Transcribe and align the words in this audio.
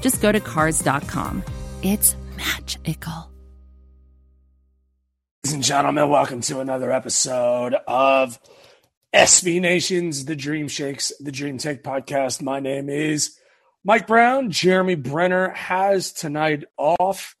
just 0.00 0.20
go 0.20 0.32
to 0.32 0.40
cars.com. 0.40 1.42
It's 1.82 2.16
magical. 2.36 3.30
Ladies 5.44 5.54
and 5.54 5.62
gentlemen, 5.62 6.08
welcome 6.08 6.40
to 6.42 6.60
another 6.60 6.90
episode 6.90 7.76
of 7.86 8.38
SB 9.14 9.60
Nation's 9.60 10.24
The 10.24 10.34
Dream 10.34 10.68
Shake's, 10.68 11.12
The 11.20 11.30
Dream 11.30 11.56
Take 11.56 11.82
podcast. 11.84 12.42
My 12.42 12.58
name 12.60 12.88
is 12.88 13.38
Mike 13.84 14.06
Brown. 14.06 14.50
Jeremy 14.50 14.96
Brenner 14.96 15.50
has 15.50 16.12
tonight 16.12 16.64
off. 16.76 17.36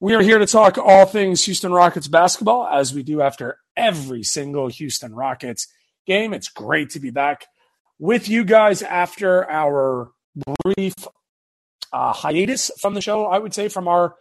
We 0.00 0.14
are 0.14 0.22
here 0.22 0.38
to 0.38 0.46
talk 0.46 0.78
all 0.78 1.04
things 1.06 1.44
Houston 1.44 1.72
Rockets 1.72 2.08
basketball, 2.08 2.66
as 2.66 2.94
we 2.94 3.02
do 3.02 3.20
after 3.20 3.58
every 3.76 4.22
single 4.22 4.68
Houston 4.68 5.14
Rockets 5.14 5.68
game. 6.06 6.32
It's 6.32 6.48
great 6.48 6.90
to 6.90 7.00
be 7.00 7.10
back 7.10 7.46
with 7.98 8.28
you 8.28 8.44
guys 8.44 8.82
after 8.82 9.48
our 9.48 10.10
brief 10.64 10.94
uh, 11.92 12.12
hiatus 12.12 12.70
from 12.78 12.94
the 12.94 13.00
show, 13.00 13.26
I 13.26 13.38
would 13.38 13.54
say, 13.54 13.68
from 13.68 13.88
our 13.88 14.14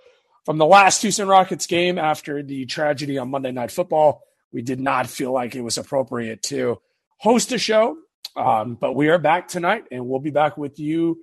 from 0.46 0.58
the 0.58 0.66
last 0.66 1.02
Houston 1.04 1.28
Rockets 1.28 1.68
game 1.68 1.98
after 1.98 2.42
the 2.42 2.66
tragedy 2.66 3.18
on 3.18 3.30
Monday 3.30 3.52
Night 3.52 3.72
Football. 3.72 4.24
We 4.52 4.62
did 4.62 4.80
not 4.80 5.08
feel 5.08 5.32
like 5.32 5.56
it 5.56 5.62
was 5.62 5.78
appropriate 5.78 6.42
to 6.44 6.82
host 7.18 7.52
a 7.52 7.58
show, 7.58 7.98
um, 8.36 8.76
but 8.76 8.94
we 8.94 9.10
are 9.10 9.20
back 9.20 9.48
tonight, 9.48 9.86
and 9.92 10.08
we'll 10.08 10.20
be 10.20 10.32
back 10.32 10.58
with 10.58 10.80
you 10.80 11.20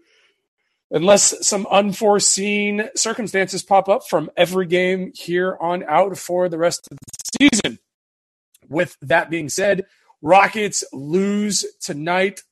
unless 0.90 1.46
some 1.46 1.66
unforeseen 1.70 2.88
circumstances 2.94 3.62
pop 3.62 3.88
up 3.88 4.08
from 4.08 4.30
every 4.36 4.66
game 4.66 5.12
here 5.14 5.56
on 5.60 5.84
out 5.84 6.16
for 6.16 6.48
the 6.48 6.58
rest 6.58 6.88
of 6.90 6.96
the 6.96 7.48
season. 7.50 7.78
With 8.68 8.96
that 9.02 9.30
being 9.30 9.48
said, 9.48 9.86
Rockets 10.22 10.84
lose 10.92 11.64
tonight 11.80 12.42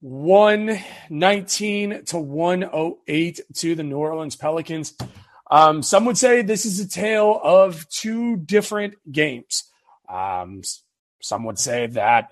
119 0.00 2.04
to 2.04 2.18
108 2.18 3.40
to 3.54 3.74
the 3.74 3.82
New 3.82 3.96
Orleans 3.96 4.36
Pelicans. 4.36 4.94
Um, 5.50 5.82
some 5.82 6.04
would 6.04 6.18
say 6.18 6.42
this 6.42 6.66
is 6.66 6.78
a 6.78 6.88
tale 6.88 7.40
of 7.42 7.88
two 7.88 8.36
different 8.36 8.94
games. 9.10 9.64
Um, 10.08 10.62
some 11.20 11.44
would 11.44 11.58
say 11.58 11.88
that 11.88 12.30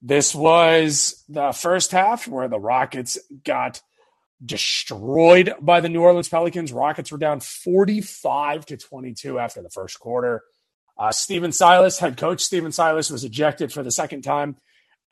this 0.00 0.34
was 0.34 1.24
the 1.28 1.52
first 1.52 1.92
half 1.92 2.28
where 2.28 2.48
the 2.48 2.60
Rockets 2.60 3.18
got 3.44 3.80
destroyed 4.44 5.54
by 5.60 5.80
the 5.80 5.88
New 5.88 6.02
Orleans 6.02 6.28
Pelicans. 6.28 6.72
Rockets 6.72 7.12
were 7.12 7.18
down 7.18 7.40
45 7.40 8.66
to 8.66 8.76
22 8.76 9.38
after 9.38 9.62
the 9.62 9.70
first 9.70 10.00
quarter. 10.00 10.42
Uh, 10.98 11.10
Stephen 11.10 11.52
Silas, 11.52 11.98
head 11.98 12.16
coach 12.16 12.40
Stephen 12.40 12.72
Silas, 12.72 13.10
was 13.10 13.24
ejected 13.24 13.72
for 13.72 13.82
the 13.82 13.90
second 13.90 14.22
time 14.22 14.56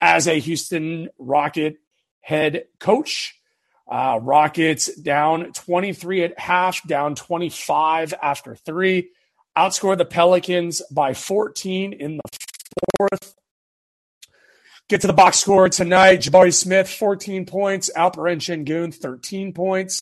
as 0.01 0.27
a 0.27 0.39
Houston 0.39 1.09
Rocket 1.19 1.77
head 2.21 2.65
coach. 2.79 3.37
Uh, 3.91 4.21
Rockets 4.23 4.95
down 4.95 5.53
23 5.53 6.25
at 6.25 6.39
half, 6.39 6.87
down 6.87 7.15
25 7.15 8.15
after 8.23 8.55
three. 8.55 9.11
Outscored 9.57 9.99
the 9.99 10.05
Pelicans 10.05 10.81
by 10.93 11.13
14 11.13 11.93
in 11.93 12.19
the 12.19 12.39
fourth. 12.99 13.35
Get 14.89 15.01
to 15.03 15.07
the 15.07 15.13
box 15.13 15.39
score 15.39 15.69
tonight. 15.69 16.21
Jabari 16.21 16.55
Smith, 16.55 16.89
14 16.89 17.47
points. 17.47 17.91
Alperen 17.97 18.39
Sengun, 18.39 18.95
13 18.95 19.53
points 19.53 20.01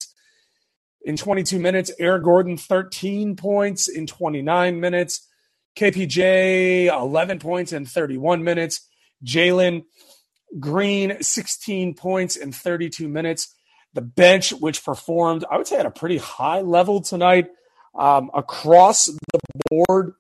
in 1.03 1.17
22 1.17 1.59
minutes. 1.59 1.91
Eric 1.99 2.25
Gordon, 2.25 2.57
13 2.57 3.37
points 3.37 3.89
in 3.89 4.07
29 4.07 4.81
minutes. 4.81 5.27
KPJ, 5.77 6.87
11 6.87 7.39
points 7.39 7.73
in 7.73 7.87
31 7.87 8.45
minutes. 8.45 8.89
Jalen 9.25 9.85
Green, 10.59 11.23
16 11.23 11.95
points 11.95 12.37
in 12.37 12.53
32 12.53 13.09
minutes. 13.09 13.55
The 13.95 14.01
bench, 14.01 14.53
which 14.53 14.85
performed, 14.85 15.45
I 15.51 15.57
would 15.57 15.67
say, 15.67 15.77
at 15.77 15.87
a 15.87 15.91
pretty 15.91 16.19
high 16.19 16.61
level 16.61 17.01
tonight 17.01 17.49
um, 17.99 18.31
across 18.35 19.07
the 19.07 19.41
board. 19.71 20.15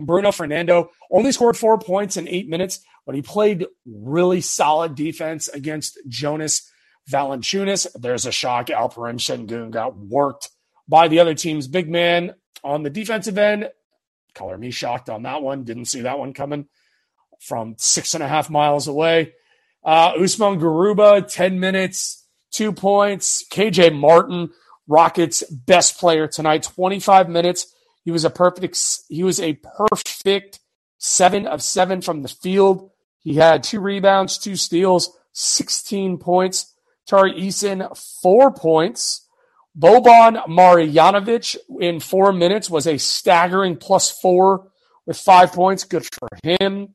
Bruno 0.00 0.30
Fernando 0.32 0.90
only 1.10 1.32
scored 1.32 1.56
four 1.56 1.78
points 1.78 2.16
in 2.16 2.28
eight 2.28 2.48
minutes, 2.48 2.80
but 3.06 3.14
he 3.14 3.22
played 3.22 3.66
really 3.86 4.40
solid 4.42 4.94
defense 4.94 5.48
against 5.48 5.98
Jonas 6.08 6.70
Valanciunas. 7.10 7.86
There's 7.94 8.26
a 8.26 8.32
shock. 8.32 8.66
Alperen 8.66 9.18
Sengun 9.18 9.70
got 9.70 9.96
worked 9.96 10.50
by 10.88 11.08
the 11.08 11.20
other 11.20 11.34
team's 11.34 11.66
big 11.66 11.88
man 11.88 12.34
on 12.62 12.82
the 12.82 12.90
defensive 12.90 13.38
end. 13.38 13.70
Color 14.34 14.58
me 14.58 14.70
shocked 14.70 15.08
on 15.08 15.22
that 15.22 15.42
one. 15.42 15.64
Didn't 15.64 15.86
see 15.86 16.02
that 16.02 16.18
one 16.18 16.34
coming 16.34 16.66
from 17.40 17.74
six 17.78 18.14
and 18.14 18.22
a 18.22 18.28
half 18.28 18.50
miles 18.50 18.88
away. 18.88 19.32
Uh, 19.84 20.12
Usman 20.20 20.58
Garuba, 20.58 21.26
10 21.32 21.60
minutes, 21.60 22.26
two 22.50 22.72
points. 22.72 23.44
KJ 23.50 23.96
Martin, 23.96 24.50
Rockets 24.88 25.42
best 25.50 25.98
player 25.98 26.28
tonight, 26.28 26.62
25 26.62 27.28
minutes. 27.28 27.72
He 28.04 28.10
was 28.10 28.24
a 28.24 28.30
perfect, 28.30 28.78
he 29.08 29.24
was 29.24 29.40
a 29.40 29.58
perfect 29.78 30.60
seven 30.98 31.46
of 31.46 31.62
seven 31.62 32.00
from 32.00 32.22
the 32.22 32.28
field. 32.28 32.90
He 33.20 33.34
had 33.34 33.62
two 33.62 33.80
rebounds, 33.80 34.38
two 34.38 34.56
steals, 34.56 35.16
16 35.32 36.18
points. 36.18 36.72
Tari 37.06 37.32
Eason, 37.34 37.96
four 38.22 38.52
points. 38.52 39.26
Boban 39.78 40.44
Marjanovic 40.46 41.56
in 41.80 42.00
four 42.00 42.32
minutes 42.32 42.70
was 42.70 42.86
a 42.86 42.98
staggering 42.98 43.76
plus 43.76 44.10
four 44.10 44.70
with 45.04 45.18
five 45.18 45.52
points. 45.52 45.84
Good 45.84 46.06
for 46.12 46.28
him. 46.42 46.94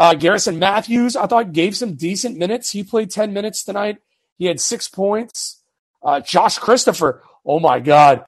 Uh, 0.00 0.14
Garrison 0.14 0.58
Matthews, 0.58 1.14
I 1.14 1.26
thought, 1.26 1.52
gave 1.52 1.76
some 1.76 1.92
decent 1.92 2.38
minutes. 2.38 2.70
He 2.70 2.82
played 2.82 3.10
10 3.10 3.34
minutes 3.34 3.62
tonight. 3.62 3.98
He 4.38 4.46
had 4.46 4.58
six 4.58 4.88
points. 4.88 5.60
Uh, 6.02 6.20
Josh 6.20 6.56
Christopher, 6.56 7.22
oh 7.44 7.60
my 7.60 7.80
God. 7.80 8.24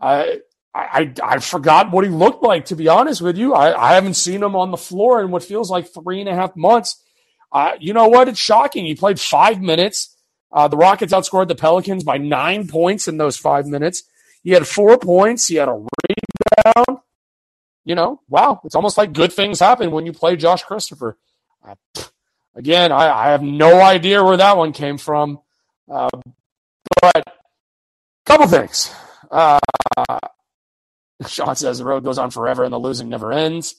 I, 0.00 0.42
I, 0.72 1.12
I 1.20 1.40
forgot 1.40 1.90
what 1.90 2.04
he 2.04 2.10
looked 2.10 2.44
like, 2.44 2.66
to 2.66 2.76
be 2.76 2.86
honest 2.86 3.22
with 3.22 3.36
you. 3.36 3.54
I, 3.54 3.76
I 3.76 3.94
haven't 3.94 4.14
seen 4.14 4.40
him 4.40 4.54
on 4.54 4.70
the 4.70 4.76
floor 4.76 5.20
in 5.20 5.32
what 5.32 5.42
feels 5.42 5.68
like 5.68 5.88
three 5.92 6.20
and 6.20 6.28
a 6.28 6.34
half 6.34 6.54
months. 6.54 7.02
Uh, 7.50 7.72
you 7.80 7.92
know 7.92 8.06
what? 8.06 8.28
It's 8.28 8.38
shocking. 8.38 8.86
He 8.86 8.94
played 8.94 9.18
five 9.18 9.60
minutes. 9.60 10.16
Uh, 10.52 10.68
the 10.68 10.76
Rockets 10.76 11.12
outscored 11.12 11.48
the 11.48 11.56
Pelicans 11.56 12.04
by 12.04 12.18
nine 12.18 12.68
points 12.68 13.08
in 13.08 13.16
those 13.16 13.36
five 13.36 13.66
minutes. 13.66 14.04
He 14.44 14.52
had 14.52 14.68
four 14.68 14.96
points. 14.96 15.48
He 15.48 15.56
had 15.56 15.68
a 15.68 15.72
rebound 15.72 17.00
you 17.86 17.94
know, 17.94 18.20
wow, 18.28 18.60
it's 18.64 18.74
almost 18.74 18.98
like 18.98 19.14
good 19.14 19.32
things 19.32 19.60
happen 19.60 19.90
when 19.90 20.04
you 20.04 20.12
play 20.12 20.36
Josh 20.36 20.62
Christopher. 20.62 21.16
Again, 22.54 22.92
I, 22.92 23.10
I, 23.10 23.30
have 23.30 23.42
no 23.42 23.80
idea 23.80 24.22
where 24.22 24.36
that 24.36 24.56
one 24.56 24.72
came 24.72 24.98
from. 24.98 25.40
Uh, 25.90 26.08
but 27.02 27.36
Couple 28.26 28.48
things. 28.48 28.92
Uh, 29.30 29.60
Sean 31.28 31.54
says 31.54 31.78
the 31.78 31.84
road 31.84 32.02
goes 32.02 32.18
on 32.18 32.32
forever 32.32 32.64
and 32.64 32.72
the 32.72 32.78
losing 32.78 33.08
never 33.08 33.32
ends. 33.32 33.76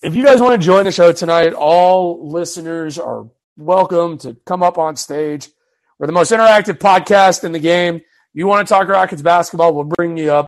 If 0.00 0.14
you 0.14 0.24
guys 0.24 0.40
want 0.40 0.60
to 0.60 0.64
join 0.64 0.84
the 0.84 0.92
show 0.92 1.12
tonight, 1.12 1.54
all 1.54 2.28
listeners 2.28 2.98
are 2.98 3.28
welcome 3.56 4.16
to 4.18 4.36
come 4.46 4.62
up 4.62 4.78
on 4.78 4.94
stage. 4.94 5.48
We're 5.98 6.06
the 6.06 6.12
most 6.12 6.30
interactive 6.30 6.78
podcast 6.78 7.42
in 7.42 7.50
the 7.50 7.58
game. 7.58 8.00
You 8.32 8.46
want 8.46 8.66
to 8.66 8.72
talk 8.72 8.86
Rockets 8.86 9.22
basketball, 9.22 9.74
we'll 9.74 9.84
bring 9.84 10.16
you 10.16 10.32
up. 10.32 10.46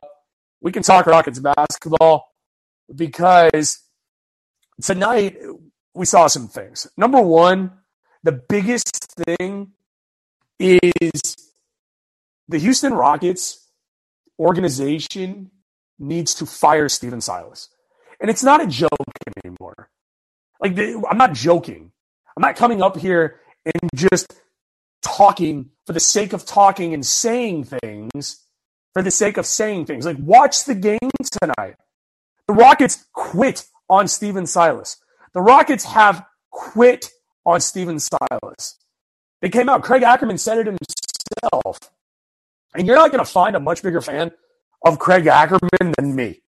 We 0.65 0.73
can 0.73 0.83
talk 0.83 1.07
Rockets 1.07 1.41
basketball 1.41 2.33
because 2.97 3.81
tonight 4.81 5.37
we 5.93 6.07
saw 6.07 6.27
some 6.27 6.49
things. 6.49 6.87
Number 6.97 7.21
one, 7.21 7.71
the 8.23 8.33
biggest 8.33 9.15
thing 9.27 9.73
is 10.59 11.37
the 12.49 12.57
Houston 12.57 12.95
Rockets 12.95 13.69
organization 14.39 15.51
needs 15.99 16.35
to 16.37 16.47
fire 16.47 16.89
Stephen 16.89 17.21
Silas. 17.21 17.69
And 18.19 18.31
it's 18.31 18.43
not 18.43 18.63
a 18.63 18.67
joke 18.67 18.91
anymore. 19.45 19.91
Like, 20.61 20.79
I'm 20.79 21.19
not 21.19 21.35
joking. 21.35 21.93
I'm 22.35 22.41
not 22.41 22.57
coming 22.57 22.81
up 22.81 22.97
here 22.97 23.39
and 23.67 23.91
just 23.95 24.35
talking 25.03 25.73
for 25.87 25.93
the 25.93 26.01
sake 26.01 26.33
of 26.33 26.47
talking 26.47 26.95
and 26.95 27.05
saying 27.05 27.65
things 27.65 28.44
for 28.94 29.02
the 29.02 29.11
sake 29.11 29.37
of 29.37 29.44
saying 29.44 29.87
things. 29.87 30.06
Like, 30.06 30.17
watch 30.19 30.64
the 30.64 30.75
game 30.75 31.11
tonight. 31.41 31.75
The 32.46 32.55
Rockets 32.55 33.05
quit 33.12 33.67
on 33.91 34.08
Stephen 34.08 34.46
Silas. 34.46 34.96
The 35.35 35.43
Rockets 35.43 35.85
have 35.85 36.25
quit 36.50 37.11
on 37.44 37.61
Stephen 37.61 37.99
Silas. 37.99 38.79
They 39.43 39.50
came 39.50 39.69
out. 39.69 39.82
Craig 39.82 40.02
Ackerman 40.02 40.38
said 40.38 40.58
it 40.58 40.67
himself. 40.67 41.79
And 42.75 42.87
you're 42.87 42.96
not 42.96 43.11
going 43.11 43.25
to 43.25 43.31
find 43.31 43.56
a 43.56 43.61
much 43.61 43.82
bigger 43.82 44.00
fan 44.00 44.32
of 44.85 44.99
Craig 44.99 45.26
Ackerman 45.26 45.93
than 45.96 46.14
me. 46.14 46.41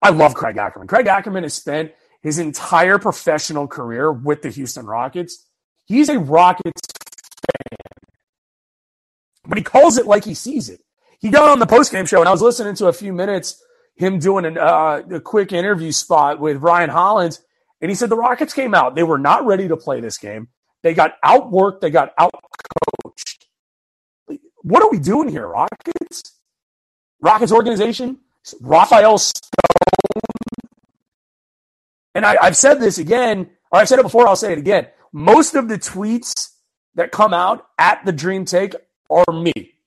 I 0.00 0.10
love 0.10 0.34
Craig 0.34 0.56
Ackerman. 0.56 0.88
Craig 0.88 1.06
Ackerman 1.06 1.42
has 1.42 1.54
spent 1.54 1.92
his 2.22 2.38
entire 2.38 2.98
professional 2.98 3.66
career 3.66 4.12
with 4.12 4.42
the 4.42 4.50
Houston 4.50 4.86
Rockets. 4.86 5.44
He's 5.86 6.08
a 6.08 6.18
Rockets 6.18 6.80
fan. 7.52 7.78
But 9.46 9.58
he 9.58 9.64
calls 9.64 9.98
it 9.98 10.06
like 10.06 10.24
he 10.24 10.34
sees 10.34 10.68
it. 10.68 10.80
He 11.20 11.30
got 11.30 11.48
on 11.48 11.58
the 11.58 11.66
postgame 11.66 12.08
show, 12.08 12.20
and 12.20 12.28
I 12.28 12.32
was 12.32 12.42
listening 12.42 12.74
to 12.76 12.86
a 12.86 12.92
few 12.92 13.12
minutes, 13.12 13.62
him 13.96 14.18
doing 14.18 14.44
an, 14.44 14.56
uh, 14.56 15.02
a 15.10 15.20
quick 15.20 15.52
interview 15.52 15.90
spot 15.90 16.38
with 16.38 16.58
Ryan 16.58 16.90
Hollins, 16.90 17.40
and 17.80 17.90
he 17.90 17.94
said 17.94 18.08
the 18.08 18.16
Rockets 18.16 18.54
came 18.54 18.74
out. 18.74 18.94
They 18.94 19.02
were 19.02 19.18
not 19.18 19.44
ready 19.44 19.68
to 19.68 19.76
play 19.76 20.00
this 20.00 20.18
game. 20.18 20.48
They 20.82 20.94
got 20.94 21.20
outworked. 21.24 21.80
They 21.80 21.90
got 21.90 22.16
outcoached. 22.16 23.46
What 24.62 24.82
are 24.82 24.90
we 24.90 24.98
doing 24.98 25.28
here, 25.28 25.46
Rockets? 25.46 26.38
Rockets 27.20 27.52
organization, 27.52 28.18
Rafael 28.60 29.18
Stone. 29.18 29.42
And 32.14 32.24
I, 32.24 32.36
I've 32.40 32.56
said 32.56 32.80
this 32.80 32.98
again, 32.98 33.50
or 33.72 33.80
I've 33.80 33.88
said 33.88 33.98
it 33.98 34.02
before, 34.02 34.28
I'll 34.28 34.36
say 34.36 34.52
it 34.52 34.58
again. 34.58 34.88
Most 35.12 35.54
of 35.54 35.68
the 35.68 35.78
tweets 35.78 36.50
that 36.94 37.10
come 37.12 37.32
out 37.32 37.66
at 37.78 38.04
the 38.04 38.12
Dream 38.12 38.44
Take 38.44 38.74
are 39.10 39.32
me. 39.32 39.77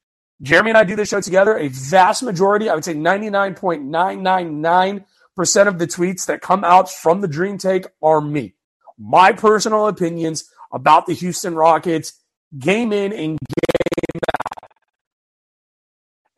Jeremy 0.41 0.71
and 0.71 0.77
I 0.77 0.83
do 0.83 0.95
this 0.95 1.09
show 1.09 1.21
together. 1.21 1.57
A 1.57 1.67
vast 1.67 2.23
majority, 2.23 2.69
I 2.69 2.75
would 2.75 2.85
say 2.85 2.95
99.999% 2.95 5.67
of 5.67 5.77
the 5.77 5.87
tweets 5.87 6.25
that 6.25 6.41
come 6.41 6.63
out 6.63 6.89
from 6.89 7.21
the 7.21 7.27
Dream 7.27 7.57
Take 7.57 7.85
are 8.01 8.21
me. 8.21 8.55
My 8.97 9.31
personal 9.31 9.87
opinions 9.87 10.49
about 10.71 11.05
the 11.05 11.13
Houston 11.13 11.55
Rockets 11.55 12.13
game 12.57 12.91
in 12.91 13.13
and 13.13 13.37
game 13.39 14.21
out. 14.63 14.71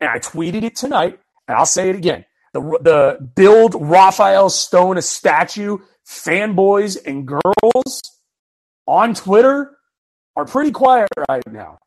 And 0.00 0.10
I 0.10 0.18
tweeted 0.18 0.64
it 0.64 0.76
tonight, 0.76 1.18
and 1.48 1.56
I'll 1.56 1.66
say 1.66 1.88
it 1.88 1.96
again. 1.96 2.26
The, 2.52 2.60
the 2.60 3.30
build 3.34 3.74
Rafael 3.74 4.50
Stone 4.50 4.98
a 4.98 5.02
statue 5.02 5.78
fanboys 6.06 6.98
and 7.04 7.26
girls 7.26 8.02
on 8.86 9.14
Twitter 9.14 9.76
are 10.36 10.44
pretty 10.44 10.70
quiet 10.70 11.08
right 11.28 11.42
now 11.50 11.78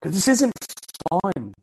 because 0.00 0.14
this 0.14 0.28
isn't 0.28 0.52
fun. 1.10 1.54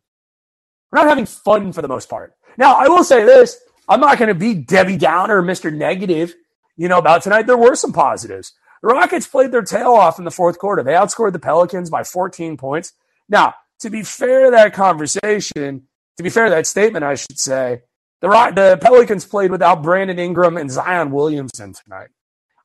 We're 0.92 1.00
not 1.00 1.08
having 1.08 1.26
fun 1.26 1.72
for 1.74 1.82
the 1.82 1.88
most 1.88 2.10
part. 2.10 2.34
Now, 2.58 2.76
I 2.76 2.88
will 2.88 3.04
say 3.04 3.24
this 3.24 3.60
I'm 3.88 4.00
not 4.00 4.18
going 4.18 4.30
to 4.30 4.36
be 4.36 4.54
Debbie 4.54 4.98
Downer, 4.98 5.42
Mr. 5.42 5.74
Negative, 5.74 6.34
you 6.78 6.88
know, 6.88 7.00
about 7.00 7.24
tonight. 7.24 7.48
There 7.48 7.58
were 7.58 7.76
some 7.76 7.94
positives. 7.94 8.54
The 8.82 8.90
Rockets 8.90 9.28
played 9.28 9.52
their 9.52 9.64
tail 9.64 9.92
off 9.92 10.20
in 10.20 10.26
the 10.26 10.32
fourth 10.32 10.58
quarter. 10.58 10.84
They 10.84 10.94
outscored 10.94 11.34
the 11.34 11.40
Pelicans 11.40 11.90
by 11.90 12.04
14 12.04 12.56
points. 12.56 12.94
Now, 13.28 13.56
to 13.80 13.90
be 13.90 14.04
fair 14.04 14.46
to 14.46 14.52
that 14.52 14.74
conversation, 14.74 15.88
to 16.18 16.24
be 16.24 16.30
fair 16.30 16.46
to 16.46 16.52
that 16.52 16.68
statement, 16.68 17.04
I 17.04 17.16
should 17.16 17.40
say, 17.40 17.82
the, 18.22 18.28
the 18.28 18.78
Pelicans 18.82 19.26
played 19.26 19.52
without 19.52 19.84
Brandon 19.84 20.20
Ingram 20.20 20.58
and 20.58 20.72
Zion 20.72 21.12
Williamson 21.12 21.74
tonight. 21.74 22.10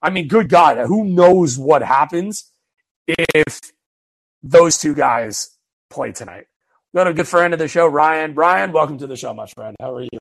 I 0.02 0.10
mean, 0.10 0.28
good 0.28 0.48
God, 0.48 0.76
who 0.86 1.04
knows 1.04 1.58
what 1.58 1.82
happens 1.82 2.50
if 3.06 3.60
those 4.42 4.78
two 4.78 4.94
guys 4.94 5.56
play 5.88 6.12
tonight? 6.12 6.46
Got 6.94 7.08
a 7.08 7.12
good 7.12 7.26
friend 7.26 7.52
of 7.52 7.58
the 7.58 7.66
show, 7.66 7.88
Ryan. 7.88 8.34
Ryan, 8.34 8.70
welcome 8.70 8.98
to 8.98 9.08
the 9.08 9.16
show, 9.16 9.34
my 9.34 9.46
friend. 9.46 9.74
How 9.80 9.96
are 9.96 10.02
you? 10.02 10.18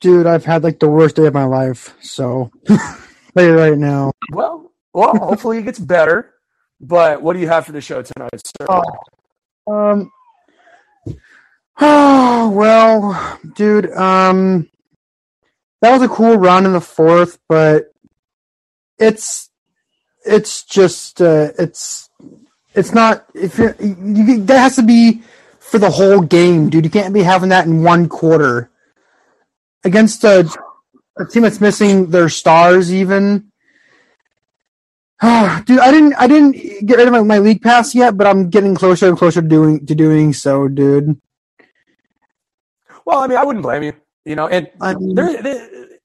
Dude, 0.00 0.26
I've 0.26 0.44
had 0.44 0.64
like 0.64 0.80
the 0.80 0.88
worst 0.88 1.14
day 1.14 1.26
of 1.26 1.34
my 1.34 1.44
life. 1.44 1.94
So, 2.00 2.50
right 3.36 3.78
now. 3.78 4.10
Well, 4.32 4.72
well, 4.92 5.16
hopefully 5.16 5.58
it 5.58 5.62
gets 5.62 5.78
better. 5.78 6.34
But 6.80 7.22
what 7.22 7.34
do 7.34 7.38
you 7.38 7.46
have 7.46 7.64
for 7.64 7.70
the 7.70 7.80
show 7.80 8.02
tonight, 8.02 8.42
sir? 8.44 8.66
Oh, 8.68 9.72
um, 9.72 10.10
oh, 11.80 12.50
well, 12.54 13.38
dude, 13.54 13.88
um, 13.92 14.68
that 15.80 15.92
was 15.92 16.02
a 16.02 16.08
cool 16.08 16.38
run 16.38 16.66
in 16.66 16.72
the 16.72 16.80
fourth, 16.80 17.38
but 17.48 17.92
it's 18.98 19.48
it's 20.26 20.64
just 20.64 21.22
uh, 21.22 21.52
it's 21.56 22.09
it's 22.74 22.92
not 22.92 23.26
if 23.34 23.58
you're 23.58 23.74
you, 23.80 24.42
that 24.44 24.58
has 24.58 24.76
to 24.76 24.82
be 24.82 25.22
for 25.58 25.78
the 25.78 25.90
whole 25.90 26.20
game, 26.20 26.70
dude. 26.70 26.84
You 26.84 26.90
can't 26.90 27.14
be 27.14 27.22
having 27.22 27.50
that 27.50 27.66
in 27.66 27.82
one 27.82 28.08
quarter 28.08 28.70
against 29.84 30.24
a, 30.24 30.48
a 31.16 31.24
team 31.26 31.42
that's 31.42 31.60
missing 31.60 32.10
their 32.10 32.28
stars 32.28 32.92
even 32.92 33.50
dude, 35.66 35.78
I 35.78 35.90
didn't 35.90 36.14
I 36.14 36.26
didn't 36.26 36.86
get 36.86 36.96
rid 36.96 37.06
of 37.06 37.12
my, 37.12 37.20
my 37.20 37.38
league 37.38 37.60
pass 37.60 37.94
yet, 37.94 38.16
but 38.16 38.26
I'm 38.26 38.48
getting 38.48 38.74
closer 38.74 39.06
and 39.06 39.18
closer 39.18 39.42
to 39.42 39.48
doing 39.48 39.84
to 39.84 39.94
doing 39.94 40.32
so, 40.32 40.66
dude. 40.66 41.20
Well, 43.04 43.18
I 43.18 43.26
mean, 43.26 43.36
I 43.36 43.44
wouldn't 43.44 43.62
blame 43.62 43.82
you, 43.82 43.92
you 44.24 44.34
know. 44.34 44.48
And 44.48 44.70
I 44.80 44.94
mean, 44.94 45.14
the, 45.14 45.98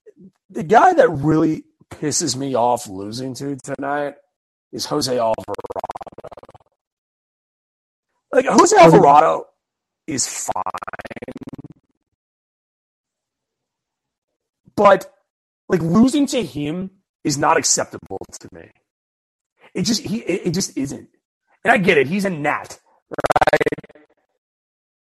the 0.50 0.64
guy 0.64 0.94
that 0.94 1.10
really 1.10 1.64
pisses 1.90 2.36
me 2.36 2.56
off 2.56 2.90
losing 2.90 3.34
to 3.36 3.56
tonight 3.56 4.16
is 4.74 4.86
Jose 4.86 5.18
Alvarado. 5.18 5.85
Like 8.36 8.48
Jose 8.48 8.76
Alvarado 8.78 9.46
is 10.08 10.28
fine, 10.28 10.54
but 14.76 15.10
like 15.70 15.82
losing 15.82 16.28
to 16.28 16.44
him 16.44 16.92
is 17.24 17.38
not 17.38 17.56
acceptable 17.56 18.20
to 18.42 18.50
me. 18.52 18.72
It 19.74 19.84
just 19.84 20.02
he 20.02 20.18
it 20.18 20.54
just 20.54 20.78
isn't. 20.78 21.08
And 21.64 21.72
I 21.72 21.78
get 21.78 21.98
it. 21.98 22.08
He's 22.08 22.26
a 22.26 22.30
gnat, 22.30 22.78
right? 23.10 24.06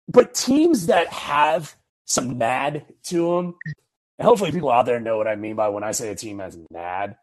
But 0.07 0.33
teams 0.33 0.87
that 0.87 1.07
have 1.09 1.75
some 2.05 2.37
mad 2.37 2.85
to 3.07 3.35
them, 3.35 3.55
and 4.17 4.27
hopefully 4.27 4.53
people 4.53 4.71
out 4.71 4.85
there 4.85 5.01
know 5.01 5.17
what 5.17 5.27
I 5.27 5.35
mean 5.35 5.57
by 5.57 5.67
when 5.69 5.83
I 5.83 5.91
say 5.91 6.09
a 6.09 6.15
team 6.15 6.39
has 6.39 6.57
mad. 6.71 7.17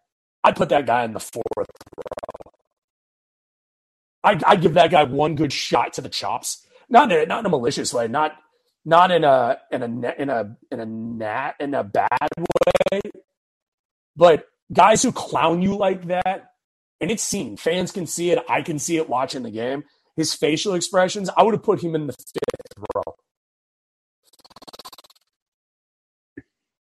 I 0.44 0.52
put 0.52 0.68
that 0.68 0.86
guy 0.86 1.04
in 1.04 1.12
the 1.12 1.20
fourth 1.20 1.44
row. 1.56 2.15
I 4.26 4.40
I 4.46 4.56
give 4.56 4.74
that 4.74 4.90
guy 4.90 5.04
one 5.04 5.36
good 5.36 5.52
shot 5.52 5.94
to 5.94 6.02
the 6.02 6.08
chops, 6.10 6.66
not 6.88 7.12
in 7.12 7.18
a, 7.22 7.26
not 7.26 7.40
in 7.40 7.46
a 7.46 7.50
malicious 7.50 7.94
way, 7.94 8.08
not 8.08 8.32
not 8.84 9.10
in 9.10 9.24
a 9.24 9.58
in 9.70 9.82
a 9.82 10.14
in 10.18 10.30
a 10.30 10.56
in 10.70 10.80
a 10.80 10.86
nat 10.86 11.54
in 11.60 11.74
a 11.74 11.84
bad 11.84 12.28
way, 12.92 13.00
but 14.16 14.48
guys 14.72 15.02
who 15.02 15.12
clown 15.12 15.62
you 15.62 15.76
like 15.76 16.06
that 16.08 16.52
and 17.00 17.10
it's 17.10 17.22
seen. 17.22 17.56
Fans 17.56 17.92
can 17.92 18.06
see 18.06 18.30
it. 18.30 18.38
I 18.48 18.62
can 18.62 18.78
see 18.78 18.96
it 18.96 19.08
watching 19.08 19.42
the 19.42 19.50
game. 19.50 19.84
His 20.16 20.34
facial 20.34 20.74
expressions, 20.74 21.28
I 21.36 21.42
would 21.42 21.54
have 21.54 21.62
put 21.62 21.82
him 21.82 21.94
in 21.94 22.06
the 22.06 22.14
fifth 22.14 22.84
row. 22.94 23.14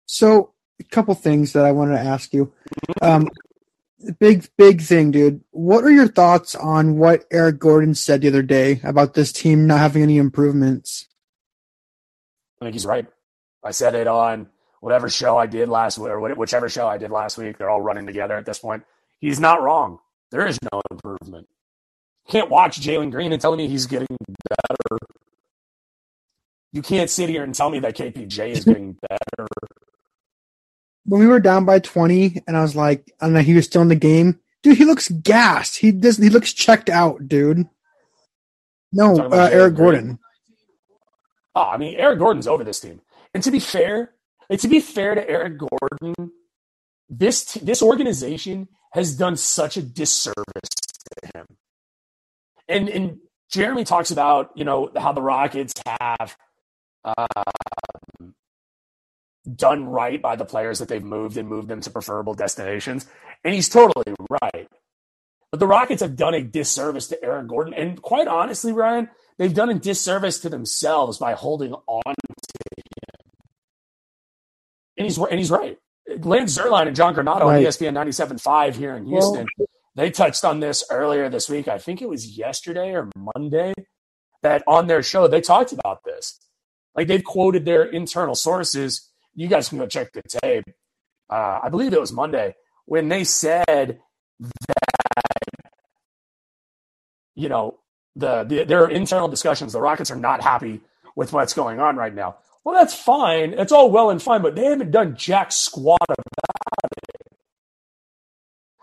So, 0.06 0.52
a 0.80 0.84
couple 0.84 1.14
things 1.14 1.52
that 1.52 1.64
I 1.64 1.72
wanted 1.72 1.94
to 1.94 2.00
ask 2.00 2.32
you. 2.32 2.52
Um, 3.02 3.28
big, 4.18 4.48
big 4.56 4.80
thing, 4.80 5.10
dude. 5.10 5.42
What 5.50 5.84
are 5.84 5.90
your 5.90 6.08
thoughts 6.08 6.54
on 6.54 6.98
what 6.98 7.24
Eric 7.30 7.58
Gordon 7.58 7.94
said 7.94 8.20
the 8.20 8.28
other 8.28 8.42
day 8.42 8.80
about 8.84 9.14
this 9.14 9.32
team 9.32 9.66
not 9.66 9.78
having 9.78 10.02
any 10.02 10.18
improvements? 10.18 11.06
I 12.60 12.66
think 12.66 12.74
he's 12.74 12.86
right. 12.86 13.06
I 13.64 13.70
said 13.70 13.94
it 13.94 14.06
on 14.06 14.48
whatever 14.80 15.08
show 15.08 15.36
I 15.36 15.46
did 15.46 15.68
last 15.68 15.98
week, 15.98 16.08
or 16.10 16.34
whichever 16.34 16.68
show 16.68 16.86
I 16.86 16.98
did 16.98 17.10
last 17.10 17.38
week. 17.38 17.58
They're 17.58 17.70
all 17.70 17.82
running 17.82 18.06
together 18.06 18.36
at 18.36 18.46
this 18.46 18.58
point. 18.58 18.84
He's 19.20 19.40
not 19.40 19.62
wrong. 19.62 19.98
There 20.30 20.46
is 20.46 20.58
no 20.72 20.80
improvement. 20.90 21.48
can't 22.28 22.50
watch 22.50 22.80
Jalen 22.80 23.10
Green 23.10 23.32
and 23.32 23.40
tell 23.40 23.56
me 23.56 23.68
he's 23.68 23.86
getting 23.86 24.16
better. 24.48 24.98
You 26.72 26.82
can't 26.82 27.08
sit 27.10 27.28
here 27.28 27.42
and 27.42 27.54
tell 27.54 27.70
me 27.70 27.80
that 27.80 27.96
KPJ 27.96 28.50
is 28.50 28.64
getting 28.64 28.96
better. 29.08 29.48
When 31.08 31.20
we 31.20 31.26
were 31.26 31.40
down 31.40 31.64
by 31.64 31.78
20 31.78 32.42
and 32.46 32.56
I 32.56 32.60
was 32.60 32.76
like, 32.76 33.10
I 33.20 33.26
don't 33.26 33.32
know, 33.32 33.40
he 33.40 33.54
was 33.54 33.64
still 33.64 33.82
in 33.82 33.88
the 33.88 33.96
game. 33.96 34.38
Dude, 34.62 34.76
he 34.76 34.84
looks 34.84 35.08
gassed. 35.08 35.78
He 35.78 35.90
does 35.90 36.18
he 36.18 36.28
looks 36.28 36.52
checked 36.52 36.90
out, 36.90 37.28
dude. 37.28 37.66
No, 38.92 39.16
uh, 39.16 39.48
Eric 39.50 39.76
Gordon. 39.76 40.18
Oh, 41.54 41.62
I 41.62 41.76
mean, 41.76 41.94
Eric 41.96 42.18
Gordon's 42.18 42.46
over 42.46 42.64
this 42.64 42.80
team. 42.80 43.00
And 43.34 43.42
to 43.42 43.50
be 43.50 43.60
fair, 43.60 44.12
like, 44.50 44.60
to 44.60 44.68
be 44.68 44.80
fair 44.80 45.14
to 45.14 45.28
Eric 45.28 45.58
Gordon, 45.58 46.32
this 47.08 47.44
t- 47.44 47.60
this 47.60 47.82
organization 47.82 48.68
has 48.92 49.16
done 49.16 49.36
such 49.36 49.76
a 49.76 49.82
disservice 49.82 50.68
to 51.22 51.30
him. 51.34 51.46
And 52.68 52.88
and 52.88 53.18
Jeremy 53.50 53.84
talks 53.84 54.10
about 54.10 54.50
you 54.54 54.64
know 54.64 54.90
how 54.96 55.12
the 55.12 55.22
Rockets 55.22 55.72
have 55.86 56.36
uh, 57.04 57.26
done 59.56 59.84
right 59.84 60.20
by 60.20 60.36
the 60.36 60.44
players 60.44 60.78
that 60.78 60.88
they've 60.88 61.02
moved 61.02 61.36
and 61.36 61.48
moved 61.48 61.68
them 61.68 61.80
to 61.80 61.90
preferable 61.90 62.34
destinations, 62.34 63.06
and 63.44 63.54
he's 63.54 63.68
totally 63.68 64.14
right. 64.42 64.68
But 65.50 65.60
the 65.60 65.66
Rockets 65.66 66.02
have 66.02 66.16
done 66.16 66.34
a 66.34 66.42
disservice 66.42 67.06
to 67.08 67.24
Aaron 67.24 67.46
Gordon, 67.46 67.74
and 67.74 68.00
quite 68.00 68.28
honestly, 68.28 68.72
Ryan, 68.72 69.08
they've 69.38 69.54
done 69.54 69.70
a 69.70 69.74
disservice 69.74 70.38
to 70.40 70.48
themselves 70.48 71.18
by 71.18 71.32
holding 71.32 71.72
on 71.72 72.02
to 72.04 72.72
him. 72.76 73.30
And 74.98 75.04
he's 75.06 75.18
and 75.18 75.38
he's 75.38 75.50
right. 75.50 75.78
Lance 76.20 76.56
Zierlein 76.56 76.86
and 76.86 76.96
John 76.96 77.14
Granato 77.14 77.42
right. 77.42 77.58
on 77.58 77.62
ESPN 77.62 77.94
97.5 77.94 78.74
here 78.74 78.96
in 78.96 79.06
Houston. 79.06 79.46
Well, 79.58 79.68
they 79.94 80.10
touched 80.10 80.44
on 80.44 80.60
this 80.60 80.84
earlier 80.90 81.28
this 81.28 81.48
week. 81.48 81.68
I 81.68 81.78
think 81.78 82.02
it 82.02 82.08
was 82.08 82.38
yesterday 82.38 82.92
or 82.92 83.10
Monday 83.16 83.74
that 84.42 84.62
on 84.66 84.86
their 84.86 85.02
show 85.02 85.28
they 85.28 85.40
talked 85.40 85.72
about 85.72 86.04
this. 86.04 86.38
Like 86.94 87.08
they've 87.08 87.24
quoted 87.24 87.64
their 87.64 87.84
internal 87.84 88.34
sources. 88.34 89.07
You 89.38 89.46
guys 89.46 89.68
can 89.68 89.78
go 89.78 89.86
check 89.86 90.12
the 90.12 90.22
tape. 90.42 90.64
Uh, 91.30 91.60
I 91.62 91.68
believe 91.68 91.92
it 91.92 92.00
was 92.00 92.12
Monday 92.12 92.56
when 92.86 93.08
they 93.08 93.22
said 93.22 94.00
that 94.40 95.60
you 97.36 97.48
know 97.48 97.78
the, 98.16 98.42
the 98.42 98.64
their 98.64 98.88
internal 98.88 99.28
discussions. 99.28 99.72
The 99.72 99.80
Rockets 99.80 100.10
are 100.10 100.16
not 100.16 100.42
happy 100.42 100.80
with 101.14 101.32
what's 101.32 101.54
going 101.54 101.78
on 101.78 101.94
right 101.94 102.12
now. 102.12 102.38
Well, 102.64 102.74
that's 102.74 102.94
fine. 102.94 103.54
It's 103.54 103.70
all 103.70 103.92
well 103.92 104.10
and 104.10 104.20
fine, 104.20 104.42
but 104.42 104.56
they 104.56 104.64
haven't 104.64 104.90
done 104.90 105.14
jack 105.14 105.52
squat 105.52 106.02
about 106.02 106.92
it. 106.96 107.32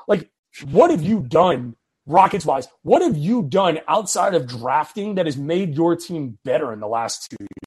Like, 0.07 0.29
what 0.71 0.89
have 0.89 1.01
you 1.01 1.19
done, 1.19 1.75
Rockets 2.05 2.45
wise? 2.45 2.69
What 2.83 3.01
have 3.01 3.17
you 3.17 3.43
done 3.43 3.79
outside 3.89 4.33
of 4.33 4.47
drafting 4.47 5.15
that 5.15 5.25
has 5.25 5.35
made 5.35 5.75
your 5.75 5.97
team 5.97 6.37
better 6.45 6.71
in 6.71 6.79
the 6.79 6.87
last 6.87 7.29
two 7.29 7.43
years? 7.43 7.64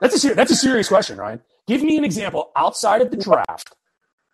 That's 0.00 0.24
a 0.24 0.34
that's 0.34 0.50
a 0.50 0.56
serious 0.56 0.88
question, 0.88 1.18
Ryan. 1.18 1.40
Give 1.66 1.82
me 1.82 1.96
an 1.96 2.04
example 2.04 2.50
outside 2.54 3.02
of 3.02 3.10
the 3.10 3.16
draft 3.16 3.74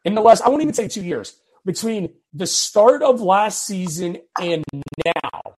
in 0.04 0.14
the 0.14 0.21
last. 0.21 0.42
I 0.42 0.49
won't 0.49 0.62
even 0.62 0.75
say 0.75 0.88
two 0.88 1.04
years 1.04 1.37
between 1.64 2.12
the 2.35 2.47
start 2.47 3.02
of 3.02 3.21
last 3.21 3.66
season 3.66 4.19
and 4.40 4.64
now 5.04 5.57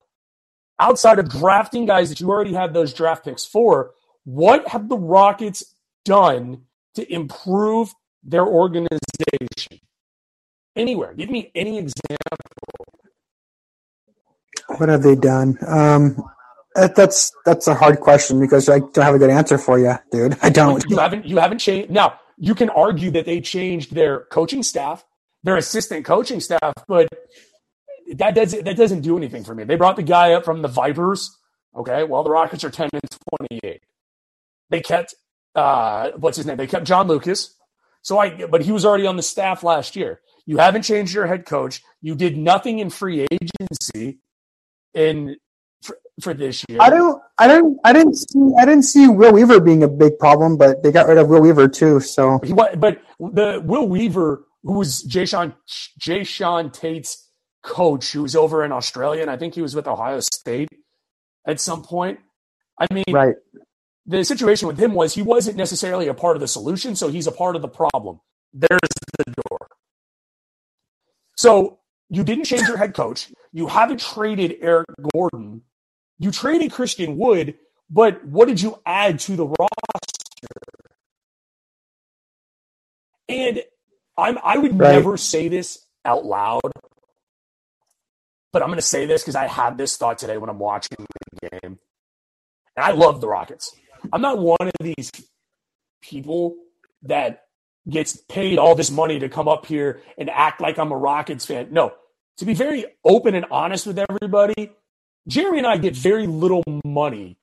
outside 0.78 1.18
of 1.18 1.28
drafting 1.28 1.86
guys 1.86 2.08
that 2.10 2.20
you 2.20 2.28
already 2.28 2.52
have 2.52 2.72
those 2.72 2.92
draft 2.92 3.24
picks 3.24 3.44
for, 3.44 3.92
what 4.24 4.68
have 4.68 4.88
the 4.88 4.96
Rockets 4.96 5.74
done 6.04 6.62
to 6.94 7.12
improve 7.12 7.94
their 8.22 8.46
organization? 8.46 9.80
Anywhere. 10.76 11.14
Give 11.14 11.30
me 11.30 11.50
any 11.54 11.78
example. 11.78 12.18
What 14.78 14.88
have 14.88 15.02
they 15.02 15.14
done? 15.14 15.56
Um, 15.66 16.22
that's 16.74 17.32
that's 17.44 17.66
a 17.66 17.74
hard 17.74 18.00
question 18.00 18.40
because 18.40 18.68
I 18.68 18.80
don't 18.80 18.98
have 18.98 19.14
a 19.14 19.18
good 19.18 19.30
answer 19.30 19.58
for 19.58 19.78
you, 19.78 19.94
dude. 20.10 20.36
I 20.42 20.50
don't. 20.50 20.84
You 20.88 20.98
haven't 20.98 21.26
you 21.26 21.38
haven't 21.38 21.58
changed. 21.58 21.90
Now 21.90 22.18
you 22.36 22.54
can 22.54 22.70
argue 22.70 23.10
that 23.12 23.26
they 23.26 23.40
changed 23.40 23.94
their 23.94 24.24
coaching 24.30 24.62
staff, 24.62 25.04
their 25.42 25.56
assistant 25.56 26.04
coaching 26.04 26.40
staff, 26.40 26.72
but 26.88 27.08
that 28.16 28.34
does 28.34 28.52
that 28.52 28.76
doesn't 28.76 29.02
do 29.02 29.16
anything 29.16 29.44
for 29.44 29.54
me. 29.54 29.64
They 29.64 29.76
brought 29.76 29.96
the 29.96 30.02
guy 30.02 30.32
up 30.32 30.44
from 30.44 30.62
the 30.62 30.68
Vipers. 30.68 31.36
Okay, 31.76 32.04
well 32.04 32.22
the 32.24 32.30
Rockets 32.30 32.64
are 32.64 32.70
ten 32.70 32.88
and 32.92 33.02
twenty 33.30 33.60
eight. 33.62 33.82
They 34.70 34.80
kept 34.80 35.14
uh, 35.54 36.10
what's 36.16 36.36
his 36.36 36.46
name? 36.46 36.56
They 36.56 36.66
kept 36.66 36.86
John 36.86 37.06
Lucas. 37.06 37.54
So 38.02 38.18
I, 38.18 38.46
but 38.46 38.62
he 38.62 38.72
was 38.72 38.84
already 38.84 39.06
on 39.06 39.16
the 39.16 39.22
staff 39.22 39.62
last 39.62 39.96
year. 39.96 40.20
You 40.44 40.58
haven't 40.58 40.82
changed 40.82 41.14
your 41.14 41.26
head 41.26 41.46
coach. 41.46 41.82
You 42.02 42.14
did 42.14 42.36
nothing 42.36 42.78
in 42.78 42.90
free 42.90 43.26
agency 43.30 44.18
in 44.92 45.36
for, 46.20 46.34
this 46.34 46.64
year. 46.68 46.78
I 46.80 46.90
don't, 46.90 47.20
I 47.38 47.46
don't, 47.46 47.78
I 47.84 47.92
didn't 47.92 48.14
see, 48.14 48.52
I 48.58 48.64
didn't 48.64 48.84
see 48.84 49.08
Will 49.08 49.32
Weaver 49.32 49.60
being 49.60 49.82
a 49.82 49.88
big 49.88 50.18
problem, 50.18 50.56
but 50.56 50.82
they 50.82 50.92
got 50.92 51.06
rid 51.08 51.18
of 51.18 51.28
Will 51.28 51.40
Weaver 51.40 51.68
too. 51.68 52.00
So, 52.00 52.40
he, 52.42 52.52
but 52.52 53.02
the 53.18 53.60
Will 53.64 53.88
Weaver, 53.88 54.44
who 54.62 54.74
was 54.74 55.02
Jae'Sean, 55.04 55.54
Jay 55.98 56.24
Sean 56.24 56.70
Tate's 56.70 57.28
coach 57.62 58.12
who 58.12 58.22
was 58.22 58.36
over 58.36 58.64
in 58.64 58.72
Australia, 58.72 59.22
and 59.22 59.30
I 59.30 59.36
think 59.36 59.54
he 59.54 59.62
was 59.62 59.74
with 59.74 59.88
Ohio 59.88 60.20
State 60.20 60.68
at 61.46 61.60
some 61.60 61.82
point. 61.82 62.20
I 62.78 62.86
mean, 62.92 63.04
right. 63.10 63.34
The 64.06 64.22
situation 64.22 64.68
with 64.68 64.78
him 64.78 64.92
was 64.92 65.14
he 65.14 65.22
wasn't 65.22 65.56
necessarily 65.56 66.08
a 66.08 66.14
part 66.14 66.36
of 66.36 66.40
the 66.40 66.48
solution, 66.48 66.94
so 66.94 67.08
he's 67.08 67.26
a 67.26 67.32
part 67.32 67.56
of 67.56 67.62
the 67.62 67.68
problem. 67.68 68.20
There's 68.52 68.80
the 69.18 69.32
door. 69.48 69.68
So 71.36 71.78
you 72.10 72.22
didn't 72.22 72.44
change 72.44 72.68
your 72.68 72.76
head 72.76 72.94
coach. 72.94 73.32
You 73.52 73.66
haven't 73.66 74.00
traded 74.00 74.56
Eric 74.60 74.86
Gordon. 75.12 75.62
You 76.18 76.30
traded 76.30 76.72
Christian 76.72 77.18
Wood, 77.18 77.54
but 77.90 78.24
what 78.24 78.48
did 78.48 78.60
you 78.60 78.80
add 78.86 79.18
to 79.20 79.36
the 79.36 79.46
roster? 79.46 80.48
And 83.28 83.62
I'm 84.16 84.38
I 84.42 84.58
would 84.58 84.78
right. 84.78 84.92
never 84.92 85.16
say 85.16 85.48
this 85.48 85.84
out 86.04 86.24
loud, 86.24 86.70
but 88.52 88.62
I'm 88.62 88.68
going 88.68 88.78
to 88.78 88.82
say 88.82 89.06
this 89.06 89.22
because 89.22 89.34
I 89.34 89.46
had 89.46 89.76
this 89.78 89.96
thought 89.96 90.18
today 90.18 90.36
when 90.36 90.50
I'm 90.50 90.58
watching 90.58 90.96
the 90.98 91.48
game. 91.48 91.78
And 92.76 92.84
I 92.84 92.92
love 92.92 93.20
the 93.20 93.28
Rockets. 93.28 93.74
I'm 94.12 94.20
not 94.20 94.38
one 94.38 94.58
of 94.60 94.72
these 94.80 95.10
people 96.02 96.56
that 97.02 97.44
gets 97.88 98.16
paid 98.16 98.58
all 98.58 98.74
this 98.74 98.90
money 98.90 99.18
to 99.18 99.28
come 99.28 99.48
up 99.48 99.66
here 99.66 100.00
and 100.18 100.30
act 100.30 100.60
like 100.60 100.78
I'm 100.78 100.92
a 100.92 100.96
Rockets 100.96 101.46
fan. 101.46 101.68
No, 101.70 101.92
to 102.38 102.44
be 102.44 102.54
very 102.54 102.84
open 103.04 103.34
and 103.34 103.46
honest 103.50 103.86
with 103.86 103.98
everybody, 103.98 104.72
Jeremy 105.28 105.58
and 105.58 105.66
I 105.66 105.76
get 105.76 105.96
very 105.96 106.26
little 106.26 106.62
money. 106.84 107.38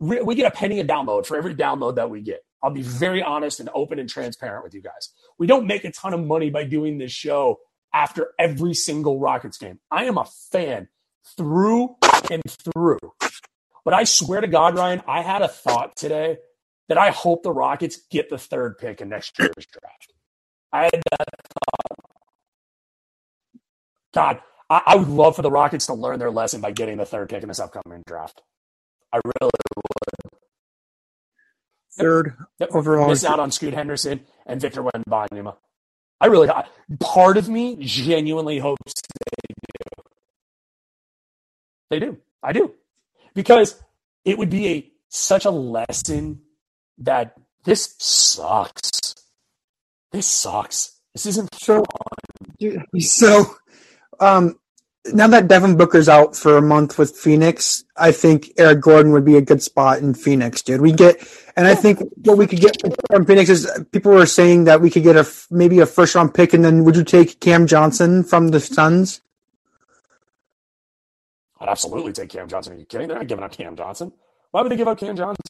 We 0.00 0.34
get 0.34 0.52
a 0.52 0.54
penny 0.54 0.80
a 0.80 0.84
download 0.84 1.26
for 1.26 1.36
every 1.36 1.54
download 1.54 1.96
that 1.96 2.10
we 2.10 2.20
get. 2.20 2.44
I'll 2.62 2.70
be 2.70 2.82
very 2.82 3.22
honest 3.22 3.60
and 3.60 3.68
open 3.74 3.98
and 3.98 4.08
transparent 4.08 4.64
with 4.64 4.74
you 4.74 4.80
guys. 4.80 5.10
We 5.38 5.46
don't 5.46 5.66
make 5.66 5.84
a 5.84 5.92
ton 5.92 6.14
of 6.14 6.24
money 6.24 6.50
by 6.50 6.64
doing 6.64 6.98
this 6.98 7.12
show 7.12 7.60
after 7.92 8.32
every 8.38 8.74
single 8.74 9.18
Rockets 9.20 9.58
game. 9.58 9.80
I 9.90 10.04
am 10.04 10.18
a 10.18 10.24
fan 10.50 10.88
through 11.36 11.96
and 12.30 12.42
through. 12.48 12.98
But 13.84 13.94
I 13.94 14.04
swear 14.04 14.40
to 14.40 14.46
God, 14.46 14.76
Ryan, 14.76 15.02
I 15.06 15.22
had 15.22 15.42
a 15.42 15.48
thought 15.48 15.96
today 15.96 16.38
that 16.88 16.98
I 16.98 17.10
hope 17.10 17.42
the 17.42 17.52
Rockets 17.52 17.98
get 18.10 18.30
the 18.30 18.38
third 18.38 18.78
pick 18.78 19.00
in 19.00 19.10
next 19.10 19.38
year's 19.38 19.52
draft. 19.56 20.12
I 20.72 20.84
had 20.84 21.02
that 21.10 21.28
thought. 21.52 21.98
God, 24.14 24.40
I, 24.70 24.82
I 24.86 24.96
would 24.96 25.08
love 25.08 25.36
for 25.36 25.42
the 25.42 25.50
Rockets 25.50 25.86
to 25.86 25.94
learn 25.94 26.18
their 26.18 26.30
lesson 26.30 26.60
by 26.60 26.72
getting 26.72 26.96
the 26.96 27.06
third 27.06 27.28
pick 27.28 27.42
in 27.42 27.48
this 27.48 27.60
upcoming 27.60 28.02
draft. 28.06 28.42
I 29.12 29.20
really 29.24 29.50
would. 29.76 30.38
Third 31.96 32.36
yep. 32.58 32.70
overall. 32.72 33.08
Miss 33.08 33.24
out 33.24 33.38
on 33.38 33.50
Scoot 33.50 33.74
Henderson 33.74 34.20
and 34.46 34.60
Victor 34.60 34.82
Wembanyama. 34.82 35.56
I 36.20 36.26
really, 36.26 36.48
part 37.00 37.36
of 37.36 37.48
me 37.48 37.76
genuinely 37.80 38.58
hopes 38.58 38.92
they 39.36 39.54
do. 39.54 40.02
They 41.90 41.98
do. 42.00 42.18
I 42.42 42.52
do. 42.52 42.74
Because 43.34 43.80
it 44.24 44.38
would 44.38 44.50
be 44.50 44.68
a 44.68 44.90
such 45.08 45.44
a 45.44 45.50
lesson 45.50 46.40
that 46.98 47.36
this 47.64 47.94
sucks. 47.98 49.14
This 50.12 50.26
sucks. 50.26 50.98
This 51.12 51.26
isn't 51.26 51.54
so. 51.54 51.84
Fun. 51.84 53.00
So, 53.00 53.56
um, 54.20 54.58
now 55.12 55.26
that 55.28 55.48
Devin 55.48 55.76
Booker's 55.76 56.08
out 56.08 56.34
for 56.34 56.56
a 56.56 56.62
month 56.62 56.98
with 56.98 57.16
Phoenix, 57.16 57.84
I 57.96 58.10
think 58.12 58.52
Eric 58.56 58.80
Gordon 58.80 59.12
would 59.12 59.24
be 59.24 59.36
a 59.36 59.42
good 59.42 59.62
spot 59.62 59.98
in 59.98 60.14
Phoenix, 60.14 60.62
dude. 60.62 60.80
We 60.80 60.92
get, 60.92 61.16
and 61.56 61.66
I 61.66 61.74
think 61.74 62.00
what 62.24 62.38
we 62.38 62.46
could 62.46 62.60
get 62.60 62.76
from 63.10 63.26
Phoenix 63.26 63.50
is 63.50 63.70
people 63.92 64.12
were 64.12 64.26
saying 64.26 64.64
that 64.64 64.80
we 64.80 64.90
could 64.90 65.02
get 65.02 65.16
a 65.16 65.28
maybe 65.50 65.80
a 65.80 65.86
first 65.86 66.14
round 66.14 66.34
pick, 66.34 66.54
and 66.54 66.64
then 66.64 66.84
would 66.84 66.96
you 66.96 67.04
take 67.04 67.40
Cam 67.40 67.66
Johnson 67.66 68.24
from 68.24 68.48
the 68.48 68.60
Suns? 68.60 69.20
I'd 71.60 71.68
absolutely 71.68 72.12
take 72.12 72.30
Cam 72.30 72.48
Johnson. 72.48 72.74
Are 72.74 72.76
you 72.76 72.86
kidding? 72.86 73.08
They're 73.08 73.18
not 73.18 73.26
giving 73.26 73.44
up 73.44 73.52
Cam 73.52 73.76
Johnson. 73.76 74.12
Why 74.50 74.62
would 74.62 74.72
they 74.72 74.76
give 74.76 74.88
up 74.88 74.98
Cam 74.98 75.16
Johnson? 75.16 75.42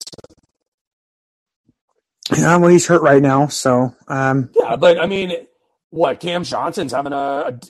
Yeah, 2.36 2.56
well, 2.56 2.70
he's 2.70 2.86
hurt 2.86 3.02
right 3.02 3.22
now, 3.22 3.48
so 3.48 3.94
um, 4.08 4.50
yeah. 4.58 4.76
But 4.76 4.98
I 4.98 5.06
mean, 5.06 5.46
what 5.90 6.20
Cam 6.20 6.42
Johnson's 6.42 6.92
having 6.92 7.12
a, 7.12 7.16
a 7.16 7.60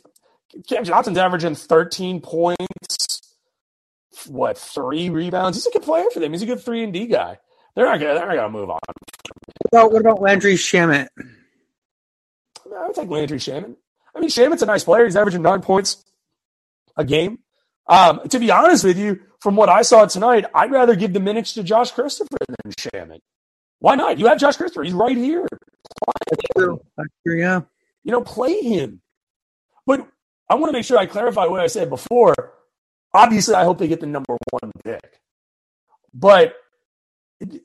Cam 0.68 0.84
Johnson's 0.84 1.18
averaging 1.18 1.54
13 1.54 2.20
points, 2.20 3.20
what 4.26 4.56
three 4.58 5.10
rebounds? 5.10 5.56
He's 5.56 5.66
a 5.66 5.70
good 5.70 5.82
player 5.82 6.04
for 6.12 6.20
them. 6.20 6.32
He's 6.32 6.42
a 6.42 6.46
good 6.46 6.60
three 6.60 6.84
and 6.84 6.92
D 6.92 7.06
guy. 7.06 7.38
They're 7.74 7.86
not 7.86 7.98
gonna 8.00 8.14
they're 8.14 8.26
not 8.26 8.36
gonna 8.36 8.50
move 8.50 8.70
on. 8.70 8.78
What 8.84 9.68
about, 9.72 9.92
what 9.92 10.00
about 10.00 10.20
Landry 10.20 10.54
Shamet? 10.54 11.08
I 11.18 12.86
would 12.86 12.94
take 12.94 13.10
Landry 13.10 13.38
Shamet. 13.38 13.76
I 14.14 14.20
mean, 14.20 14.30
Shamet's 14.30 14.62
a 14.62 14.66
nice 14.66 14.84
player. 14.84 15.04
He's 15.04 15.16
averaging 15.16 15.42
nine 15.42 15.60
points 15.60 16.04
a 16.96 17.04
game. 17.04 17.40
Um, 17.86 18.20
to 18.28 18.38
be 18.38 18.50
honest 18.50 18.84
with 18.84 18.96
you, 18.96 19.20
from 19.40 19.56
what 19.56 19.68
I 19.68 19.82
saw 19.82 20.06
tonight, 20.06 20.46
I'd 20.54 20.70
rather 20.70 20.94
give 20.94 21.12
the 21.12 21.20
minutes 21.20 21.54
to 21.54 21.62
Josh 21.62 21.90
Christopher 21.90 22.38
than 22.48 22.72
Shamet. 22.72 23.20
Why 23.80 23.96
not? 23.96 24.18
You 24.18 24.26
have 24.28 24.38
Josh 24.38 24.56
Christopher. 24.56 24.84
He's 24.84 24.94
right 24.94 25.16
here. 25.16 25.46
That's 26.30 26.42
true. 26.56 26.80
That's 26.96 27.10
true. 27.26 27.38
Yeah. 27.38 27.62
You 28.04 28.12
know, 28.12 28.22
play 28.22 28.60
him. 28.60 29.02
But 29.86 30.08
I 30.48 30.56
want 30.56 30.68
to 30.68 30.72
make 30.72 30.84
sure 30.84 30.98
I 30.98 31.06
clarify 31.06 31.46
what 31.46 31.60
I 31.60 31.66
said 31.66 31.88
before. 31.88 32.52
Obviously, 33.12 33.54
I 33.54 33.64
hope 33.64 33.78
they 33.78 33.88
get 33.88 34.00
the 34.00 34.06
number 34.06 34.36
one 34.50 34.72
pick. 34.84 35.20
But, 36.12 36.54
you 37.40 37.60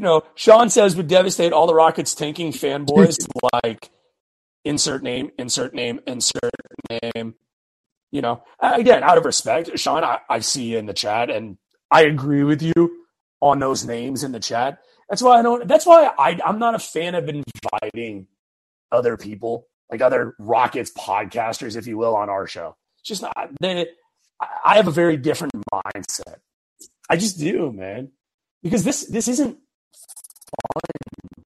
know, 0.00 0.22
Sean 0.34 0.70
says 0.70 0.96
would 0.96 1.08
devastate 1.08 1.52
all 1.52 1.66
the 1.66 1.74
Rockets 1.74 2.14
tanking 2.14 2.52
fanboys 2.52 3.16
like 3.64 3.90
insert 4.64 5.02
name, 5.02 5.30
insert 5.38 5.74
name, 5.74 6.00
insert 6.06 6.54
name. 6.90 7.34
You 8.10 8.22
know, 8.22 8.42
again, 8.60 9.04
out 9.04 9.18
of 9.18 9.24
respect, 9.24 9.78
Sean, 9.78 10.02
I, 10.02 10.18
I 10.28 10.40
see 10.40 10.72
you 10.72 10.78
in 10.78 10.86
the 10.86 10.92
chat 10.92 11.30
and 11.30 11.58
I 11.90 12.02
agree 12.02 12.42
with 12.42 12.62
you 12.62 13.06
on 13.40 13.58
those 13.58 13.84
names 13.84 14.24
in 14.24 14.32
the 14.32 14.40
chat. 14.40 14.78
That's 15.08 15.22
why 15.22 15.38
I 15.38 15.42
don't, 15.42 15.66
that's 15.66 15.86
why 15.86 16.10
I, 16.18 16.38
I'm 16.44 16.58
not 16.58 16.74
a 16.74 16.80
fan 16.80 17.14
of 17.14 17.28
inviting 17.28 18.26
other 18.92 19.16
people, 19.16 19.66
like 19.90 20.00
other 20.00 20.34
Rockets 20.38 20.92
podcasters, 20.92 21.76
if 21.76 21.86
you 21.86 21.96
will, 21.98 22.14
on 22.16 22.28
our 22.28 22.46
show. 22.46 22.76
It's 23.00 23.08
just 23.08 23.22
not, 23.22 23.50
they, 23.60 23.86
I 24.64 24.76
have 24.76 24.88
a 24.88 24.92
very 24.92 25.16
different 25.16 25.52
mindset. 25.72 26.36
I 27.08 27.16
just 27.16 27.38
do, 27.38 27.72
man. 27.72 28.10
Because 28.62 28.84
this, 28.84 29.06
this 29.06 29.26
isn't 29.28 29.58
fun. 30.72 31.44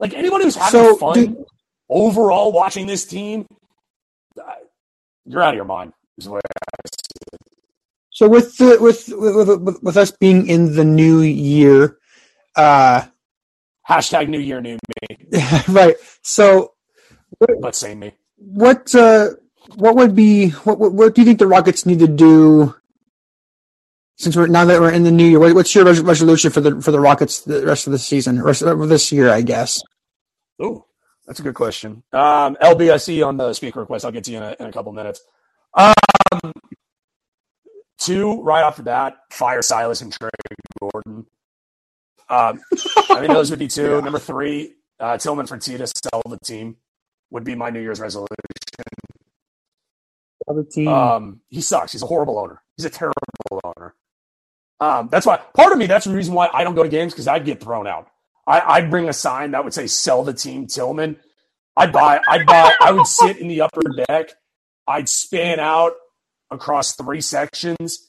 Like 0.00 0.14
anybody 0.14 0.44
who's 0.44 0.56
having 0.56 0.70
So, 0.80 0.96
fun 0.96 1.14
dude- 1.14 1.44
overall 1.88 2.52
watching 2.52 2.86
this 2.86 3.04
team, 3.06 3.46
you're 5.24 5.42
out 5.42 5.50
of 5.50 5.56
your 5.56 5.64
mind. 5.64 5.92
Is 6.18 6.24
the 6.26 6.32
way 6.32 6.40
So 8.10 8.28
with 8.28 8.56
the 8.56 8.78
with 8.80 9.08
with, 9.08 9.60
with 9.60 9.82
with 9.82 9.96
us 9.96 10.10
being 10.10 10.46
in 10.48 10.74
the 10.74 10.84
new 10.84 11.20
year, 11.20 11.98
uh, 12.54 13.02
Hashtag 13.88 14.28
New 14.28 14.38
Year, 14.38 14.60
New 14.60 14.78
Me, 15.10 15.16
right? 15.68 15.96
So 16.22 16.72
but 17.60 17.74
say 17.74 17.94
me. 17.94 18.12
what 18.36 18.94
uh, 18.94 19.30
what 19.74 19.96
would 19.96 20.14
be 20.14 20.50
what, 20.50 20.78
what 20.78 20.92
what 20.92 21.14
do 21.14 21.20
you 21.22 21.26
think 21.26 21.38
the 21.38 21.46
Rockets 21.46 21.86
need 21.86 21.98
to 22.00 22.08
do? 22.08 22.74
Since 24.18 24.36
we're 24.36 24.46
now 24.46 24.64
that 24.64 24.80
we're 24.80 24.92
in 24.92 25.02
the 25.02 25.10
new 25.10 25.26
year, 25.26 25.38
what, 25.38 25.54
what's 25.54 25.74
your 25.74 25.84
res- 25.84 26.00
resolution 26.00 26.50
for 26.50 26.60
the 26.60 26.80
for 26.80 26.90
the 26.90 27.00
Rockets 27.00 27.40
the 27.42 27.66
rest 27.66 27.86
of 27.86 27.92
the 27.92 27.98
season, 27.98 28.42
rest 28.42 28.62
of 28.62 28.88
this 28.88 29.12
year, 29.12 29.30
I 29.30 29.42
guess? 29.42 29.80
Ooh, 30.62 30.84
that's 31.26 31.38
a 31.38 31.42
good 31.42 31.54
question. 31.54 32.02
Um, 32.12 32.56
LB, 32.62 32.92
I 32.92 32.96
see 32.96 33.16
you 33.16 33.26
on 33.26 33.36
the 33.36 33.52
speaker 33.52 33.80
request. 33.80 34.06
I'll 34.06 34.12
get 34.12 34.24
to 34.24 34.30
you 34.30 34.38
in 34.38 34.42
a, 34.42 34.56
in 34.58 34.66
a 34.66 34.72
couple 34.72 34.92
minutes. 34.92 35.20
Um, 35.74 35.92
two, 37.98 38.42
right 38.42 38.62
off 38.62 38.76
the 38.78 38.82
bat, 38.82 39.18
fire 39.30 39.60
Silas 39.60 40.00
and 40.00 40.12
Trey 40.12 40.30
Gordon. 40.80 41.26
Um, 42.28 42.60
I 43.10 43.20
mean, 43.20 43.32
those 43.32 43.50
would 43.50 43.58
be 43.58 43.68
two. 43.68 44.00
Number 44.02 44.18
three, 44.18 44.74
uh, 44.98 45.18
Tillman 45.18 45.46
Fertitta 45.46 45.92
sell 45.94 46.22
the 46.24 46.38
team 46.38 46.76
would 47.30 47.44
be 47.44 47.54
my 47.54 47.70
New 47.70 47.80
Year's 47.80 48.00
resolution. 48.00 48.36
Other 50.48 50.64
team. 50.64 50.88
Um, 50.88 51.40
he 51.48 51.60
sucks. 51.60 51.92
He's 51.92 52.02
a 52.02 52.06
horrible 52.06 52.38
owner. 52.38 52.62
He's 52.76 52.86
a 52.86 52.90
terrible 52.90 53.14
owner. 53.64 53.94
Um, 54.78 55.08
that's 55.10 55.26
why 55.26 55.38
part 55.54 55.72
of 55.72 55.78
me. 55.78 55.86
That's 55.86 56.04
the 56.04 56.14
reason 56.14 56.34
why 56.34 56.48
I 56.52 56.62
don't 56.62 56.74
go 56.74 56.82
to 56.82 56.88
games 56.88 57.12
because 57.12 57.26
I'd 57.26 57.44
get 57.44 57.60
thrown 57.60 57.86
out. 57.86 58.08
I, 58.46 58.60
I'd 58.60 58.90
bring 58.90 59.08
a 59.08 59.12
sign 59.12 59.52
that 59.52 59.64
would 59.64 59.74
say 59.74 59.86
"Sell 59.86 60.22
the 60.22 60.34
team, 60.34 60.66
Tillman." 60.66 61.16
I'd 61.76 61.92
buy. 61.92 62.20
I'd 62.28 62.46
buy. 62.46 62.72
I 62.80 62.92
would 62.92 63.06
sit 63.06 63.38
in 63.38 63.48
the 63.48 63.62
upper 63.62 63.82
deck. 64.06 64.30
I'd 64.86 65.08
span 65.08 65.58
out 65.60 65.92
across 66.50 66.94
three 66.94 67.20
sections, 67.20 68.08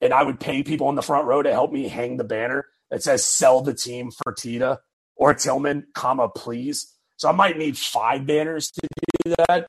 and 0.00 0.12
I 0.12 0.22
would 0.22 0.38
pay 0.38 0.62
people 0.62 0.88
in 0.88 0.94
the 0.94 1.02
front 1.02 1.26
row 1.26 1.42
to 1.42 1.50
help 1.50 1.72
me 1.72 1.88
hang 1.88 2.16
the 2.16 2.24
banner 2.24 2.66
that 2.90 3.02
says 3.02 3.24
"Sell 3.24 3.60
the 3.60 3.74
team 3.74 4.10
Fertitta 4.10 4.78
or 5.16 5.34
Tillman, 5.34 5.86
comma 5.94 6.28
please." 6.28 6.94
So 7.18 7.28
I 7.28 7.32
might 7.32 7.58
need 7.58 7.76
five 7.76 8.26
banners 8.26 8.70
to 8.70 8.80
do 9.24 9.34
that. 9.48 9.68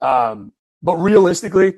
Um, 0.00 0.52
but 0.82 0.96
realistically, 0.96 1.74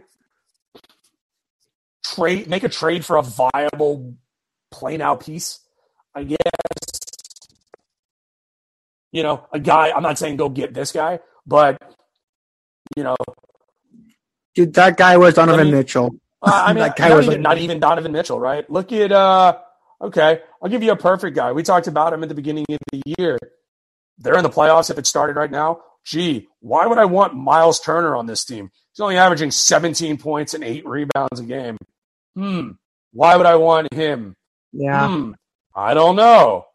trade 2.05 2.49
make 2.49 2.63
a 2.65 2.69
trade 2.69 3.05
for 3.05 3.17
a 3.17 3.23
viable 3.23 4.15
plain 4.71 5.01
out 5.03 5.21
piece. 5.25 5.61
I 6.15 6.25
guess 6.25 6.39
you 9.13 9.23
know 9.23 9.47
a 9.53 9.59
guy. 9.59 9.91
I'm 9.91 10.03
not 10.03 10.19
saying 10.19 10.37
go 10.37 10.49
get 10.49 10.75
this 10.75 10.93
guy, 10.93 11.21
but 11.47 11.81
you 12.97 13.03
know, 13.03 13.17
Dude, 14.55 14.75
that 14.75 14.97
guy 14.97 15.17
was 15.17 15.35
Donovan 15.35 15.61
I 15.61 15.65
mean- 15.65 15.75
Mitchell. 15.75 16.11
uh, 16.43 16.65
I 16.67 16.73
mean, 16.73 16.83
That 16.83 16.97
guy 16.97 17.09
not, 17.11 17.17
was 17.17 17.27
even, 17.27 17.43
like- 17.43 17.43
not 17.43 17.59
even 17.59 17.81
Donovan 17.81 18.13
Mitchell, 18.13 18.41
right? 18.41 18.69
Look 18.71 18.93
at 18.93 19.13
uh, 19.13 19.59
okay, 20.01 20.41
I'll 20.63 20.71
give 20.71 20.83
you 20.83 20.93
a 20.93 20.97
perfect 20.97 21.35
guy. 21.37 21.53
We 21.53 21.63
talked 21.63 21.87
about 21.89 22.13
him 22.13 22.23
at 22.23 22.29
the 22.29 22.35
beginning 22.35 22.65
of 22.71 22.79
the 22.93 23.03
year. 23.19 23.39
They're 24.19 24.37
in 24.37 24.43
the 24.43 24.51
playoffs. 24.51 24.91
If 24.91 24.99
it 24.99 25.07
started 25.07 25.37
right 25.37 25.51
now, 25.51 25.81
gee, 26.05 26.49
why 26.61 26.87
would 26.87 26.99
I 26.99 27.05
want 27.05 27.35
Miles 27.35 27.81
Turner 27.81 28.17
on 28.17 28.27
this 28.27 28.45
team? 28.45 28.71
He's 28.93 29.01
only 29.01 29.17
averaging 29.17 29.51
17 29.51 30.17
points 30.19 30.55
and 30.55 30.65
eight 30.65 30.87
rebounds 30.87 31.39
a 31.39 31.45
game. 31.45 31.77
Hmm. 32.35 32.71
Why 33.13 33.37
would 33.37 33.47
I 33.47 33.57
want 33.57 33.93
him? 33.93 34.35
Yeah. 34.73 35.09
Hmm. 35.09 35.33
I 35.75 35.95
don't 35.95 36.17
know. 36.17 36.67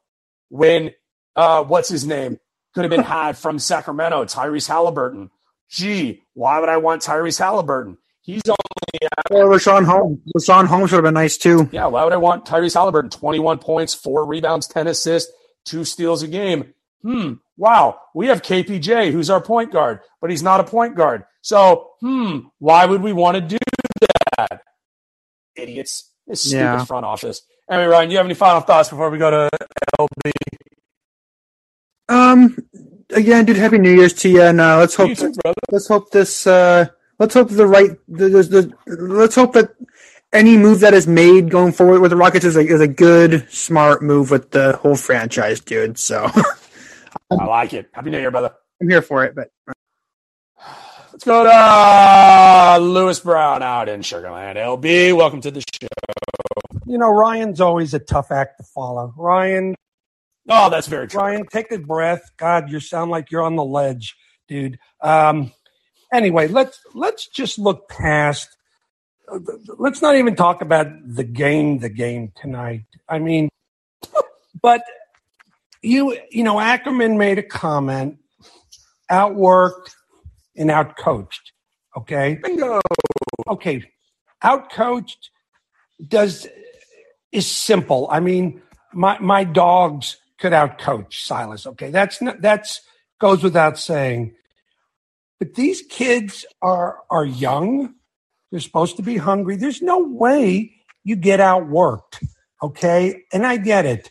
When 0.49 0.91
uh, 1.35 1.63
what's 1.63 1.89
his 1.89 2.05
name 2.05 2.37
could 2.73 2.83
have 2.83 2.91
been 2.91 3.03
had 3.03 3.37
from 3.37 3.59
Sacramento, 3.59 4.25
Tyrese 4.25 4.67
Halliburton. 4.67 5.29
Gee, 5.69 6.21
why 6.33 6.59
would 6.59 6.69
I 6.69 6.77
want 6.77 7.01
Tyrese 7.01 7.39
Halliburton? 7.39 7.97
He's 8.21 8.41
only 8.47 9.09
Or 9.31 9.49
Richaun 9.49 9.85
Holmes. 9.85 10.19
Richaun 10.35 10.65
Holmes 10.67 10.91
would 10.91 10.97
have 10.97 11.03
been 11.03 11.13
nice 11.15 11.37
too. 11.37 11.67
yeah. 11.71 11.87
Why 11.87 12.03
would 12.03 12.13
I 12.13 12.17
want 12.17 12.45
Tyrese 12.45 12.75
Halliburton? 12.75 13.09
Twenty-one 13.09 13.57
points, 13.59 13.93
four 13.93 14.25
rebounds, 14.25 14.67
ten 14.67 14.87
assists, 14.87 15.31
two 15.65 15.83
steals 15.83 16.23
a 16.23 16.27
game. 16.27 16.73
Hmm. 17.03 17.33
Wow. 17.57 17.99
We 18.15 18.27
have 18.27 18.41
KPJ, 18.41 19.11
who's 19.11 19.29
our 19.29 19.41
point 19.41 19.71
guard, 19.71 19.99
but 20.21 20.29
he's 20.29 20.43
not 20.43 20.59
a 20.59 20.63
point 20.63 20.95
guard. 20.95 21.23
So, 21.41 21.91
hmm. 22.01 22.39
Why 22.59 22.85
would 22.85 23.01
we 23.01 23.13
want 23.13 23.35
to 23.35 23.41
do 23.41 23.57
that? 24.37 24.61
Idiots. 25.55 26.09
This 26.27 26.41
stupid 26.41 26.57
Yeah. 26.59 26.85
front 26.85 27.05
office. 27.05 27.41
Anyway, 27.69 27.87
Ryan, 27.87 28.09
do 28.09 28.13
you 28.13 28.17
have 28.17 28.25
any 28.25 28.33
final 28.35 28.61
thoughts 28.61 28.89
before 28.89 29.09
we 29.09 29.17
go 29.17 29.29
to 29.31 29.49
LB? 29.99 30.31
Um. 32.09 32.57
Again, 33.11 33.45
dude. 33.45 33.57
Happy 33.57 33.77
New 33.77 33.93
Year's 33.93 34.13
to 34.15 34.29
you, 34.29 34.41
and 34.41 34.59
uh, 34.59 34.77
let's 34.79 34.95
hope. 34.95 35.15
Too. 35.17 35.33
Let's 35.71 35.87
hope 35.87 36.09
this. 36.11 36.47
Uh, 36.47 36.87
let's 37.19 37.33
hope 37.33 37.49
the 37.49 37.67
right. 37.67 37.91
The, 38.07 38.29
the, 38.29 38.43
the, 38.87 38.95
let's 38.95 39.35
hope 39.35 39.53
that 39.53 39.69
any 40.31 40.57
move 40.57 40.79
that 40.79 40.93
is 40.93 41.07
made 41.07 41.49
going 41.51 41.73
forward 41.73 42.01
with 42.01 42.11
the 42.11 42.17
Rockets 42.17 42.43
is 42.45 42.55
a 42.55 42.61
is 42.61 42.81
a 42.81 42.87
good, 42.87 43.47
smart 43.51 44.01
move 44.01 44.31
with 44.31 44.51
the 44.51 44.77
whole 44.77 44.95
franchise, 44.95 45.59
dude. 45.59 45.99
So 45.99 46.27
I 47.31 47.45
like 47.45 47.73
it. 47.73 47.89
Happy 47.93 48.09
New 48.09 48.19
Year, 48.19 48.31
brother. 48.31 48.53
I'm 48.81 48.89
here 48.89 49.01
for 49.01 49.23
it. 49.23 49.35
But 49.35 49.49
Let's 51.11 51.23
go 51.23 51.43
to 51.43 51.49
uh, 51.49 52.79
Lewis 52.81 53.19
Brown 53.19 53.61
out 53.61 53.87
in 53.87 54.01
Sugarland. 54.01 54.55
LB, 54.55 55.15
welcome 55.15 55.41
to 55.41 55.51
the 55.51 55.61
show. 55.61 55.87
You 56.85 56.97
know, 56.97 57.09
Ryan's 57.09 57.61
always 57.61 57.93
a 57.93 57.99
tough 57.99 58.31
act 58.31 58.57
to 58.57 58.63
follow. 58.63 59.13
Ryan, 59.15 59.75
Oh, 60.49 60.69
that's 60.69 60.87
very 60.87 61.07
true. 61.07 61.21
Ryan, 61.21 61.45
take 61.47 61.71
a 61.71 61.77
breath. 61.79 62.31
God, 62.37 62.69
you 62.69 62.79
sound 62.79 63.11
like 63.11 63.31
you're 63.31 63.43
on 63.43 63.55
the 63.55 63.63
ledge, 63.63 64.15
dude. 64.47 64.77
Um, 65.01 65.53
anyway, 66.11 66.47
let's 66.47 66.79
let's 66.93 67.27
just 67.27 67.57
look 67.57 67.87
past. 67.87 68.49
Let's 69.77 70.01
not 70.01 70.17
even 70.17 70.35
talk 70.35 70.61
about 70.61 70.87
the 71.05 71.23
game, 71.23 71.79
the 71.79 71.89
game 71.89 72.33
tonight. 72.35 72.83
I 73.07 73.19
mean, 73.19 73.49
but 74.61 74.81
you, 75.83 76.17
you 76.31 76.43
know, 76.43 76.59
Ackerman 76.59 77.17
made 77.17 77.37
a 77.37 77.43
comment, 77.43 78.17
outworked 79.11 79.91
and 80.55 80.69
outcoached. 80.69 81.51
Okay, 81.95 82.39
Bingo. 82.41 82.81
okay, 83.47 83.83
outcoached 84.43 85.29
does 86.07 86.47
is 87.31 87.45
simple. 87.45 88.07
I 88.09 88.19
mean, 88.19 88.61
my 88.93 89.19
my 89.19 89.43
dogs 89.43 90.17
could 90.39 90.53
outcoach 90.53 91.25
Silas. 91.25 91.67
Okay, 91.67 91.91
that's 91.91 92.21
not 92.21 92.41
that's 92.41 92.81
goes 93.19 93.43
without 93.43 93.77
saying. 93.77 94.33
But 95.39 95.55
these 95.55 95.81
kids 95.83 96.45
are 96.61 96.99
are 97.09 97.25
young. 97.25 97.95
They're 98.51 98.59
supposed 98.59 98.97
to 98.97 99.03
be 99.03 99.17
hungry. 99.17 99.57
There's 99.57 99.81
no 99.81 99.99
way 99.99 100.73
you 101.03 101.15
get 101.15 101.39
outworked. 101.39 102.25
Okay, 102.61 103.23
and 103.33 103.45
I 103.45 103.57
get 103.57 103.85
it. 103.85 104.09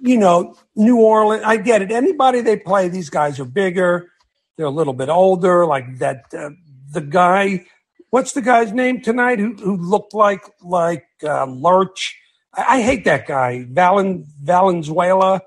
You 0.00 0.18
know, 0.18 0.54
New 0.76 0.98
Orleans. 1.00 1.42
I 1.44 1.56
get 1.56 1.82
it. 1.82 1.90
Anybody 1.90 2.40
they 2.40 2.56
play, 2.56 2.88
these 2.88 3.10
guys 3.10 3.40
are 3.40 3.44
bigger. 3.44 4.10
they're 4.56 4.66
a 4.66 4.70
little 4.70 4.92
bit 4.92 5.08
older. 5.08 5.66
Like 5.66 5.98
that, 5.98 6.24
uh, 6.36 6.50
the 6.92 7.00
guy, 7.00 7.66
what's 8.10 8.32
the 8.32 8.42
guy's 8.42 8.72
name 8.72 9.00
tonight 9.00 9.38
who 9.38 9.54
who 9.54 9.76
looked 9.76 10.14
like 10.14 10.42
like 10.62 11.06
uh, 11.24 11.46
Lurch? 11.46 12.16
I, 12.54 12.78
I 12.78 12.82
hate 12.82 13.04
that 13.04 13.26
guy, 13.26 13.66
Valen 13.70 14.26
Valenzuela. 14.42 15.42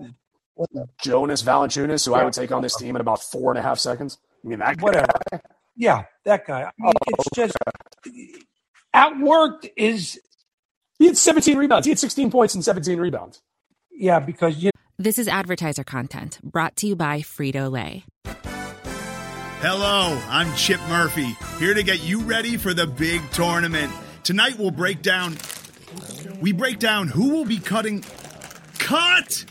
Jonas 1.01 1.41
Valanciunas, 1.41 2.05
who 2.05 2.13
I 2.13 2.23
would 2.23 2.33
take 2.33 2.51
on 2.51 2.61
this 2.61 2.75
team 2.75 2.95
in 2.95 3.01
about 3.01 3.21
four 3.23 3.49
and 3.51 3.57
a 3.57 3.61
half 3.63 3.79
seconds. 3.79 4.19
I 4.43 4.47
mean, 4.47 4.59
that 4.59 4.81
Whatever. 4.81 5.07
Yeah, 5.75 6.03
that 6.25 6.45
guy. 6.45 6.63
I 6.63 6.71
mean, 6.77 6.93
it's 7.07 7.29
just 7.33 7.55
outworked 8.95 9.69
is 9.75 10.19
He 10.99 11.07
had 11.07 11.17
17 11.17 11.57
rebounds. 11.57 11.85
He 11.85 11.91
had 11.91 11.99
16 11.99 12.29
points 12.29 12.53
and 12.55 12.63
17 12.63 12.99
rebounds. 12.99 13.41
Yeah 14.01 14.19
because 14.19 14.57
you 14.57 14.71
This 14.97 15.17
is 15.17 15.27
advertiser 15.27 15.83
content 15.83 16.39
brought 16.43 16.75
to 16.77 16.87
you 16.87 16.95
by 16.95 17.19
Frito 17.19 17.71
Lay. 17.71 18.03
Hello, 19.61 20.19
I'm 20.27 20.53
Chip 20.55 20.79
Murphy, 20.89 21.37
here 21.59 21.75
to 21.75 21.83
get 21.83 22.03
you 22.03 22.21
ready 22.21 22.57
for 22.57 22.73
the 22.73 22.87
big 22.87 23.21
tournament. 23.31 23.93
Tonight 24.23 24.57
we'll 24.57 24.71
break 24.71 25.01
down 25.01 25.37
we 26.41 26.51
break 26.51 26.79
down 26.79 27.07
who 27.07 27.29
will 27.29 27.45
be 27.45 27.59
cutting 27.59 28.03
cut. 28.79 29.45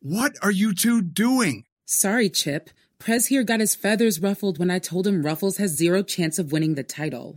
What 0.00 0.32
are 0.42 0.50
you 0.50 0.72
two 0.72 1.02
doing? 1.02 1.64
Sorry, 1.84 2.30
Chip. 2.30 2.70
Prez 2.98 3.26
here 3.26 3.42
got 3.42 3.60
his 3.60 3.74
feathers 3.74 4.20
ruffled 4.20 4.58
when 4.58 4.70
I 4.70 4.78
told 4.78 5.06
him 5.06 5.22
Ruffles 5.22 5.56
has 5.56 5.76
zero 5.76 6.02
chance 6.02 6.38
of 6.38 6.52
winning 6.52 6.74
the 6.74 6.84
title. 6.84 7.36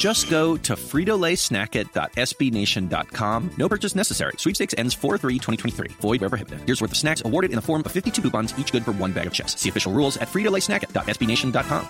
Just 0.00 0.28
go 0.30 0.56
to 0.56 0.76
fritolaysnackit.sbnation.com. 0.76 3.50
No 3.58 3.68
purchase 3.68 3.94
necessary. 3.94 4.32
Sweepstakes 4.38 4.74
ends 4.78 4.96
4-3-2023. 4.96 6.00
Void 6.00 6.22
where 6.22 6.30
prohibited. 6.30 6.62
Here's 6.64 6.80
worth 6.80 6.92
of 6.92 6.96
snacks 6.96 7.20
awarded 7.22 7.50
in 7.50 7.56
the 7.56 7.62
form 7.62 7.82
of 7.84 7.92
52 7.92 8.22
coupons, 8.22 8.58
each 8.58 8.72
good 8.72 8.82
for 8.82 8.92
one 8.92 9.12
bag 9.12 9.26
of 9.26 9.34
chips. 9.34 9.60
See 9.60 9.68
official 9.68 9.92
rules 9.92 10.16
at 10.16 10.28
fritolaysnackit.sbnation.com. 10.28 11.86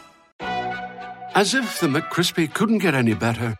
As 1.37 1.55
if 1.55 1.79
the 1.79 1.87
McCrispy 1.87 2.53
couldn't 2.53 2.79
get 2.79 2.96
any 2.96 3.14
better, 3.14 3.57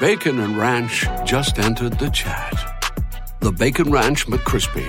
Bacon 0.00 0.40
and 0.40 0.56
Ranch 0.56 1.06
just 1.26 1.58
entered 1.58 1.98
the 1.98 2.08
chat. 2.08 2.54
The 3.40 3.52
Bacon 3.52 3.90
Ranch 3.90 4.26
McCrispy, 4.26 4.86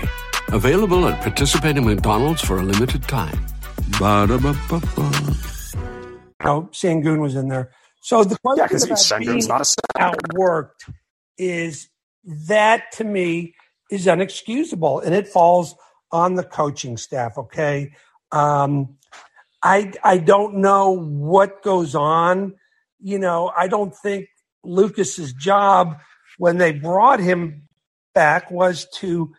available 0.53 1.09
at 1.09 1.21
participating 1.21 1.85
McDonald's 1.85 2.41
for 2.41 2.59
a 2.59 2.63
limited 2.63 3.03
time. 3.03 3.37
Ba-da-ba-ba-ba. 3.99 5.11
know, 6.45 6.69
Sengun 6.71 7.19
was 7.19 7.35
in 7.35 7.49
there. 7.49 7.69
So 8.03 8.25
the 8.25 8.37
Yeah, 8.55 8.67
question 8.67 8.67
because 8.67 8.83
about 8.83 8.99
Sengun's 8.99 9.47
being 9.47 9.47
not 9.47 9.61
a 9.61 9.65
center. 9.65 9.79
outworked 9.99 10.91
is 11.37 11.89
that 12.47 12.91
to 12.93 13.05
me 13.05 13.55
is 13.89 14.07
unexcusable, 14.07 15.03
and 15.05 15.15
it 15.15 15.27
falls 15.27 15.75
on 16.11 16.35
the 16.35 16.43
coaching 16.43 16.97
staff. 16.97 17.37
Okay, 17.37 17.93
um, 18.31 18.97
I 19.63 19.93
I 20.03 20.17
don't 20.17 20.57
know 20.57 20.91
what 20.91 21.63
goes 21.63 21.95
on. 21.95 22.55
You 22.99 23.19
know, 23.19 23.53
I 23.55 23.69
don't 23.69 23.95
think 23.95 24.27
Lucas's 24.65 25.33
job 25.33 25.99
when 26.37 26.57
they 26.57 26.73
brought 26.73 27.21
him 27.21 27.69
back 28.13 28.51
was 28.51 28.85
to 28.95 29.33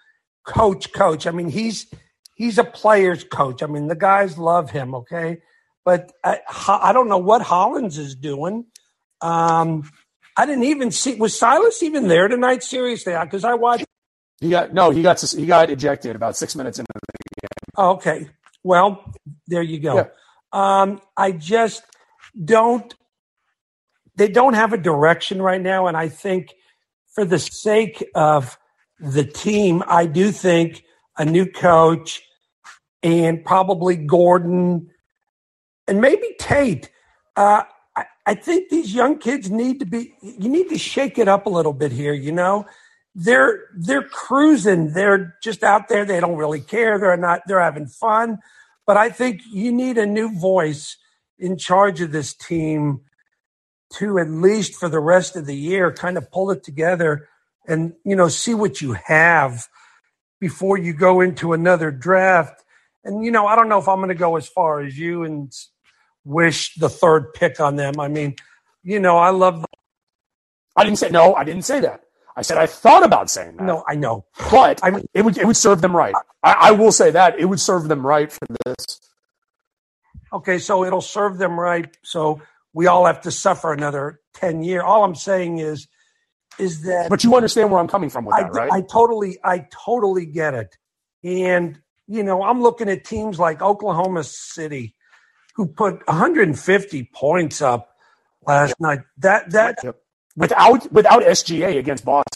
coach 0.46 0.92
coach. 0.94 1.26
I 1.26 1.32
mean, 1.32 1.50
he's 1.50 1.86
he's 2.34 2.58
a 2.58 2.64
player's 2.64 3.24
coach. 3.24 3.62
I 3.62 3.66
mean, 3.66 3.88
the 3.88 3.96
guys 3.96 4.38
love 4.38 4.70
him. 4.70 4.94
Okay, 4.94 5.42
but 5.84 6.12
I, 6.22 6.40
I 6.68 6.92
don't 6.92 7.08
know 7.08 7.18
what 7.18 7.42
Hollins 7.42 7.98
is 7.98 8.14
doing. 8.14 8.66
Um, 9.20 9.90
I 10.36 10.46
didn't 10.46 10.64
even 10.64 10.90
see 10.90 11.14
was 11.14 11.38
Silas 11.38 11.82
even 11.82 12.08
there 12.08 12.28
tonight. 12.28 12.62
Seriously, 12.62 13.14
because 13.20 13.44
I 13.44 13.54
watched. 13.54 13.84
He 14.40 14.50
got 14.50 14.74
no. 14.74 14.90
He 14.90 15.02
got 15.02 15.20
he 15.20 15.46
got 15.46 15.70
ejected 15.70 16.16
about 16.16 16.36
six 16.36 16.56
minutes 16.56 16.78
into 16.78 16.90
the 16.92 17.48
Oh, 17.76 17.90
okay, 17.92 18.28
well, 18.62 19.12
there 19.46 19.62
you 19.62 19.80
go. 19.80 19.96
Yeah. 19.96 20.06
Um, 20.52 21.00
I 21.16 21.32
just 21.32 21.82
don't. 22.42 22.92
They 24.16 24.28
don't 24.28 24.54
have 24.54 24.72
a 24.72 24.78
direction 24.78 25.42
right 25.42 25.60
now, 25.60 25.86
and 25.86 25.96
I 25.96 26.08
think 26.08 26.54
for 27.14 27.24
the 27.24 27.38
sake 27.38 28.04
of 28.14 28.58
the 29.00 29.24
team, 29.24 29.82
I 29.86 30.06
do 30.06 30.30
think 30.30 30.84
a 31.16 31.24
new 31.24 31.46
coach 31.46 32.22
and 33.02 33.44
probably 33.44 33.96
Gordon 33.96 34.90
and 35.86 36.00
maybe 36.00 36.34
Tate. 36.38 36.90
Uh, 37.36 37.62
I, 37.96 38.04
I 38.26 38.34
think 38.34 38.68
these 38.68 38.94
young 38.94 39.18
kids 39.18 39.50
need 39.50 39.80
to 39.80 39.86
be. 39.86 40.14
You 40.22 40.48
need 40.48 40.68
to 40.70 40.78
shake 40.78 41.18
it 41.18 41.28
up 41.28 41.46
a 41.46 41.50
little 41.50 41.72
bit 41.72 41.92
here. 41.92 42.12
You 42.12 42.32
know, 42.32 42.66
they're 43.14 43.64
they're 43.76 44.02
cruising. 44.02 44.92
They're 44.92 45.34
just 45.42 45.62
out 45.62 45.88
there. 45.88 46.04
They 46.04 46.20
don't 46.20 46.36
really 46.36 46.60
care. 46.60 46.98
They're 46.98 47.16
not. 47.16 47.42
They're 47.46 47.60
having 47.60 47.86
fun. 47.86 48.38
But 48.86 48.96
I 48.96 49.10
think 49.10 49.42
you 49.50 49.72
need 49.72 49.98
a 49.98 50.06
new 50.06 50.38
voice 50.38 50.96
in 51.38 51.56
charge 51.56 52.00
of 52.00 52.12
this 52.12 52.34
team 52.34 53.00
to 53.94 54.18
at 54.18 54.28
least 54.28 54.74
for 54.74 54.88
the 54.88 55.00
rest 55.00 55.36
of 55.36 55.46
the 55.46 55.56
year 55.56 55.92
kind 55.92 56.18
of 56.18 56.30
pull 56.30 56.50
it 56.50 56.64
together 56.64 57.28
and 57.66 57.94
you 58.04 58.16
know 58.16 58.28
see 58.28 58.54
what 58.54 58.80
you 58.80 58.92
have 58.92 59.68
before 60.40 60.76
you 60.76 60.92
go 60.92 61.20
into 61.20 61.52
another 61.52 61.90
draft. 61.90 62.64
And 63.04 63.24
you 63.24 63.30
know, 63.30 63.46
I 63.46 63.56
don't 63.56 63.68
know 63.68 63.78
if 63.78 63.88
I'm 63.88 63.98
going 63.98 64.08
to 64.08 64.14
go 64.14 64.36
as 64.36 64.48
far 64.48 64.80
as 64.80 64.98
you 64.98 65.24
and 65.24 65.52
wish 66.24 66.74
the 66.74 66.88
third 66.88 67.34
pick 67.34 67.60
on 67.60 67.76
them. 67.76 67.94
I 67.98 68.08
mean, 68.08 68.36
you 68.82 69.00
know, 69.00 69.18
I 69.18 69.30
love. 69.30 69.64
I 70.76 70.84
didn't 70.84 70.98
say 70.98 71.10
no. 71.10 71.34
I 71.34 71.44
didn't 71.44 71.62
say 71.62 71.80
that. 71.80 72.02
I 72.36 72.42
said 72.42 72.58
I 72.58 72.66
thought 72.66 73.04
about 73.04 73.30
saying 73.30 73.56
that. 73.56 73.64
No, 73.64 73.84
I 73.86 73.94
know. 73.94 74.24
but 74.50 74.80
I 74.82 74.90
mean, 74.90 75.06
it 75.14 75.24
would 75.24 75.38
it 75.38 75.46
would 75.46 75.56
serve 75.56 75.80
them 75.80 75.96
right. 75.96 76.14
I, 76.42 76.52
I 76.52 76.70
will 76.72 76.92
say 76.92 77.10
that 77.12 77.38
it 77.38 77.44
would 77.44 77.60
serve 77.60 77.88
them 77.88 78.04
right 78.04 78.30
for 78.32 78.46
this. 78.64 79.00
Okay, 80.32 80.58
so 80.58 80.84
it'll 80.84 81.00
serve 81.00 81.38
them 81.38 81.58
right. 81.58 81.96
So 82.02 82.42
we 82.72 82.88
all 82.88 83.06
have 83.06 83.20
to 83.22 83.30
suffer 83.30 83.72
another 83.72 84.20
ten 84.34 84.64
year. 84.64 84.82
All 84.82 85.04
I'm 85.04 85.14
saying 85.14 85.58
is, 85.58 85.86
is 86.58 86.82
that 86.82 87.08
But 87.08 87.22
you 87.22 87.34
understand 87.36 87.70
where 87.70 87.80
I'm 87.80 87.88
coming 87.88 88.10
from 88.10 88.24
with 88.24 88.34
I, 88.34 88.42
that, 88.42 88.52
right? 88.52 88.72
I 88.72 88.80
totally, 88.80 89.38
I 89.44 89.66
totally 89.70 90.26
get 90.26 90.54
it. 90.54 90.76
And 91.22 91.78
you 92.08 92.22
know, 92.24 92.42
I'm 92.42 92.62
looking 92.62 92.88
at 92.88 93.04
teams 93.04 93.38
like 93.38 93.62
Oklahoma 93.62 94.24
City, 94.24 94.94
who 95.54 95.66
put 95.66 96.06
150 96.08 97.10
points 97.14 97.62
up 97.62 97.90
last 98.46 98.74
night. 98.80 99.00
That 99.18 99.50
that 99.52 99.78
Yep. 99.82 99.96
Without 100.36 100.92
without 100.92 101.22
SGA 101.22 101.78
against 101.78 102.04
Boston. 102.04 102.32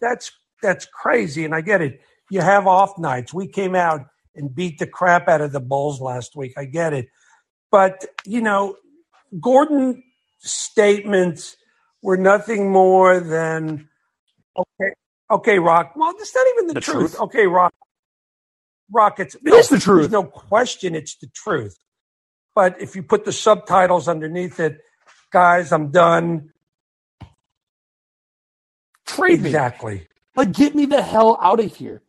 that's 0.00 0.32
that's 0.62 0.86
crazy. 0.86 1.44
And 1.44 1.54
I 1.54 1.60
get 1.60 1.82
it. 1.82 2.00
You 2.30 2.40
have 2.40 2.66
off 2.66 2.98
nights. 2.98 3.32
We 3.34 3.46
came 3.48 3.74
out 3.76 4.02
and 4.34 4.54
beat 4.54 4.78
the 4.78 4.86
crap 4.86 5.28
out 5.28 5.40
of 5.40 5.52
the 5.52 5.60
Bulls 5.60 6.00
last 6.00 6.36
week. 6.36 6.54
I 6.58 6.64
get 6.64 6.92
it. 6.92 7.08
But, 7.70 8.04
you 8.24 8.40
know, 8.40 8.76
Gordon 9.40 10.02
statements 10.38 11.56
were 12.02 12.16
nothing 12.16 12.70
more 12.72 13.20
than 13.20 13.88
okay, 14.58 14.92
okay, 15.30 15.58
Rock. 15.58 15.92
Well, 15.96 16.14
that's 16.18 16.34
not 16.34 16.46
even 16.54 16.66
the, 16.68 16.74
The 16.74 16.80
truth. 16.80 17.12
truth. 17.12 17.20
Okay, 17.22 17.46
Rock. 17.46 17.74
Rock, 18.92 19.20
it's 19.20 19.34
It 19.36 19.54
is 19.54 19.68
the 19.68 19.78
truth. 19.78 20.02
There's 20.02 20.12
no 20.12 20.24
question 20.24 20.94
it's 20.94 21.16
the 21.16 21.28
truth. 21.28 21.76
But 22.56 22.80
if 22.80 22.96
you 22.96 23.02
put 23.02 23.26
the 23.26 23.32
subtitles 23.32 24.08
underneath 24.08 24.58
it, 24.60 24.80
guys, 25.30 25.72
I'm 25.72 25.90
done. 25.90 26.52
Trade 29.06 29.42
me. 29.42 29.50
Exactly. 29.50 30.08
Like, 30.34 30.52
get 30.52 30.74
me 30.74 30.86
the 30.86 31.02
hell 31.02 31.38
out 31.40 31.60
of 31.60 31.76
here. 31.76 32.02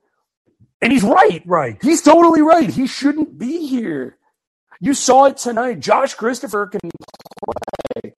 And 0.82 0.94
he's 0.94 1.04
right. 1.04 1.44
Right. 1.46 1.78
He's 1.82 2.02
totally 2.02 2.42
right. 2.42 2.70
He 2.70 2.88
shouldn't 2.88 3.38
be 3.38 3.68
here. 3.68 4.18
You 4.80 4.94
saw 4.94 5.26
it 5.26 5.36
tonight. 5.38 5.82
Josh 5.82 6.14
Christopher 6.14 6.68
can 6.68 6.80
play. 7.44 8.14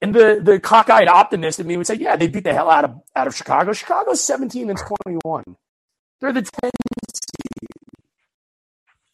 And 0.00 0.14
the, 0.14 0.40
the 0.42 0.58
cockeyed 0.58 1.08
optimist 1.08 1.60
in 1.60 1.66
me 1.66 1.76
would 1.76 1.86
say, 1.86 1.96
yeah, 1.96 2.16
they 2.16 2.28
beat 2.28 2.44
the 2.44 2.54
hell 2.54 2.70
out 2.70 2.84
of 2.84 2.94
out 3.14 3.26
of 3.26 3.34
Chicago. 3.34 3.74
Chicago's 3.74 4.22
17 4.22 4.70
and 4.70 4.78
21. 5.04 5.44
They're 6.20 6.32
the 6.32 6.42
10 6.42 6.50
seed. 6.62 6.70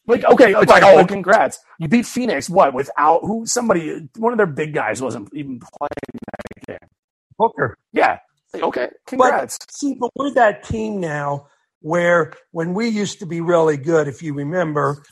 Like, 0.05 0.25
okay, 0.25 0.53
it's 0.53 0.69
like, 0.69 0.83
oh, 0.83 1.05
congrats. 1.05 1.59
You 1.79 1.87
beat 1.87 2.05
Phoenix, 2.05 2.49
what, 2.49 2.73
without 2.73 3.21
who 3.21 3.45
somebody 3.45 4.09
one 4.17 4.33
of 4.33 4.37
their 4.37 4.47
big 4.47 4.73
guys 4.73 5.01
wasn't 5.01 5.29
even 5.33 5.59
playing 5.59 5.89
that 6.13 6.65
game. 6.67 6.89
Booker. 7.37 7.77
Yeah. 7.93 8.19
Like, 8.53 8.63
okay, 8.63 8.89
congrats. 9.07 9.57
But 9.59 9.73
see, 9.73 9.95
but 9.99 10.11
we're 10.15 10.33
that 10.33 10.63
team 10.63 10.99
now 10.99 11.47
where 11.81 12.33
when 12.51 12.73
we 12.73 12.89
used 12.89 13.19
to 13.19 13.25
be 13.25 13.41
really 13.41 13.77
good, 13.77 14.07
if 14.07 14.21
you 14.21 14.33
remember, 14.33 15.03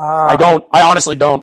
uh, 0.00 0.04
I 0.04 0.36
don't. 0.36 0.64
I 0.72 0.82
honestly 0.82 1.16
don't. 1.16 1.42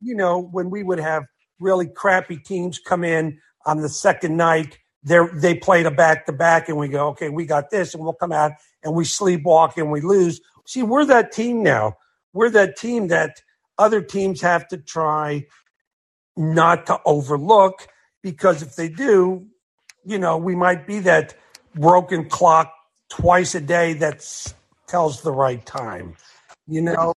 you 0.00 0.14
know, 0.14 0.40
when 0.40 0.70
we 0.70 0.82
would 0.82 0.98
have 0.98 1.24
really 1.58 1.86
crappy 1.86 2.36
teams 2.38 2.78
come 2.78 3.04
in 3.04 3.38
on 3.66 3.80
the 3.80 3.88
second 3.88 4.36
night, 4.36 4.78
they 5.02 5.18
they 5.34 5.54
played 5.54 5.86
a 5.86 5.90
back 5.90 6.26
to 6.26 6.32
back, 6.32 6.68
and 6.68 6.78
we 6.78 6.88
go, 6.88 7.08
okay, 7.08 7.28
we 7.28 7.46
got 7.46 7.70
this, 7.70 7.94
and 7.94 8.02
we'll 8.02 8.12
come 8.14 8.32
out 8.32 8.52
and 8.82 8.94
we 8.94 9.04
sleepwalk 9.04 9.76
and 9.76 9.90
we 9.90 10.00
lose. 10.00 10.40
See, 10.66 10.82
we're 10.82 11.04
that 11.06 11.32
team 11.32 11.62
now. 11.62 11.96
We're 12.36 12.50
that 12.50 12.76
team 12.76 13.08
that 13.08 13.40
other 13.78 14.02
teams 14.02 14.42
have 14.42 14.68
to 14.68 14.76
try 14.76 15.46
not 16.36 16.86
to 16.86 17.00
overlook 17.06 17.88
because 18.22 18.62
if 18.62 18.76
they 18.76 18.90
do, 18.90 19.46
you 20.04 20.18
know, 20.18 20.36
we 20.36 20.54
might 20.54 20.86
be 20.86 20.98
that 21.00 21.34
broken 21.74 22.28
clock 22.28 22.72
twice 23.08 23.54
a 23.54 23.60
day 23.60 23.94
that 23.94 24.26
tells 24.86 25.22
the 25.22 25.32
right 25.32 25.64
time. 25.64 26.16
You 26.66 26.82
know, 26.82 27.14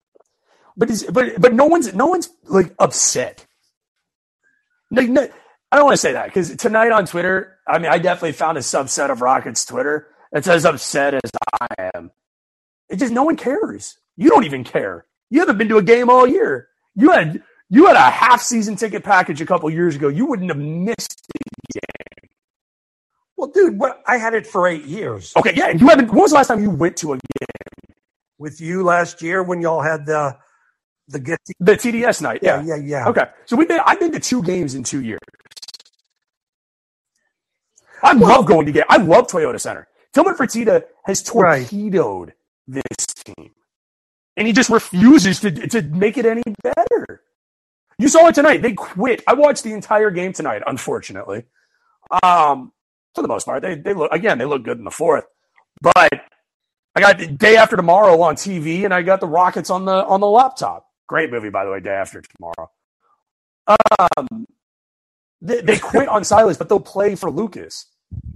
But 0.77 0.89
is, 0.89 1.03
but 1.11 1.41
but 1.41 1.53
no 1.53 1.65
one's 1.65 1.93
no 1.93 2.07
one's 2.07 2.29
like 2.45 2.73
upset. 2.79 3.45
No, 4.91 5.01
no, 5.01 5.27
I 5.71 5.75
don't 5.75 5.85
want 5.85 5.95
to 5.95 6.01
say 6.01 6.13
that 6.13 6.27
because 6.27 6.55
tonight 6.55 6.91
on 6.93 7.05
Twitter, 7.05 7.57
I 7.67 7.79
mean, 7.79 7.91
I 7.91 7.97
definitely 7.97 8.31
found 8.33 8.57
a 8.57 8.61
subset 8.61 9.11
of 9.11 9.21
Rockets 9.21 9.65
Twitter 9.65 10.07
that's 10.31 10.47
as 10.47 10.65
upset 10.65 11.15
as 11.15 11.31
I 11.61 11.91
am. 11.93 12.11
It 12.89 12.97
just 12.97 13.13
no 13.13 13.23
one 13.23 13.35
cares. 13.35 13.97
You 14.19 14.29
don't 14.29 14.43
even 14.45 14.63
care. 14.65 15.05
You 15.29 15.39
haven't 15.39 15.57
been 15.57 15.69
to 15.69 15.77
a 15.77 15.83
game 15.83 16.09
all 16.09 16.27
year. 16.27 16.69
You 16.95 17.11
had 17.11 17.41
you 17.69 17.87
had 17.87 17.95
a 17.95 18.11
half 18.11 18.41
season 18.41 18.75
ticket 18.75 19.03
package 19.03 19.41
a 19.41 19.45
couple 19.45 19.69
years 19.69 19.95
ago. 19.95 20.09
You 20.09 20.25
wouldn't 20.27 20.49
have 20.49 20.59
missed 20.59 21.23
the 21.33 21.79
game. 21.79 22.29
well, 23.37 23.49
dude, 23.49 23.79
what 23.79 24.01
I 24.07 24.17
had 24.17 24.33
it 24.33 24.45
for 24.47 24.67
eight 24.67 24.85
years 24.85 25.33
Okay, 25.37 25.53
yeah. 25.55 25.69
You 25.69 25.87
haven't. 25.87 26.09
When 26.09 26.19
was 26.21 26.31
the 26.31 26.35
last 26.37 26.47
time 26.49 26.61
you 26.61 26.69
went 26.71 26.97
to 26.97 27.13
a 27.13 27.15
game? 27.15 27.47
with 28.37 28.61
you 28.61 28.83
last 28.83 29.21
year 29.21 29.43
when 29.43 29.61
y'all 29.61 29.81
had 29.81 30.05
the 30.05 30.37
the 31.09 31.19
get. 31.19 31.39
The 31.59 31.73
TDS 31.73 32.21
night. 32.21 32.39
Yeah, 32.43 32.61
yeah, 32.63 32.75
yeah. 32.75 33.07
Okay, 33.09 33.25
so 33.45 33.55
we've 33.55 33.67
been. 33.67 33.81
I've 33.85 33.99
been 33.99 34.11
to 34.13 34.19
two 34.19 34.43
games 34.43 34.75
in 34.75 34.83
two 34.83 35.01
years. 35.01 35.19
I 38.03 38.13
love 38.13 38.45
going 38.45 38.65
to 38.65 38.71
get. 38.71 38.85
I 38.89 38.97
love 38.97 39.27
Toyota 39.27 39.59
Center. 39.59 39.87
Tillman 40.13 40.35
Fertitta 40.35 40.83
has 41.05 41.23
Right. 41.33 41.67
torpedoed 41.67 42.33
this 42.67 42.83
team, 43.25 43.51
and 44.39 44.47
he 44.47 44.53
just 44.53 44.69
refuses 44.69 45.41
to 45.41 45.51
to 45.51 45.81
make 45.83 46.17
it 46.17 46.25
any 46.25 46.41
better. 46.63 47.21
You 47.99 48.07
saw 48.07 48.27
it 48.27 48.35
tonight. 48.35 48.61
They 48.61 48.71
quit. 48.71 49.21
I 49.27 49.33
watched 49.33 49.63
the 49.63 49.73
entire 49.73 50.09
game 50.09 50.31
tonight. 50.31 50.63
Unfortunately, 50.65 51.43
um, 52.23 52.71
for 53.13 53.21
the 53.21 53.27
most 53.27 53.45
part, 53.45 53.61
they 53.61 53.75
they 53.75 53.93
look 53.93 54.11
again. 54.13 54.37
They 54.37 54.45
look 54.45 54.63
good 54.63 54.77
in 54.77 54.85
the 54.85 54.91
fourth, 54.91 55.25
but 55.81 56.13
I 56.95 56.99
got 57.01 57.37
day 57.37 57.57
after 57.57 57.75
tomorrow 57.75 58.19
on 58.21 58.35
TV, 58.35 58.85
and 58.85 58.93
I 58.93 59.01
got 59.01 59.19
the 59.19 59.27
Rockets 59.27 59.69
on 59.69 59.83
the 59.83 60.05
on 60.05 60.21
the 60.21 60.27
laptop. 60.27 60.87
Great 61.07 61.31
movie, 61.31 61.49
by 61.49 61.65
the 61.65 61.71
way. 61.71 61.81
Day 61.81 61.89
after 61.89 62.21
tomorrow. 62.21 62.71
Um, 63.67 64.47
they, 65.41 65.61
they 65.61 65.77
quit 65.77 66.07
on 66.07 66.23
Silas, 66.23 66.57
but 66.57 66.69
they'll 66.69 66.79
play 66.79 67.15
for 67.15 67.29
Lucas. 67.29 67.87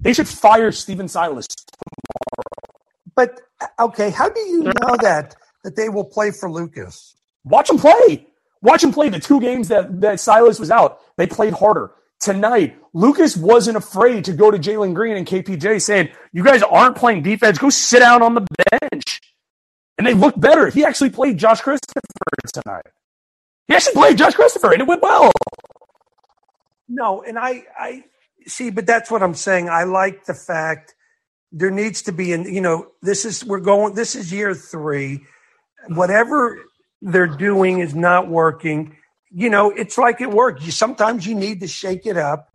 They 0.02 0.14
should 0.14 0.28
fire 0.28 0.72
Stephen 0.72 1.08
Silas. 1.08 1.48
Tomorrow. 1.48 2.74
But 3.16 3.42
okay, 3.80 4.10
how 4.10 4.30
do 4.30 4.40
you 4.42 4.64
know 4.64 4.98
that 5.02 5.36
that 5.64 5.76
they 5.76 5.90
will 5.90 6.06
play 6.06 6.32
for 6.32 6.52
Lucas? 6.52 7.16
Watch 7.44 7.68
them 7.68 7.78
play. 7.78 8.28
Watch 8.62 8.82
them 8.82 8.94
play 8.94 9.10
the 9.10 9.20
two 9.20 9.42
games 9.42 9.68
that, 9.68 10.02
that 10.02 10.20
Silas 10.20 10.60
was 10.60 10.72
out. 10.72 11.00
They 11.18 11.28
played 11.28 11.54
harder. 11.54 11.92
Tonight, 12.20 12.78
Lucas 12.94 13.36
wasn't 13.36 13.76
afraid 13.76 14.24
to 14.26 14.34
go 14.34 14.50
to 14.50 14.58
Jalen 14.58 14.94
Green 14.94 15.18
and 15.18 15.28
KPJ 15.28 15.82
saying, 15.82 16.10
You 16.32 16.44
guys 16.44 16.64
aren't 16.64 16.96
playing 16.96 17.24
defense. 17.24 17.58
Go 17.58 17.70
sit 17.70 18.00
down 18.00 18.22
on 18.22 18.36
the 18.36 18.48
bench. 18.72 19.20
And 19.98 20.08
they 20.08 20.14
looked 20.14 20.40
better. 20.40 20.70
He 20.70 20.86
actually 20.86 21.10
played 21.10 21.38
Josh 21.38 21.62
Christopher 21.62 22.02
tonight. 22.54 22.86
He 23.68 23.76
actually 23.76 23.94
played 23.94 24.18
Josh 24.18 24.36
Christopher, 24.36 24.72
and 24.72 24.82
it 24.82 24.88
went 24.88 25.02
well. 25.02 25.32
No, 26.88 27.24
and 27.24 27.38
I, 27.38 27.64
I 27.78 28.04
see, 28.46 28.70
but 28.70 28.86
that's 28.86 29.12
what 29.12 29.24
I'm 29.24 29.36
saying. 29.36 29.70
I 29.70 29.84
like 29.84 30.26
the 30.26 30.34
fact 30.34 30.96
there 31.52 31.72
needs 31.72 32.04
to 32.04 32.12
be, 32.12 32.34
an, 32.34 32.44
you 32.54 32.62
know, 32.62 32.88
this 33.02 33.26
is 33.26 33.44
we're 33.44 33.60
going. 33.60 33.96
This 33.96 34.16
is 34.16 34.32
year 34.32 34.54
three. 34.54 35.22
Whatever 35.88 36.60
they're 37.02 37.28
doing 37.28 37.80
is 37.80 37.94
not 37.94 38.30
working. 38.30 38.96
You 39.32 39.50
know, 39.50 39.72
it's 39.72 39.98
like 39.98 40.22
it 40.22 40.32
worked. 40.32 40.64
You 40.64 40.72
sometimes 40.72 41.26
you 41.28 41.36
need 41.36 41.60
to 41.62 41.68
shake 41.68 42.06
it 42.06 42.18
up 42.18 42.50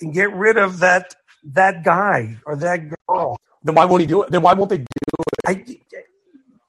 and 0.00 0.12
get 0.14 0.32
rid 0.34 0.56
of 0.56 0.80
that 0.80 1.14
that 1.52 1.84
guy 1.84 2.36
or 2.46 2.56
that 2.56 2.80
girl. 3.08 3.36
Then 3.62 3.74
why 3.74 3.84
won't 3.84 4.00
he 4.00 4.06
do 4.06 4.22
it? 4.22 4.30
Then 4.30 4.42
why 4.42 4.54
won't 4.54 4.70
they 4.70 4.78
do 4.78 4.84
it? 4.84 5.46
I, 5.46 5.64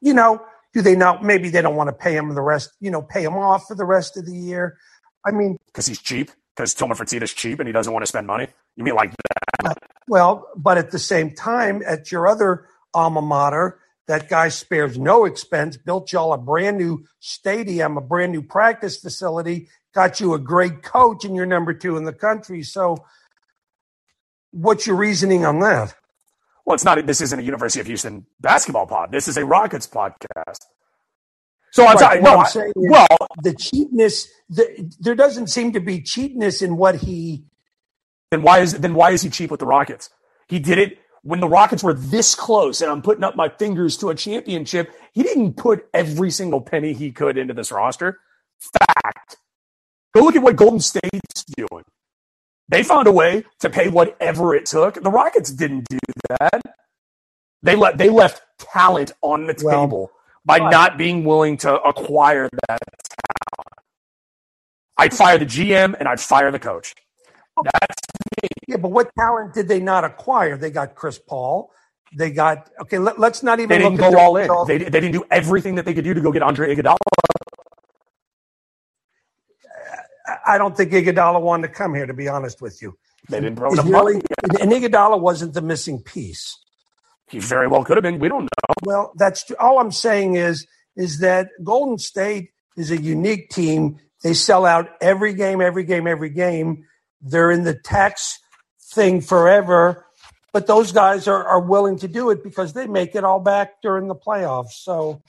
you 0.01 0.13
know, 0.13 0.41
do 0.73 0.81
they 0.81 0.95
not? 0.95 1.23
Maybe 1.23 1.49
they 1.49 1.61
don't 1.61 1.75
want 1.75 1.87
to 1.89 1.93
pay 1.93 2.15
him 2.15 2.33
the 2.33 2.41
rest. 2.41 2.71
You 2.79 2.91
know, 2.91 3.01
pay 3.01 3.23
him 3.23 3.35
off 3.35 3.65
for 3.67 3.75
the 3.75 3.85
rest 3.85 4.17
of 4.17 4.25
the 4.25 4.33
year. 4.35 4.77
I 5.25 5.31
mean, 5.31 5.57
Because 5.67 5.85
he's 5.85 6.01
cheap? 6.01 6.31
Because 6.55 6.73
Tillman 6.73 6.97
Fertitta's 6.97 7.33
cheap 7.33 7.59
and 7.59 7.67
he 7.67 7.73
doesn't 7.73 7.91
want 7.91 8.03
to 8.03 8.07
spend 8.07 8.27
money? 8.27 8.47
You 8.75 8.83
mean 8.83 8.95
like 8.95 9.11
that? 9.63 9.77
Well, 10.07 10.47
but 10.55 10.77
at 10.77 10.91
the 10.91 10.99
same 10.99 11.33
time, 11.33 11.81
at 11.85 12.11
your 12.11 12.27
other 12.27 12.67
alma 12.93 13.21
mater, 13.21 13.79
that 14.07 14.29
guy 14.29 14.49
spares 14.49 14.97
no 14.99 15.25
expense, 15.25 15.77
built 15.77 16.11
y'all 16.11 16.33
a 16.33 16.37
brand 16.37 16.77
new 16.77 17.05
stadium, 17.19 17.97
a 17.97 18.01
brand 18.01 18.31
new 18.31 18.41
practice 18.43 18.97
facility, 18.97 19.69
got 19.93 20.19
you 20.19 20.33
a 20.33 20.39
great 20.39 20.83
coach, 20.83 21.25
and 21.25 21.35
you're 21.35 21.45
number 21.45 21.73
two 21.73 21.97
in 21.97 22.03
the 22.05 22.13
country. 22.13 22.63
So, 22.63 22.97
what's 24.51 24.87
your 24.87 24.97
reasoning 24.97 25.45
on 25.45 25.59
that? 25.61 25.95
Well, 26.65 26.75
it's 26.75 26.85
not. 26.85 27.05
This 27.05 27.21
isn't 27.21 27.39
a 27.39 27.43
University 27.43 27.81
of 27.81 27.87
Houston 27.87 28.25
basketball 28.41 28.87
pod. 28.87 29.11
This 29.11 29.27
is 29.27 29.37
a 29.37 29.45
Rockets 29.45 29.87
podcast. 29.87 30.59
So 31.71 31.85
I'm 31.85 31.97
Right, 31.97 31.99
sorry. 31.99 32.21
No, 32.21 32.37
I'm 32.39 32.45
saying 32.47 32.73
well, 32.75 33.07
The 33.43 33.53
cheapness, 33.55 34.27
the, 34.49 34.91
there 34.99 35.15
doesn't 35.15 35.47
seem 35.47 35.73
to 35.73 35.79
be 35.81 36.01
cheapness 36.01 36.61
in 36.61 36.77
what 36.77 36.95
he. 36.97 37.45
then 38.31 38.43
why 38.43 38.59
is 38.59 38.73
then 38.79 38.93
why 38.95 39.11
is 39.11 39.21
he 39.23 39.29
cheap 39.29 39.51
with 39.51 39.59
the 39.61 39.65
Rockets? 39.67 40.09
He 40.47 40.59
did 40.59 40.77
it 40.79 40.99
when 41.23 41.39
the 41.39 41.47
Rockets 41.47 41.83
were 41.83 41.93
this 41.93 42.35
close, 42.35 42.81
and 42.81 42.91
I'm 42.91 43.01
putting 43.01 43.23
up 43.23 43.35
my 43.35 43.49
fingers 43.49 43.97
to 43.97 44.09
a 44.09 44.15
championship. 44.15 44.91
He 45.13 45.23
didn't 45.23 45.55
put 45.55 45.87
every 45.93 46.29
single 46.31 46.61
penny 46.61 46.93
he 46.93 47.11
could 47.11 47.37
into 47.37 47.53
this 47.53 47.71
roster. 47.71 48.19
Fact. 48.59 49.37
Go 50.13 50.21
look 50.21 50.35
at 50.35 50.43
what 50.43 50.55
Golden 50.55 50.79
State's 50.79 51.43
doing. 51.57 51.83
They 52.69 52.83
found 52.83 53.07
a 53.07 53.11
way 53.11 53.45
to 53.59 53.69
pay 53.69 53.89
whatever 53.89 54.55
it 54.55 54.65
took. 54.65 54.95
The 55.01 55.09
Rockets 55.09 55.51
didn't 55.51 55.87
do 55.89 55.99
that. 56.29 56.61
They 57.61 57.75
let 57.75 57.97
they 57.97 58.09
left 58.09 58.41
talent 58.59 59.11
on 59.21 59.47
the 59.47 59.55
Well, 59.63 59.81
table 59.85 60.11
by 60.45 60.59
but- 60.59 60.69
not 60.71 60.97
being 60.97 61.23
willing 61.25 61.57
to 61.57 61.81
acquire 61.81 62.49
that 62.67 62.79
talent. 62.79 63.69
I'd 64.97 65.13
fire 65.13 65.37
the 65.37 65.45
GM 65.45 65.95
and 65.99 66.07
I'd 66.07 66.19
fire 66.19 66.51
the 66.51 66.59
coach. 66.59 66.95
That's 67.63 68.02
Yeah, 68.67 68.77
but 68.77 68.89
what 68.91 69.09
talent 69.17 69.53
did 69.53 69.67
they 69.67 69.79
not 69.79 70.03
acquire? 70.03 70.57
They 70.57 70.71
got 70.71 70.95
Chris 70.95 71.19
Paul. 71.19 71.71
They 72.15 72.31
got 72.31 72.69
okay. 72.81 72.99
Let, 72.99 73.17
us 73.19 73.43
not 73.43 73.59
even 73.59 73.69
they 73.69 73.77
didn't 73.79 73.99
look 73.99 74.11
go 74.13 74.19
all 74.19 74.37
in. 74.37 74.49
They, 74.67 74.77
they 74.77 74.89
didn't 74.99 75.13
do 75.13 75.25
everything 75.31 75.75
that 75.75 75.85
they 75.85 75.93
could 75.93 76.03
do 76.03 76.13
to 76.13 76.21
go 76.21 76.31
get 76.31 76.43
Andre 76.43 76.75
Iguodala. 76.75 76.97
I 80.45 80.57
don't 80.57 80.75
think 80.75 80.91
Iguodala 80.91 81.41
wanted 81.41 81.67
to 81.67 81.73
come 81.73 81.93
here. 81.93 82.05
To 82.05 82.13
be 82.13 82.27
honest 82.27 82.61
with 82.61 82.81
you, 82.81 82.95
They 83.29 83.39
didn't 83.41 83.57
throw 83.57 83.73
enough 83.73 83.85
really, 83.85 84.15
money. 84.15 84.25
and 84.61 84.71
Iguodala 84.71 85.19
wasn't 85.19 85.53
the 85.53 85.61
missing 85.61 86.01
piece. 86.01 86.57
He 87.29 87.39
very 87.39 87.67
well 87.67 87.83
could 87.83 87.97
have 87.97 88.03
been. 88.03 88.19
We 88.19 88.29
don't 88.29 88.43
know. 88.43 88.73
Well, 88.83 89.13
that's 89.17 89.49
all 89.59 89.79
I'm 89.79 89.91
saying 89.91 90.35
is 90.35 90.67
is 90.95 91.19
that 91.19 91.49
Golden 91.63 91.97
State 91.97 92.49
is 92.77 92.91
a 92.91 93.01
unique 93.01 93.49
team. 93.49 93.97
They 94.21 94.33
sell 94.33 94.65
out 94.65 94.89
every 95.01 95.33
game, 95.33 95.59
every 95.61 95.83
game, 95.83 96.05
every 96.07 96.29
game. 96.29 96.83
They're 97.21 97.51
in 97.51 97.63
the 97.63 97.73
tax 97.73 98.37
thing 98.93 99.21
forever, 99.21 100.05
but 100.53 100.67
those 100.67 100.93
guys 100.93 101.27
are, 101.27 101.45
are 101.45 101.61
willing 101.61 101.99
to 101.99 102.09
do 102.09 102.31
it 102.31 102.43
because 102.43 102.73
they 102.73 102.87
make 102.87 103.15
it 103.15 103.25
all 103.25 103.41
back 103.41 103.81
during 103.83 104.07
the 104.07 104.15
playoffs. 104.15 104.73
So 104.73 105.23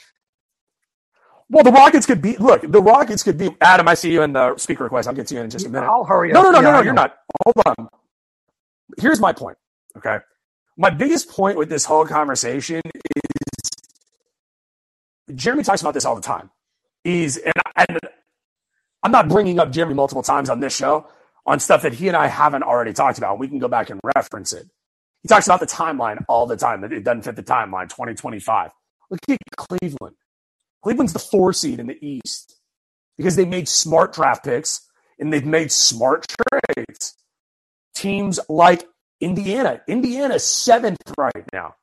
Well, 1.51 1.65
the 1.65 1.73
Rockets 1.73 2.07
could 2.07 2.21
be. 2.23 2.37
Look, 2.39 2.63
the 2.71 2.83
Rockets 2.83 3.23
could 3.23 3.39
be. 3.39 3.51
Adam, 3.61 3.89
I 3.89 3.95
see 3.95 4.13
you 4.13 4.23
in 4.23 4.33
the 4.35 4.57
speaker 4.59 4.85
request. 4.85 5.09
I'll 5.09 5.15
get 5.15 5.27
to 5.29 5.35
you 5.37 5.41
in 5.43 5.51
just 5.51 5.67
a 5.67 5.71
minute. 5.71 5.89
I'll 5.89 6.05
hurry 6.05 6.31
No, 6.31 6.41
up. 6.41 6.43
no, 6.43 6.51
no, 6.53 6.61
Yeah, 6.61 6.63
no, 6.63 6.73
no. 6.73 6.81
You're 6.81 6.95
not. 6.95 7.17
Hold 7.45 7.57
on. 7.67 7.75
Here's 8.99 9.21
my 9.21 9.33
point. 9.33 9.59
Okay. 9.99 10.19
My 10.77 10.91
biggest 10.91 11.31
point 11.31 11.59
with 11.59 11.71
this 11.71 11.87
whole 11.87 12.07
conversation 12.07 12.83
is 12.87 13.03
Jeremy 15.37 15.65
talks 15.65 15.83
about 15.83 15.95
this 15.95 16.05
all 16.05 16.17
the 16.17 16.23
time. 16.23 16.51
Is 17.05 17.37
and, 17.39 17.55
and 17.77 17.99
I'm 19.03 19.13
not 19.13 19.29
bringing 19.29 19.59
up 19.61 19.71
Jeremy 19.73 19.95
multiple 19.95 20.23
times 20.23 20.51
on 20.51 20.61
this 20.61 20.77
show 20.77 21.07
on 21.47 21.61
stuff 21.61 21.83
that 21.83 21.95
he 21.95 22.09
and 22.09 22.17
I 22.17 22.29
haven't 22.29 22.63
already 22.65 22.93
talked 22.93 23.19
about. 23.19 23.39
We 23.39 23.49
can 23.49 23.59
go 23.59 23.69
back 23.69 23.91
and 23.91 24.01
reference 24.17 24.53
it. 24.53 24.69
He 25.23 25.29
talks 25.29 25.47
about 25.47 25.61
the 25.61 25.67
timeline 25.67 26.25
all 26.29 26.47
the 26.47 26.57
time 26.57 26.85
it 26.85 27.05
doesn't 27.05 27.23
fit 27.23 27.37
the 27.37 27.43
timeline. 27.43 27.89
2025. 27.89 28.71
Look 29.11 29.21
at 29.29 29.39
Cleveland. 29.57 30.17
Cleveland's 30.83 31.13
the 31.15 31.21
four 31.21 31.53
seed 31.53 31.81
in 31.81 31.89
the 31.89 31.99
East 32.07 32.57
because 33.19 33.37
they 33.37 33.45
made 33.47 33.69
smart 33.69 34.15
draft 34.15 34.45
picks 34.45 34.83
and 35.19 35.33
they've 35.33 35.47
made 35.47 35.73
smart 35.73 36.27
trades. 36.29 37.15
Teams 37.95 38.41
like 38.49 38.87
Indiana, 39.21 39.83
Indiana's 39.89 40.45
seventh 40.45 40.99
right 41.19 41.45
now. 41.53 41.75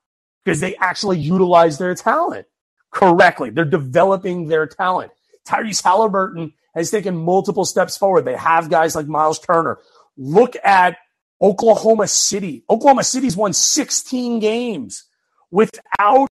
because 0.45 0.60
they 0.60 0.76
actually 0.78 1.19
utilize 1.19 1.78
their 1.78 1.95
talent 1.95 2.47
correctly. 2.91 3.50
They're 3.52 3.65
developing 3.65 4.47
their 4.47 4.67
talent. 4.67 5.12
Tyrese 5.47 5.84
Halliburton 5.84 6.54
has 6.74 6.92
taken 6.92 7.16
multiple 7.16 7.66
steps 7.66 7.98
forward. 7.98 8.26
They 8.26 8.36
have 8.36 8.70
guys 8.70 8.96
like 8.96 9.08
Miles 9.08 9.40
Turner. 9.40 9.80
Look 10.18 10.56
at 10.64 10.98
Oklahoma 11.42 12.08
City. 12.08 12.64
Oklahoma 12.70 13.04
City's 13.04 13.36
won 13.36 13.54
16 13.54 14.40
games 14.40 15.06
without 15.50 16.28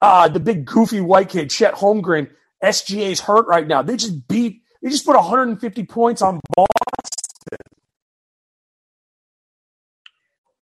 uh, 0.00 0.28
the 0.28 0.40
big 0.40 0.64
goofy 0.64 1.00
white 1.00 1.28
kid, 1.28 1.50
Chet 1.50 1.74
Holmgren. 1.74 2.30
SGA's 2.62 3.20
hurt 3.20 3.46
right 3.46 3.66
now. 3.66 3.82
They 3.82 3.96
just 3.96 4.28
beat, 4.28 4.62
they 4.82 4.90
just 4.90 5.04
put 5.04 5.16
150 5.16 5.84
points 5.84 6.22
on 6.22 6.40
Boston. 6.54 7.58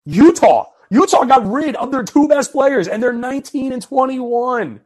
Utah. 0.05 0.67
Utah 0.91 1.25
got 1.25 1.47
rid 1.47 1.77
of 1.77 1.91
their 1.91 2.05
two 2.05 2.29
best 2.29 2.53
players, 2.53 2.89
and 2.89 3.03
they're 3.03 3.13
19 3.13 3.73
and 3.73 3.83
21. 3.83 4.81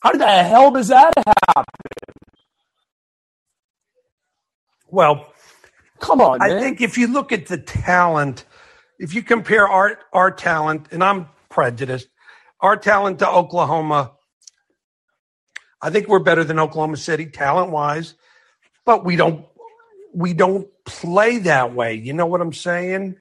How 0.00 0.12
did 0.12 0.20
the 0.20 0.26
hell 0.26 0.70
does 0.70 0.88
that 0.88 1.12
happen? 1.16 1.64
Well, 4.96 5.26
come 6.00 6.22
on. 6.22 6.40
I 6.40 6.48
man. 6.48 6.58
think 6.58 6.80
if 6.80 6.96
you 6.96 7.08
look 7.08 7.30
at 7.30 7.48
the 7.48 7.58
talent, 7.58 8.46
if 8.98 9.12
you 9.12 9.22
compare 9.22 9.68
our 9.68 9.98
our 10.10 10.30
talent, 10.30 10.86
and 10.90 11.04
I'm 11.04 11.28
prejudiced, 11.50 12.08
our 12.60 12.78
talent 12.78 13.18
to 13.18 13.28
Oklahoma, 13.28 14.12
I 15.82 15.90
think 15.90 16.08
we're 16.08 16.20
better 16.20 16.44
than 16.44 16.58
Oklahoma 16.58 16.96
City 16.96 17.26
talent 17.26 17.72
wise, 17.72 18.14
but 18.86 19.04
we 19.04 19.16
don't 19.16 19.44
we 20.14 20.32
don't 20.32 20.66
play 20.86 21.40
that 21.40 21.74
way. 21.74 21.96
You 21.96 22.14
know 22.14 22.24
what 22.24 22.40
I'm 22.40 22.54
saying? 22.54 23.16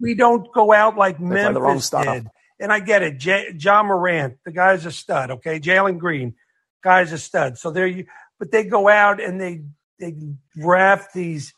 We 0.00 0.14
don't 0.16 0.52
go 0.52 0.72
out 0.72 0.96
like 0.96 1.20
Memphis 1.20 1.90
did. 1.90 2.26
And 2.58 2.72
I 2.72 2.80
get 2.80 3.04
it. 3.04 3.18
J- 3.18 3.54
Ja 3.56 3.84
Morant, 3.84 4.38
the 4.44 4.50
guy's 4.50 4.84
a 4.84 4.90
stud. 4.90 5.30
Okay, 5.30 5.60
Jalen 5.60 5.98
Green, 5.98 6.34
guy's 6.82 7.12
a 7.12 7.18
stud. 7.18 7.56
So 7.56 7.70
there 7.70 7.86
you. 7.86 8.06
But 8.40 8.50
they 8.50 8.64
go 8.64 8.88
out 8.88 9.20
and 9.20 9.40
they 9.40 9.62
they 9.98 10.14
draft 10.56 11.12
these 11.12 11.52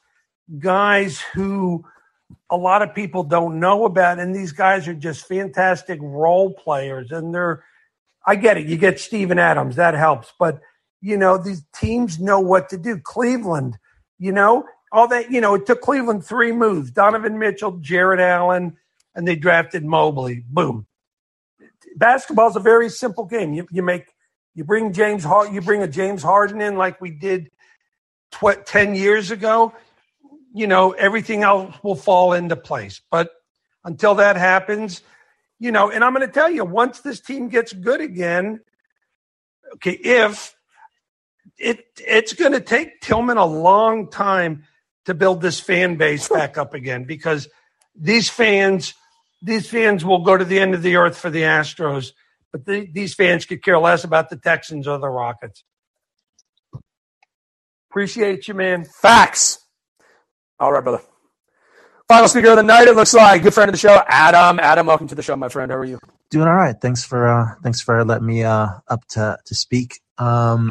guys 0.58 1.20
who 1.34 1.84
a 2.48 2.56
lot 2.56 2.82
of 2.82 2.94
people 2.94 3.22
don't 3.22 3.60
know 3.60 3.84
about, 3.84 4.18
and 4.18 4.34
these 4.34 4.52
guys 4.52 4.88
are 4.88 4.94
just 4.94 5.26
fantastic 5.26 5.98
role 6.02 6.52
players. 6.52 7.10
And 7.10 7.34
they're, 7.34 7.64
I 8.26 8.36
get 8.36 8.56
it. 8.56 8.66
You 8.66 8.76
get 8.76 9.00
Steven 9.00 9.38
Adams, 9.38 9.76
that 9.76 9.94
helps. 9.94 10.32
But 10.38 10.60
you 11.00 11.16
know, 11.16 11.38
these 11.38 11.64
teams 11.74 12.20
know 12.20 12.40
what 12.40 12.68
to 12.70 12.76
do. 12.76 12.98
Cleveland, 12.98 13.78
you 14.18 14.32
know, 14.32 14.64
all 14.92 15.08
that. 15.08 15.30
You 15.30 15.40
know, 15.40 15.54
it 15.54 15.66
took 15.66 15.80
Cleveland 15.80 16.24
three 16.24 16.52
moves: 16.52 16.90
Donovan 16.90 17.38
Mitchell, 17.38 17.78
Jarrett 17.78 18.20
Allen, 18.20 18.76
and 19.14 19.26
they 19.26 19.36
drafted 19.36 19.84
Mobley. 19.84 20.44
Boom. 20.48 20.86
Basketball's 21.96 22.56
a 22.56 22.60
very 22.60 22.88
simple 22.88 23.24
game. 23.24 23.52
You, 23.52 23.66
you 23.70 23.82
make 23.82 24.06
you 24.54 24.64
bring 24.64 24.92
James 24.92 25.24
you 25.52 25.60
bring 25.60 25.82
a 25.82 25.88
James 25.88 26.22
Harden 26.22 26.60
in 26.60 26.76
like 26.76 27.00
we 27.00 27.10
did 27.10 27.50
tw- 28.30 28.64
10 28.64 28.94
years 28.94 29.30
ago, 29.30 29.72
you 30.52 30.66
know, 30.66 30.92
everything 30.92 31.42
else 31.42 31.74
will 31.82 31.94
fall 31.94 32.32
into 32.32 32.56
place. 32.56 33.00
But 33.10 33.30
until 33.84 34.16
that 34.16 34.36
happens, 34.36 35.02
you 35.58 35.72
know, 35.72 35.90
and 35.90 36.02
I'm 36.02 36.14
going 36.14 36.26
to 36.26 36.32
tell 36.32 36.50
you, 36.50 36.64
once 36.64 37.00
this 37.00 37.20
team 37.20 37.48
gets 37.48 37.72
good 37.72 38.00
again, 38.00 38.60
okay, 39.74 39.92
if 39.92 40.54
it 41.58 41.84
it's 41.98 42.32
going 42.32 42.52
to 42.52 42.60
take 42.60 43.00
Tillman 43.00 43.36
a 43.36 43.44
long 43.44 44.10
time 44.10 44.64
to 45.04 45.14
build 45.14 45.42
this 45.42 45.60
fan 45.60 45.96
base 45.96 46.28
back 46.28 46.56
up 46.56 46.74
again 46.74 47.04
because 47.04 47.48
these 47.94 48.28
fans 48.28 48.94
these 49.42 49.68
fans 49.68 50.04
will 50.04 50.22
go 50.24 50.36
to 50.36 50.44
the 50.44 50.58
end 50.58 50.74
of 50.74 50.82
the 50.82 50.96
earth 50.96 51.16
for 51.16 51.30
the 51.30 51.42
Astros, 51.42 52.12
but 52.52 52.66
the, 52.66 52.86
these 52.92 53.14
fans 53.14 53.46
could 53.46 53.62
care 53.62 53.78
less 53.78 54.04
about 54.04 54.28
the 54.28 54.36
Texans 54.36 54.86
or 54.86 54.98
the 54.98 55.08
Rockets. 55.08 55.64
Appreciate 57.90 58.46
you, 58.46 58.54
man. 58.54 58.84
Facts. 58.84 59.66
All 60.60 60.72
right, 60.72 60.82
brother. 60.82 61.02
Final 62.06 62.28
speaker 62.28 62.50
of 62.50 62.56
the 62.56 62.62
night, 62.62 62.86
it 62.86 62.94
looks 62.94 63.14
like. 63.14 63.42
Good 63.42 63.52
friend 63.52 63.68
of 63.68 63.72
the 63.72 63.78
show, 63.78 64.00
Adam. 64.06 64.60
Adam, 64.60 64.86
welcome 64.86 65.08
to 65.08 65.14
the 65.16 65.22
show, 65.22 65.34
my 65.34 65.48
friend. 65.48 65.72
How 65.72 65.78
are 65.78 65.84
you? 65.84 65.98
Doing 66.30 66.46
all 66.46 66.54
right. 66.54 66.76
Thanks 66.80 67.02
for 67.04 67.26
uh 67.26 67.54
thanks 67.64 67.80
for 67.80 68.04
letting 68.04 68.26
me 68.26 68.44
uh 68.44 68.68
up 68.86 69.04
to 69.08 69.36
to 69.44 69.54
speak. 69.56 70.00
Um 70.18 70.70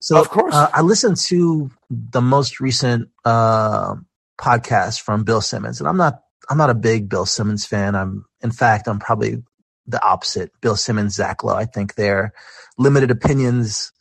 so 0.00 0.20
of 0.20 0.28
course. 0.28 0.54
Uh, 0.54 0.68
I 0.72 0.82
listened 0.82 1.16
to 1.28 1.70
the 1.88 2.20
most 2.20 2.60
recent 2.60 3.08
uh 3.24 3.94
podcast 4.38 5.00
from 5.00 5.24
Bill 5.24 5.40
Simmons, 5.40 5.80
and 5.80 5.88
I'm 5.88 5.96
not 5.96 6.20
I'm 6.50 6.58
not 6.58 6.68
a 6.70 6.74
big 6.74 7.08
Bill 7.08 7.24
Simmons 7.24 7.64
fan. 7.64 7.94
I'm 7.94 8.26
in 8.42 8.50
fact 8.50 8.86
I'm 8.86 8.98
probably 8.98 9.42
the 9.86 10.02
opposite. 10.04 10.52
Bill 10.60 10.76
Simmons, 10.76 11.14
Zach 11.14 11.42
Lowe. 11.42 11.54
I 11.56 11.64
think 11.64 11.94
their 11.94 12.34
limited 12.76 13.10
opinions 13.10 13.92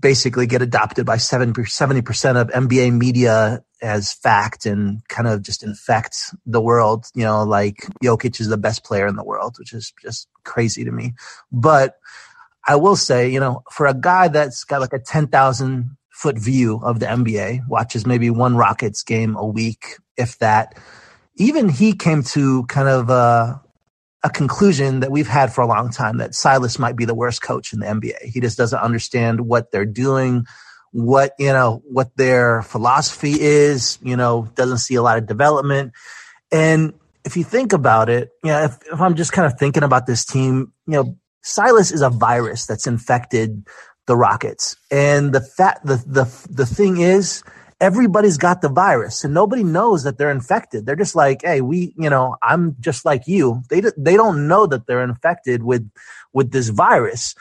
basically 0.00 0.46
get 0.46 0.62
adopted 0.62 1.06
by 1.06 1.16
70% 1.16 2.40
of 2.40 2.48
NBA 2.48 2.92
media 2.92 3.62
as 3.82 4.12
fact 4.12 4.66
and 4.66 5.06
kind 5.08 5.28
of 5.28 5.42
just 5.42 5.62
infect 5.62 6.16
the 6.44 6.60
world. 6.60 7.06
You 7.14 7.24
know, 7.24 7.44
like 7.44 7.86
Jokic 8.02 8.40
is 8.40 8.48
the 8.48 8.56
best 8.56 8.84
player 8.84 9.06
in 9.06 9.16
the 9.16 9.24
world, 9.24 9.56
which 9.58 9.72
is 9.72 9.92
just 10.02 10.28
crazy 10.44 10.84
to 10.84 10.90
me. 10.90 11.14
But 11.52 11.96
I 12.66 12.76
will 12.76 12.96
say, 12.96 13.28
you 13.30 13.40
know, 13.40 13.62
for 13.70 13.86
a 13.86 13.94
guy 13.94 14.28
that's 14.28 14.64
got 14.64 14.80
like 14.80 14.92
a 14.92 14.98
10,000 14.98 15.96
foot 16.10 16.38
view 16.38 16.80
of 16.82 16.98
the 16.98 17.06
NBA, 17.06 17.68
watches 17.68 18.06
maybe 18.06 18.30
one 18.30 18.56
Rockets 18.56 19.02
game 19.02 19.36
a 19.36 19.46
week, 19.46 19.96
if 20.16 20.38
that, 20.38 20.78
even 21.36 21.68
he 21.68 21.92
came 21.92 22.22
to 22.22 22.64
kind 22.64 22.88
of 22.88 23.10
uh, 23.10 23.56
a 24.26 24.30
conclusion 24.30 25.00
that 25.00 25.12
we've 25.12 25.28
had 25.28 25.52
for 25.52 25.60
a 25.60 25.68
long 25.68 25.88
time 25.88 26.18
that 26.18 26.34
Silas 26.34 26.80
might 26.80 26.96
be 26.96 27.04
the 27.04 27.14
worst 27.14 27.42
coach 27.42 27.72
in 27.72 27.78
the 27.78 27.86
NBA. 27.86 28.22
He 28.24 28.40
just 28.40 28.58
doesn't 28.58 28.80
understand 28.80 29.40
what 29.40 29.70
they're 29.70 29.86
doing, 29.86 30.46
what, 30.90 31.34
you 31.38 31.52
know, 31.52 31.80
what 31.84 32.16
their 32.16 32.62
philosophy 32.62 33.40
is, 33.40 34.00
you 34.02 34.16
know, 34.16 34.50
doesn't 34.56 34.78
see 34.78 34.96
a 34.96 35.02
lot 35.02 35.16
of 35.16 35.28
development. 35.28 35.92
And 36.50 36.94
if 37.24 37.36
you 37.36 37.44
think 37.44 37.72
about 37.72 38.08
it, 38.08 38.30
you 38.42 38.50
know, 38.50 38.64
if, 38.64 38.76
if 38.92 39.00
I'm 39.00 39.14
just 39.14 39.30
kind 39.30 39.46
of 39.46 39.60
thinking 39.60 39.84
about 39.84 40.06
this 40.06 40.24
team, 40.24 40.72
you 40.88 40.94
know, 40.94 41.16
Silas 41.42 41.92
is 41.92 42.02
a 42.02 42.10
virus 42.10 42.66
that's 42.66 42.88
infected 42.88 43.64
the 44.08 44.16
Rockets. 44.16 44.76
And 44.90 45.32
the 45.32 45.40
fact, 45.40 45.86
the, 45.86 46.02
the, 46.04 46.24
the 46.50 46.66
thing 46.66 46.96
is, 46.96 47.44
everybody's 47.80 48.38
got 48.38 48.62
the 48.62 48.68
virus 48.68 49.24
and 49.24 49.34
nobody 49.34 49.62
knows 49.62 50.04
that 50.04 50.18
they're 50.18 50.30
infected. 50.30 50.86
They're 50.86 50.96
just 50.96 51.14
like, 51.14 51.42
Hey, 51.42 51.60
we, 51.60 51.94
you 51.98 52.08
know, 52.08 52.36
I'm 52.42 52.76
just 52.80 53.04
like 53.04 53.26
you. 53.26 53.62
They, 53.68 53.82
they 53.96 54.14
don't 54.14 54.48
know 54.48 54.66
that 54.66 54.86
they're 54.86 55.04
infected 55.04 55.62
with, 55.62 55.88
with 56.32 56.52
this 56.52 56.68
virus. 56.68 57.34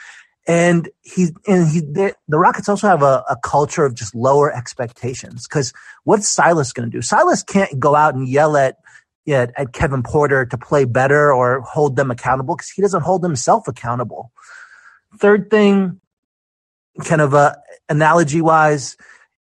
And 0.48 0.90
he, 1.02 1.30
and 1.48 1.68
he, 1.68 1.80
the 1.80 2.14
Rockets 2.30 2.70
also 2.70 2.88
have 2.88 3.02
a, 3.02 3.24
a 3.30 3.38
culture 3.42 3.86
of 3.86 3.96
just 3.96 4.14
lower 4.14 4.54
expectations. 4.54 5.48
Cause 5.48 5.74
what's 6.04 6.28
Silas 6.28 6.74
going 6.74 6.90
to 6.90 6.96
do? 6.96 7.02
Silas 7.02 7.42
can't 7.42 7.80
go 7.80 7.96
out 7.96 8.14
and 8.14 8.28
yell 8.28 8.56
at, 8.58 8.78
at, 9.28 9.52
at 9.58 9.74
Kevin 9.74 10.04
Porter 10.04 10.46
to 10.46 10.58
play 10.58 10.86
better 10.86 11.34
or 11.34 11.62
hold 11.62 11.96
them 11.96 12.12
accountable 12.12 12.56
because 12.56 12.70
he 12.70 12.82
doesn't 12.82 13.02
hold 13.02 13.24
himself 13.24 13.68
accountable. 13.68 14.32
Third 15.18 15.50
thing, 15.50 16.00
kind 17.04 17.22
of 17.22 17.34
uh, 17.34 17.56
a 17.56 17.92
analogy 17.92 18.42
wise, 18.42 18.98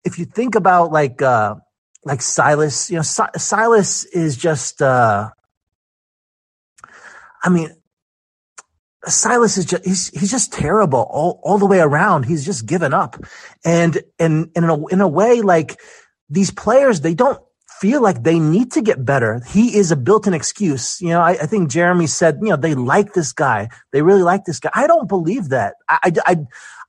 if 0.03 0.19
you 0.19 0.25
think 0.25 0.55
about 0.55 0.91
like 0.91 1.21
uh 1.21 1.55
like 2.05 2.21
Silas, 2.21 2.89
you 2.89 2.95
know, 2.95 3.01
si- 3.01 3.37
Silas 3.37 4.05
is 4.05 4.37
just 4.37 4.81
uh 4.81 5.29
I 7.43 7.49
mean 7.49 7.75
Silas 9.05 9.57
is 9.57 9.65
just 9.65 9.85
he's 9.85 10.09
he's 10.09 10.31
just 10.31 10.51
terrible 10.51 11.07
all, 11.09 11.39
all 11.43 11.57
the 11.57 11.65
way 11.65 11.79
around. 11.79 12.23
He's 12.23 12.45
just 12.45 12.65
given 12.65 12.93
up. 12.93 13.17
And 13.65 14.01
and, 14.19 14.49
and 14.55 14.65
in 14.65 14.69
a 14.69 14.87
in 14.87 15.01
a 15.01 15.07
way 15.07 15.41
like 15.41 15.79
these 16.29 16.51
players 16.51 17.01
they 17.01 17.13
don't 17.13 17.41
feel 17.79 18.01
like 18.01 18.23
they 18.23 18.39
need 18.39 18.71
to 18.73 18.81
get 18.81 19.05
better. 19.05 19.41
He 19.47 19.77
is 19.77 19.91
a 19.91 19.95
built-in 19.95 20.33
excuse. 20.33 20.99
You 20.99 21.09
know, 21.09 21.21
I, 21.21 21.31
I, 21.31 21.45
think 21.45 21.69
Jeremy 21.69 22.07
said, 22.07 22.39
you 22.41 22.49
know, 22.49 22.57
they 22.57 22.75
like 22.75 23.13
this 23.13 23.31
guy. 23.31 23.69
They 23.93 24.01
really 24.01 24.23
like 24.23 24.43
this 24.43 24.59
guy. 24.59 24.69
I 24.73 24.85
don't 24.85 25.07
believe 25.07 25.49
that. 25.49 25.75
I, 25.87 26.11
I, 26.25 26.37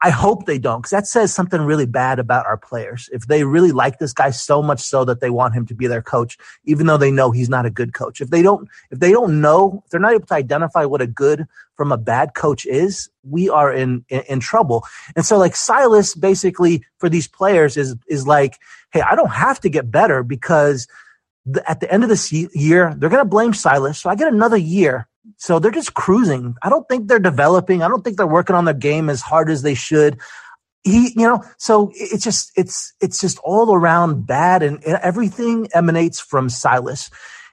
I 0.03 0.11
hope 0.11 0.47
they 0.47 0.59
don't, 0.59 0.81
because 0.81 0.91
that 0.91 1.07
says 1.07 1.35
something 1.35 1.61
really 1.61 1.85
bad 1.85 2.19
about 2.19 2.47
our 2.47 2.57
players. 2.57 3.11
If 3.13 3.27
they 3.27 3.45
really 3.45 3.71
like 3.71 3.99
this 3.99 4.15
guy 4.15 4.31
so 4.31 4.63
much 4.63 4.81
so 4.81 5.05
that 5.05 5.21
they 5.21 5.29
want 5.29 5.55
him 5.55 5.67
to 5.67 5.75
be 5.75 5.87
their 5.87 6.01
coach, 6.01 6.39
even 6.65 6.87
though 6.87 6.97
they 6.97 7.11
know 7.11 7.31
he's 7.31 7.51
not 7.51 7.67
a 7.67 7.71
good 7.71 7.93
coach. 7.93 8.23
If 8.23 8.31
they 8.31 8.41
don't, 8.41 8.67
if 8.91 8.99
they 8.99 9.13
don't 9.13 9.43
know, 9.43 9.83
if 9.85 9.91
they're 9.91 10.01
not 10.01 10.15
able 10.15 10.27
to 10.27 10.35
identify 10.35 10.87
what 10.87 11.03
a 11.03 11.07
good 11.07 11.47
from 11.77 11.93
a 11.93 11.99
bad 11.99 12.35
coach 12.35 12.65
is, 12.65 13.11
we 13.25 13.51
are 13.51 13.73
in, 13.73 14.05
in, 14.09 14.23
in 14.29 14.41
trouble. 14.41 14.85
And 15.17 15.27
so 15.27 15.37
like 15.37 15.55
Silas 15.55 16.15
basically 16.15 16.83
for 16.99 17.11
these 17.11 17.29
players 17.29 17.77
is, 17.77 17.95
is 18.09 18.27
like, 18.27 18.59
Hey, 18.93 19.03
I 19.03 19.15
don't 19.15 19.31
have 19.31 19.61
to 19.61 19.69
get 19.69 19.91
better 19.91 20.23
because 20.23 20.89
the, 21.45 21.69
at 21.71 21.81
the 21.81 21.93
end 21.93 22.05
of 22.05 22.09
this 22.09 22.33
year, 22.33 22.95
they're 22.97 23.11
going 23.11 23.23
to 23.23 23.29
blame 23.29 23.53
Silas. 23.53 23.99
So 23.99 24.09
I 24.09 24.15
get 24.15 24.33
another 24.33 24.57
year. 24.57 25.07
So 25.37 25.59
they're 25.59 25.71
just 25.71 25.95
cruising. 25.95 26.55
I 26.63 26.69
don't 26.69 26.89
think 26.89 27.09
they're 27.09 27.19
developing. 27.19 27.83
I 27.83 27.89
don't 27.89 28.03
think 28.03 28.17
they're 28.17 28.27
working 28.27 28.57
on 28.57 28.65
their 28.65 28.75
game 28.75 29.11
as 29.11 29.21
hard 29.21 29.51
as 29.51 29.63
they 29.63 29.75
should. 29.75 30.19
He, 30.83 31.13
you 31.15 31.27
know, 31.27 31.45
so 31.59 31.91
it's 31.95 32.25
just, 32.25 32.53
it's, 32.57 32.95
it's 33.01 33.21
just 33.21 33.39
all 33.45 33.75
around 33.75 34.27
bad 34.27 34.63
and 34.63 34.83
everything 34.85 35.69
emanates 35.75 36.21
from 36.21 36.49
Silas. 36.49 37.11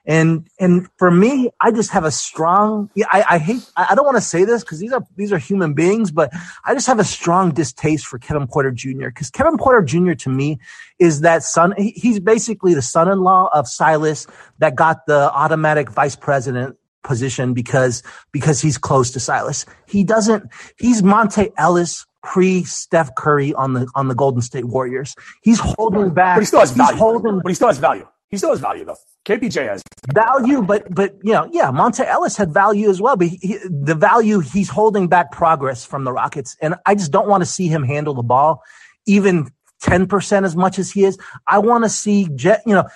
And 0.08 0.48
and 0.58 0.88
for 0.96 1.10
me, 1.10 1.50
I 1.60 1.70
just 1.70 1.90
have 1.90 2.04
a 2.04 2.10
strong. 2.10 2.88
I, 3.12 3.24
I 3.28 3.38
hate. 3.38 3.70
I 3.76 3.94
don't 3.94 4.06
want 4.06 4.16
to 4.16 4.22
say 4.22 4.44
this 4.44 4.64
because 4.64 4.78
these 4.78 4.90
are 4.90 5.06
these 5.16 5.34
are 5.34 5.38
human 5.38 5.74
beings, 5.74 6.10
but 6.10 6.32
I 6.64 6.72
just 6.72 6.86
have 6.86 6.98
a 6.98 7.04
strong 7.04 7.52
distaste 7.52 8.06
for 8.06 8.18
Kevin 8.18 8.46
Porter 8.46 8.70
Jr. 8.70 9.08
Because 9.08 9.28
Kevin 9.28 9.58
Porter 9.58 9.82
Jr. 9.82 10.14
to 10.14 10.30
me 10.30 10.60
is 10.98 11.20
that 11.20 11.42
son. 11.42 11.74
He's 11.76 12.20
basically 12.20 12.72
the 12.72 12.80
son-in-law 12.80 13.50
of 13.52 13.68
Silas 13.68 14.26
that 14.60 14.76
got 14.76 15.04
the 15.04 15.30
automatic 15.30 15.90
vice 15.90 16.16
president 16.16 16.78
position 17.04 17.54
because 17.54 18.02
because 18.32 18.60
he's 18.60 18.78
close 18.78 19.10
to 19.12 19.20
Silas. 19.20 19.66
He 19.86 20.04
doesn't. 20.04 20.44
He's 20.78 21.02
Monta 21.02 21.52
Ellis 21.56 22.06
pre 22.22 22.64
Steph 22.64 23.14
Curry 23.14 23.54
on 23.54 23.74
the 23.74 23.88
on 23.94 24.08
the 24.08 24.14
Golden 24.14 24.42
State 24.42 24.66
Warriors. 24.66 25.14
He's 25.42 25.60
holding 25.60 26.10
back. 26.10 26.36
But 26.36 26.40
he 26.40 26.46
still 26.46 26.60
has 26.60 26.72
value. 26.72 26.98
Holding, 26.98 27.40
but 27.40 27.48
he 27.48 27.54
still 27.54 27.68
has 27.68 27.78
value. 27.78 28.06
He 28.28 28.36
still 28.36 28.50
has 28.50 28.60
value 28.60 28.84
though. 28.84 28.96
KPJ 29.24 29.68
has 29.68 29.82
value, 30.12 30.62
but 30.62 30.92
but 30.94 31.14
you 31.22 31.32
know, 31.32 31.48
yeah, 31.52 31.70
Monta 31.70 32.04
Ellis 32.04 32.36
had 32.36 32.52
value 32.52 32.90
as 32.90 33.00
well. 33.00 33.16
But 33.16 33.28
he, 33.28 33.58
the 33.68 33.94
value 33.94 34.40
he's 34.40 34.68
holding 34.68 35.08
back 35.08 35.32
progress 35.32 35.84
from 35.84 36.04
the 36.04 36.12
Rockets, 36.12 36.56
and 36.60 36.74
I 36.86 36.94
just 36.94 37.10
don't 37.10 37.28
want 37.28 37.42
to 37.42 37.46
see 37.46 37.68
him 37.68 37.82
handle 37.82 38.14
the 38.14 38.22
ball 38.22 38.62
even 39.06 39.50
ten 39.80 40.06
percent 40.06 40.44
as 40.44 40.56
much 40.56 40.78
as 40.78 40.90
he 40.90 41.04
is. 41.04 41.18
I 41.46 41.58
want 41.58 41.84
to 41.84 41.90
see 41.90 42.28
Jet. 42.34 42.62
You 42.66 42.74
know, 42.74 42.88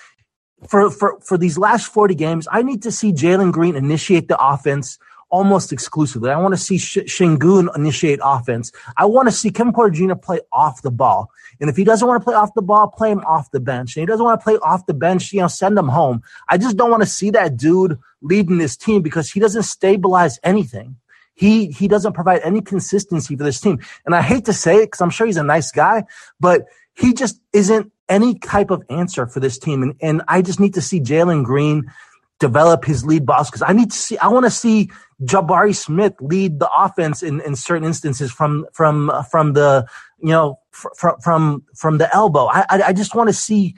for 0.67 0.89
for 0.89 1.19
for 1.21 1.37
these 1.37 1.57
last 1.57 1.87
forty 1.87 2.15
games, 2.15 2.47
I 2.51 2.63
need 2.63 2.81
to 2.83 2.91
see 2.91 3.11
Jalen 3.11 3.51
Green 3.51 3.75
initiate 3.75 4.27
the 4.27 4.37
offense 4.43 4.99
almost 5.33 5.73
exclusively. 5.73 6.29
I 6.29 6.37
want 6.37 6.53
to 6.53 6.61
see 6.61 6.77
Sh- 6.77 7.09
Sengun 7.09 7.75
initiate 7.75 8.19
offense. 8.23 8.71
I 8.97 9.05
want 9.05 9.27
to 9.27 9.31
see 9.31 9.49
Kevin 9.49 9.73
Porter 9.73 9.89
Jr. 9.89 10.13
play 10.13 10.41
off 10.51 10.83
the 10.83 10.91
ball. 10.91 11.31
And 11.59 11.71
if 11.71 11.75
he 11.75 11.83
doesn't 11.83 12.07
want 12.07 12.21
to 12.21 12.23
play 12.23 12.35
off 12.35 12.53
the 12.53 12.61
ball, 12.61 12.87
play 12.87 13.11
him 13.11 13.21
off 13.21 13.49
the 13.49 13.59
bench. 13.59 13.95
And 13.95 14.03
he 14.03 14.05
doesn't 14.05 14.23
want 14.23 14.39
to 14.39 14.43
play 14.43 14.57
off 14.57 14.85
the 14.85 14.93
bench, 14.93 15.33
you 15.33 15.39
know, 15.41 15.47
send 15.47 15.75
him 15.75 15.87
home. 15.87 16.21
I 16.49 16.59
just 16.59 16.77
don't 16.77 16.91
want 16.91 17.01
to 17.01 17.09
see 17.09 17.31
that 17.31 17.57
dude 17.57 17.97
leading 18.21 18.59
this 18.59 18.77
team 18.77 19.01
because 19.01 19.31
he 19.31 19.39
doesn't 19.39 19.63
stabilize 19.63 20.39
anything. 20.43 20.97
He 21.33 21.71
he 21.71 21.87
doesn't 21.87 22.13
provide 22.13 22.41
any 22.43 22.61
consistency 22.61 23.35
for 23.35 23.43
this 23.43 23.59
team. 23.59 23.79
And 24.05 24.13
I 24.13 24.21
hate 24.21 24.45
to 24.45 24.53
say 24.53 24.77
it 24.77 24.85
because 24.85 25.01
I'm 25.01 25.09
sure 25.09 25.25
he's 25.25 25.37
a 25.37 25.43
nice 25.43 25.71
guy, 25.71 26.03
but 26.39 26.67
he 26.95 27.13
just 27.13 27.39
isn't 27.53 27.91
any 28.09 28.37
type 28.37 28.69
of 28.71 28.83
answer 28.89 29.25
for 29.27 29.39
this 29.39 29.57
team. 29.57 29.81
And, 29.83 29.95
and 30.01 30.21
I 30.27 30.41
just 30.41 30.59
need 30.59 30.75
to 30.75 30.81
see 30.81 30.99
Jalen 30.99 31.43
Green 31.43 31.91
develop 32.39 32.83
his 32.85 33.05
lead 33.05 33.25
boss 33.25 33.49
because 33.49 33.61
I 33.61 33.73
need 33.73 33.91
to 33.91 33.97
see, 33.97 34.17
I 34.17 34.27
want 34.27 34.45
to 34.45 34.51
see 34.51 34.91
Jabari 35.23 35.75
Smith 35.75 36.13
lead 36.19 36.59
the 36.59 36.69
offense 36.75 37.23
in, 37.23 37.39
in 37.41 37.55
certain 37.55 37.85
instances 37.85 38.31
from, 38.31 38.65
from, 38.73 39.11
from 39.31 39.53
the, 39.53 39.87
you 40.19 40.29
know, 40.29 40.59
from, 40.71 41.19
from, 41.21 41.63
from 41.75 41.97
the 41.97 42.13
elbow. 42.13 42.47
I, 42.47 42.65
I, 42.69 42.81
I 42.87 42.93
just 42.93 43.15
want 43.15 43.29
to 43.29 43.33
see, 43.33 43.75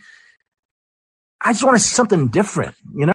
I 1.41 1.53
just 1.53 1.63
want 1.63 1.77
to 1.77 1.83
see 1.83 1.93
something 1.93 2.29
different, 2.29 2.75
you 2.93 3.05
know? 3.05 3.13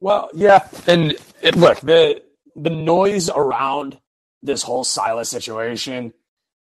Well, 0.00 0.28
yeah. 0.34 0.68
And 0.86 1.16
it, 1.40 1.56
look, 1.56 1.80
the, 1.80 2.22
the 2.54 2.70
noise 2.70 3.30
around 3.30 3.98
this 4.42 4.62
whole 4.62 4.84
Silas 4.84 5.30
situation, 5.30 6.12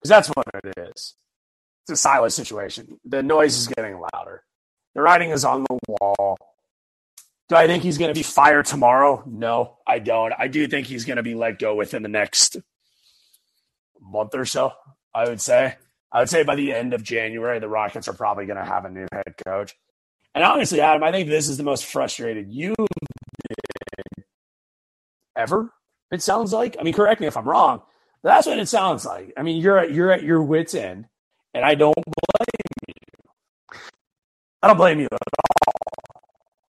because 0.00 0.08
that's 0.08 0.28
what 0.28 0.46
it 0.64 0.74
is. 0.76 1.14
It's 1.88 2.00
a 2.00 2.02
Silas 2.02 2.34
situation. 2.34 3.00
The 3.06 3.22
noise 3.22 3.56
is 3.56 3.66
getting 3.66 3.98
louder. 4.12 4.42
The 4.94 5.00
writing 5.00 5.30
is 5.30 5.42
on 5.42 5.64
the 5.64 5.78
wall. 5.88 6.36
Do 7.48 7.56
I 7.56 7.66
think 7.66 7.82
he's 7.82 7.96
going 7.96 8.12
to 8.12 8.18
be 8.18 8.22
fired 8.22 8.66
tomorrow? 8.66 9.22
No, 9.26 9.78
I 9.86 9.98
don't. 9.98 10.34
I 10.38 10.48
do 10.48 10.66
think 10.66 10.86
he's 10.86 11.06
going 11.06 11.16
to 11.16 11.22
be 11.22 11.34
let 11.34 11.58
go 11.58 11.74
within 11.74 12.02
the 12.02 12.10
next 12.10 12.58
month 14.02 14.34
or 14.34 14.44
so. 14.44 14.72
I 15.14 15.30
would 15.30 15.40
say. 15.40 15.76
I 16.12 16.18
would 16.20 16.28
say 16.28 16.42
by 16.42 16.56
the 16.56 16.74
end 16.74 16.92
of 16.92 17.02
January, 17.02 17.58
the 17.58 17.70
Rockets 17.70 18.06
are 18.06 18.12
probably 18.12 18.44
going 18.44 18.58
to 18.58 18.66
have 18.66 18.84
a 18.84 18.90
new 18.90 19.06
head 19.10 19.34
coach. 19.46 19.74
And 20.34 20.44
honestly, 20.44 20.82
Adam, 20.82 21.02
I 21.02 21.10
think 21.10 21.30
this 21.30 21.48
is 21.48 21.56
the 21.56 21.62
most 21.62 21.86
frustrated 21.86 22.52
you've 22.52 22.76
been 22.76 24.24
ever. 25.34 25.72
It 26.10 26.20
sounds 26.20 26.52
like. 26.52 26.76
I 26.78 26.82
mean, 26.82 26.92
correct 26.92 27.22
me 27.22 27.28
if 27.28 27.36
I'm 27.38 27.48
wrong. 27.48 27.80
But 28.22 28.28
that's 28.28 28.46
what 28.46 28.58
it 28.58 28.68
sounds 28.68 29.06
like. 29.06 29.32
I 29.38 29.42
mean, 29.42 29.62
you're 29.62 29.78
at 29.78 29.90
you're 29.90 30.12
at 30.12 30.22
your 30.22 30.42
wits 30.42 30.74
end, 30.74 31.06
and 31.54 31.64
I 31.64 31.74
don't 31.74 31.94
blame 31.94 32.84
you. 32.88 33.78
I 34.62 34.66
don't 34.68 34.76
blame 34.76 35.00
you 35.00 35.06
at 35.06 35.12
all 35.12 35.48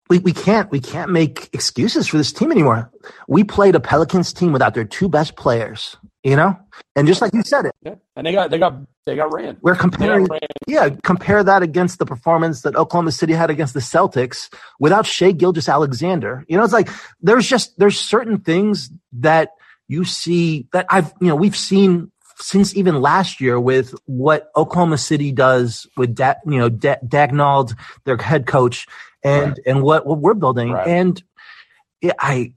we, 0.10 0.20
we 0.20 0.34
can't 0.34 0.70
we 0.72 0.80
can't 0.80 1.12
make 1.12 1.50
excuses 1.54 2.08
for 2.08 2.18
this 2.18 2.34
team 2.34 2.52
anymore. 2.52 2.92
We 3.28 3.44
played 3.44 3.76
a 3.76 3.80
Pelicans 3.80 4.34
team 4.34 4.52
without 4.52 4.74
their 4.74 4.84
two 4.84 5.08
best 5.08 5.36
players, 5.36 5.96
you 6.24 6.36
know, 6.36 6.58
and 6.96 7.08
just 7.08 7.22
like 7.22 7.34
you 7.34 7.44
said 7.44 7.66
it, 7.66 7.76
yeah. 7.84 7.96
and 8.16 8.26
they 8.26 8.34
got 8.34 8.50
they 8.50 8.58
got 8.58 8.76
they 9.06 9.16
got 9.16 9.32
ran. 9.32 9.58
We're 9.62 9.76
comparing, 9.76 10.26
ran. 10.26 10.40
yeah, 10.68 10.90
compare 11.04 11.44
that 11.44 11.62
against 11.62 12.00
the 12.00 12.06
performance 12.06 12.64
that 12.64 12.76
Oklahoma 12.76 13.12
City 13.12 13.34
had 13.34 13.52
against 13.52 13.76
the 13.76 13.80
Celtics 13.80 14.52
without 14.80 15.06
Shai 15.06 15.32
Gilgeous-Alexander. 15.32 16.44
You 16.48 16.58
know, 16.58 16.64
it's 16.64 16.74
like 16.74 16.90
there's 17.22 17.48
just 17.48 17.78
there's 17.78 18.00
certain 18.00 18.40
things 18.40 18.90
that 19.14 19.52
you 19.88 20.06
see 20.06 20.68
that 20.74 20.88
I've 20.90 21.14
you 21.22 21.28
know 21.28 21.36
we've 21.36 21.56
seen 21.56 22.12
since 22.42 22.76
even 22.76 23.02
last 23.02 23.42
year 23.42 23.60
with 23.60 23.94
what 24.06 24.52
Oklahoma 24.56 24.98
City 24.98 25.32
does 25.32 25.88
with 25.98 26.16
da, 26.16 26.36
you 26.46 26.60
know 26.60 26.70
da, 26.70 26.96
Daigneault, 27.06 27.76
their 28.06 28.18
head 28.18 28.48
coach, 28.48 28.88
and 29.24 29.52
right. 29.52 29.60
and 29.66 29.84
what 29.84 30.06
what 30.06 30.20
we're 30.20 30.34
building. 30.34 30.72
Right. 30.72 30.88
And 30.88 31.24
I 32.20 32.54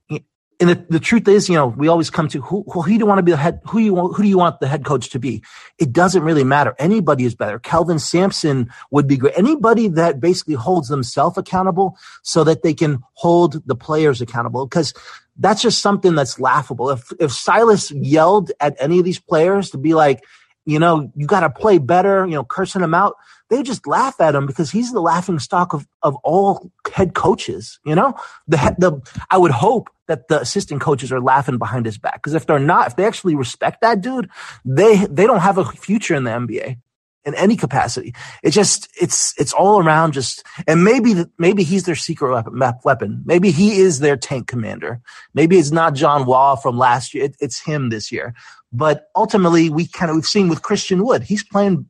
and 0.63 0.71
the, 0.71 0.87
the 0.89 1.01
truth 1.01 1.27
is, 1.27 1.49
you 1.49 1.57
know, 1.57 1.67
we 1.67 1.89
always 1.89 2.09
come 2.09 2.29
to 2.29 2.41
who 2.41 2.65
who 2.69 2.85
do 2.85 2.95
you 2.95 3.05
want 3.05 3.19
to 3.19 3.25
be 3.25 3.33
the 3.33 3.37
head 3.37 3.61
who 3.67 3.81
you 3.81 3.95
want, 3.95 4.17
who 4.17 4.23
do 4.23 4.29
you 4.29 4.39
want 4.39 4.61
the 4.61 4.69
head 4.69 4.85
coach 4.85 5.11
to 5.11 5.19
be? 5.19 5.43
It 5.79 5.93
doesn't 5.93 6.23
really 6.23 6.45
matter. 6.45 6.77
Anybody 6.79 7.25
is 7.25 7.35
better. 7.35 7.59
Kelvin 7.59 7.99
Sampson 7.99 8.71
would 8.93 9.09
be 9.09 9.17
great. 9.17 9.37
Anybody 9.37 9.89
that 9.89 10.21
basically 10.21 10.55
holds 10.55 10.87
themselves 10.87 11.37
accountable 11.37 11.99
so 12.23 12.45
that 12.45 12.63
they 12.63 12.75
can 12.75 13.01
hold 13.15 13.67
the 13.67 13.75
players 13.75 14.21
accountable 14.21 14.65
because 14.67 14.95
that's 15.37 15.63
just 15.63 15.81
something 15.81 16.15
that's 16.15 16.39
laughable. 16.39 16.91
If 16.91 17.13
if 17.19 17.33
Silas 17.33 17.91
yelled 17.91 18.53
at 18.61 18.77
any 18.79 18.99
of 18.99 19.05
these 19.05 19.21
players 19.21 19.71
to 19.71 19.79
be 19.79 19.95
like, 19.95 20.23
you 20.65 20.79
know, 20.79 21.11
you 21.17 21.27
got 21.27 21.41
to 21.41 21.51
play 21.51 21.79
better, 21.79 22.27
you 22.27 22.35
know, 22.35 22.45
cursing 22.45 22.83
them 22.83 22.95
out, 22.95 23.17
they 23.51 23.63
just 23.63 23.87
laugh 23.87 24.21
at 24.21 24.35
him 24.35 24.47
because 24.47 24.71
he's 24.71 24.93
the 24.93 25.01
laughing 25.01 25.39
stock 25.39 25.75
of, 25.75 25.87
of 26.03 26.17
all 26.25 26.71
head 26.93 27.15
coaches. 27.15 27.81
You 27.85 27.95
know, 27.95 28.15
the, 28.47 28.57
the, 28.79 29.25
I 29.31 29.39
would 29.39 29.51
hope 29.51 29.89
that 30.09 30.29
the 30.29 30.41
assistant 30.41 30.81
coaches 30.81 31.13
are 31.13 31.21
laughing 31.21 31.59
behind 31.59 31.87
his 31.87 31.99
back. 31.99 32.23
Cause 32.23 32.35
if 32.35 32.47
they're 32.47 32.59
not, 32.59 32.87
if 32.87 32.97
they 32.97 33.05
actually 33.05 33.35
respect 33.35 33.81
that 33.81 34.01
dude, 34.01 34.31
they, 34.65 35.07
they 35.07 35.27
don't 35.27 35.41
have 35.41 35.59
a 35.59 35.65
future 35.65 36.15
in 36.15 36.25
the 36.25 36.31
NBA 36.31 36.79
in 37.25 37.35
any 37.35 37.57
capacity. 37.57 38.15
It 38.43 38.51
just, 38.51 38.89
it's, 39.01 39.35
it's 39.39 39.53
all 39.53 39.83
around 39.83 40.13
just, 40.13 40.45
and 40.67 40.85
maybe, 40.85 41.25
maybe 41.39 41.63
he's 41.63 41.85
their 41.85 41.95
secret 41.95 42.45
weapon. 42.85 43.23
Maybe 43.25 43.51
he 43.51 43.79
is 43.79 44.01
their 44.01 44.17
tank 44.17 44.49
commander. 44.49 45.01
Maybe 45.35 45.59
it's 45.59 45.71
not 45.71 45.95
John 45.95 46.27
Wall 46.27 46.57
from 46.57 46.79
last 46.79 47.15
year. 47.15 47.25
It, 47.25 47.37
it's 47.41 47.61
him 47.61 47.91
this 47.91 48.11
year. 48.11 48.35
But 48.73 49.11
ultimately, 49.15 49.71
we 49.71 49.87
kind 49.87 50.11
of, 50.11 50.17
we've 50.17 50.27
seen 50.27 50.49
with 50.49 50.63
Christian 50.63 51.05
Wood, 51.05 51.23
he's 51.23 51.45
playing, 51.45 51.87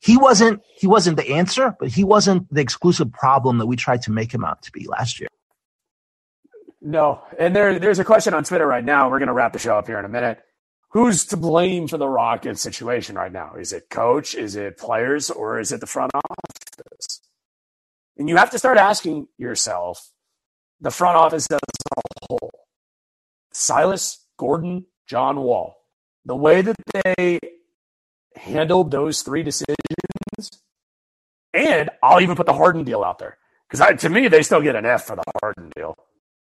he 0.00 0.18
wasn't 0.18 0.60
he 0.76 0.86
wasn't 0.86 1.16
the 1.16 1.30
answer, 1.30 1.74
but 1.80 1.88
he 1.88 2.04
wasn't 2.04 2.52
the 2.52 2.60
exclusive 2.60 3.10
problem 3.10 3.56
that 3.56 3.66
we 3.66 3.74
tried 3.74 4.02
to 4.02 4.12
make 4.12 4.32
him 4.32 4.44
out 4.44 4.60
to 4.62 4.70
be 4.70 4.86
last 4.86 5.18
year. 5.18 5.28
No, 6.82 7.22
and 7.38 7.56
there 7.56 7.78
there's 7.78 7.98
a 7.98 8.04
question 8.04 8.34
on 8.34 8.44
Twitter 8.44 8.66
right 8.66 8.84
now. 8.84 9.08
We're 9.08 9.18
going 9.18 9.28
to 9.28 9.32
wrap 9.32 9.54
the 9.54 9.58
show 9.58 9.78
up 9.78 9.86
here 9.86 9.98
in 9.98 10.04
a 10.04 10.08
minute. 10.10 10.40
Who's 10.94 11.24
to 11.26 11.36
blame 11.36 11.88
for 11.88 11.98
the 11.98 12.06
Rockets 12.08 12.62
situation 12.62 13.16
right 13.16 13.32
now? 13.32 13.56
Is 13.58 13.72
it 13.72 13.90
coach? 13.90 14.36
Is 14.36 14.54
it 14.54 14.78
players? 14.78 15.28
Or 15.28 15.58
is 15.58 15.72
it 15.72 15.80
the 15.80 15.88
front 15.88 16.12
office? 16.14 17.20
And 18.16 18.28
you 18.28 18.36
have 18.36 18.50
to 18.50 18.60
start 18.60 18.78
asking 18.78 19.26
yourself, 19.36 20.12
the 20.80 20.92
front 20.92 21.16
office 21.16 21.48
as 21.50 21.58
a 21.58 22.00
whole, 22.28 22.68
Silas, 23.52 24.24
Gordon, 24.38 24.86
John 25.08 25.40
Wall, 25.40 25.74
the 26.24 26.36
way 26.36 26.62
that 26.62 26.76
they 27.16 27.40
handled 28.36 28.92
those 28.92 29.22
three 29.22 29.42
decisions. 29.42 29.76
And 31.52 31.90
I'll 32.04 32.20
even 32.20 32.36
put 32.36 32.46
the 32.46 32.52
Harden 32.52 32.84
deal 32.84 33.02
out 33.02 33.18
there 33.18 33.38
because 33.68 34.00
to 34.00 34.08
me, 34.08 34.28
they 34.28 34.42
still 34.42 34.62
get 34.62 34.76
an 34.76 34.86
F 34.86 35.06
for 35.06 35.16
the 35.16 35.24
Harden 35.40 35.72
deal. 35.74 35.96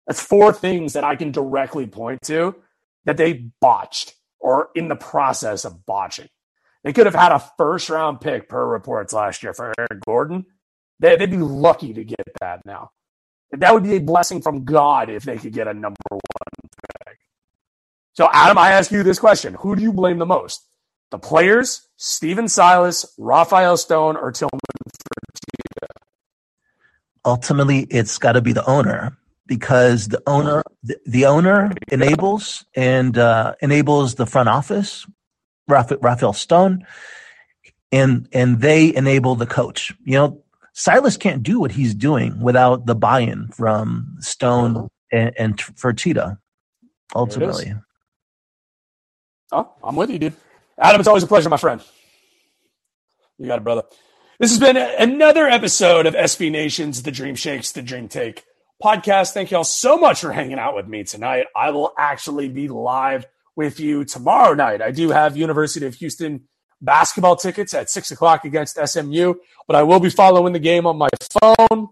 That's 0.05 0.21
four 0.21 0.51
things 0.51 0.91
that 0.93 1.05
I 1.05 1.15
can 1.15 1.31
directly 1.31 1.87
point 1.87 2.23
to 2.23 2.55
that 3.05 3.15
they 3.15 3.49
botched 3.61 4.15
or 4.43 4.69
in 4.75 4.89
the 4.89 4.95
process 4.95 5.63
of 5.65 5.85
botching. 5.85 6.27
They 6.83 6.91
could 6.91 7.05
have 7.05 7.15
had 7.15 7.31
a 7.31 7.39
first 7.57 7.89
round 7.89 8.19
pick 8.19 8.49
per 8.49 8.63
reports 8.67 9.13
last 9.13 9.41
year 9.41 9.53
for 9.53 9.73
Eric 9.79 10.01
Gordon. 10.05 10.45
They, 10.99 11.15
would 11.15 11.31
be 11.31 11.37
lucky 11.37 11.93
to 11.93 12.03
get 12.03 12.27
that 12.41 12.65
now. 12.65 12.91
That 13.51 13.73
would 13.73 13.83
be 13.83 13.95
a 13.95 13.99
blessing 13.99 14.41
from 14.41 14.65
God 14.65 15.09
if 15.09 15.23
they 15.23 15.37
could 15.37 15.53
get 15.53 15.67
a 15.67 15.73
number 15.73 15.95
one 16.11 16.19
pick. 17.07 17.17
So, 18.13 18.29
Adam, 18.31 18.57
I 18.57 18.71
ask 18.71 18.91
you 18.91 19.01
this 19.01 19.17
question 19.17 19.55
Who 19.55 19.75
do 19.75 19.81
you 19.81 19.93
blame 19.93 20.19
the 20.19 20.25
most? 20.25 20.67
The 21.09 21.19
players, 21.19 21.87
Stephen 21.95 22.49
Silas, 22.49 23.05
Rafael 23.17 23.77
Stone, 23.77 24.17
or 24.17 24.31
Tillman 24.31 24.59
Fertitta? 24.59 25.87
Ultimately, 27.23 27.87
it's 27.89 28.17
got 28.17 28.33
to 28.33 28.41
be 28.41 28.51
the 28.51 28.65
owner 28.69 29.17
because 29.45 30.07
the 30.07 30.21
owner 30.27 30.63
the, 30.83 30.97
the 31.05 31.25
owner 31.25 31.71
enables 31.91 32.65
and 32.75 33.17
uh, 33.17 33.55
enables 33.61 34.15
the 34.15 34.25
front 34.25 34.49
office, 34.49 35.05
Rafael 35.67 36.33
Stone, 36.33 36.85
and 37.91 38.27
and 38.31 38.61
they 38.61 38.93
enable 38.95 39.35
the 39.35 39.45
coach. 39.45 39.93
You 40.03 40.13
know, 40.13 40.43
Silas 40.73 41.17
can't 41.17 41.43
do 41.43 41.59
what 41.59 41.71
he's 41.71 41.93
doing 41.93 42.39
without 42.39 42.85
the 42.85 42.95
buy-in 42.95 43.49
from 43.49 44.15
Stone 44.19 44.89
and, 45.11 45.33
and 45.37 45.57
Fertitta. 45.57 46.37
Ultimately, 47.15 47.75
oh, 49.51 49.71
I'm 49.83 49.95
with 49.95 50.09
you, 50.09 50.19
dude. 50.19 50.33
Adam, 50.77 50.99
it's 50.99 51.07
always 51.07 51.23
a 51.23 51.27
pleasure, 51.27 51.49
my 51.49 51.57
friend. 51.57 51.81
You 53.37 53.47
got 53.47 53.59
it, 53.59 53.63
brother. 53.63 53.83
This 54.39 54.49
has 54.49 54.59
been 54.59 54.77
another 54.77 55.47
episode 55.47 56.07
of 56.07 56.15
SB 56.15 56.51
Nation's 56.51 57.03
The 57.03 57.11
Dream 57.11 57.35
Shakes, 57.35 57.71
The 57.71 57.83
Dream 57.83 58.07
Take 58.07 58.43
podcast. 58.81 59.33
Thank 59.33 59.51
you 59.51 59.57
all 59.57 59.63
so 59.63 59.97
much 59.97 60.21
for 60.21 60.31
hanging 60.31 60.59
out 60.59 60.75
with 60.75 60.87
me 60.87 61.03
tonight. 61.03 61.47
I 61.55 61.71
will 61.71 61.93
actually 61.97 62.49
be 62.49 62.67
live 62.67 63.25
with 63.55 63.79
you 63.79 64.05
tomorrow 64.05 64.53
night. 64.53 64.81
I 64.81 64.91
do 64.91 65.09
have 65.09 65.35
University 65.37 65.85
of 65.85 65.95
Houston 65.95 66.47
basketball 66.81 67.35
tickets 67.35 67.73
at 67.73 67.89
six 67.89 68.11
o'clock 68.11 68.45
against 68.45 68.77
SMU, 68.83 69.35
but 69.67 69.75
I 69.75 69.83
will 69.83 69.99
be 69.99 70.09
following 70.09 70.53
the 70.53 70.59
game 70.59 70.85
on 70.85 70.97
my 70.97 71.09
phone. 71.41 71.89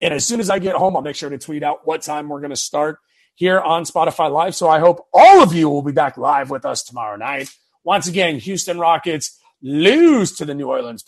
And 0.00 0.14
as 0.14 0.24
soon 0.24 0.40
as 0.40 0.48
I 0.48 0.58
get 0.58 0.76
home, 0.76 0.96
I'll 0.96 1.02
make 1.02 1.16
sure 1.16 1.30
to 1.30 1.38
tweet 1.38 1.62
out 1.62 1.86
what 1.86 2.02
time 2.02 2.28
we're 2.28 2.40
going 2.40 2.50
to 2.50 2.56
start 2.56 2.98
here 3.34 3.60
on 3.60 3.84
Spotify 3.84 4.30
Live. 4.30 4.54
So 4.54 4.68
I 4.68 4.78
hope 4.78 5.06
all 5.12 5.42
of 5.42 5.52
you 5.52 5.68
will 5.68 5.82
be 5.82 5.92
back 5.92 6.16
live 6.16 6.50
with 6.50 6.64
us 6.64 6.82
tomorrow 6.82 7.16
night. 7.16 7.50
Once 7.84 8.06
again, 8.06 8.38
Houston 8.38 8.78
Rockets 8.78 9.38
lose 9.62 10.32
to 10.36 10.44
the 10.44 10.54
New 10.54 10.68
Orleans 10.68 11.04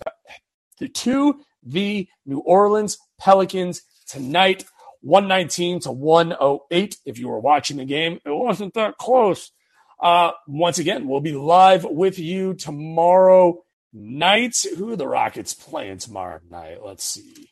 to 0.78 1.34
the 1.62 2.08
New 2.24 2.38
Orleans 2.38 2.98
Pelicans 3.18 3.82
tonight, 4.06 4.64
119 5.02 5.80
to 5.80 5.92
108. 5.92 6.96
If 7.04 7.18
you 7.18 7.28
were 7.28 7.40
watching 7.40 7.78
the 7.78 7.84
game, 7.84 8.20
it 8.24 8.30
wasn't 8.30 8.74
that 8.74 8.98
close. 8.98 9.50
Uh, 10.00 10.32
once 10.46 10.78
again, 10.78 11.08
we'll 11.08 11.20
be 11.20 11.32
live 11.32 11.84
with 11.84 12.18
you 12.18 12.54
tomorrow 12.54 13.62
night. 13.92 14.56
Who 14.76 14.96
the 14.96 15.06
Rockets 15.06 15.54
playing 15.54 15.98
tomorrow 15.98 16.40
night? 16.50 16.84
Let's 16.84 17.04
see. 17.04 17.50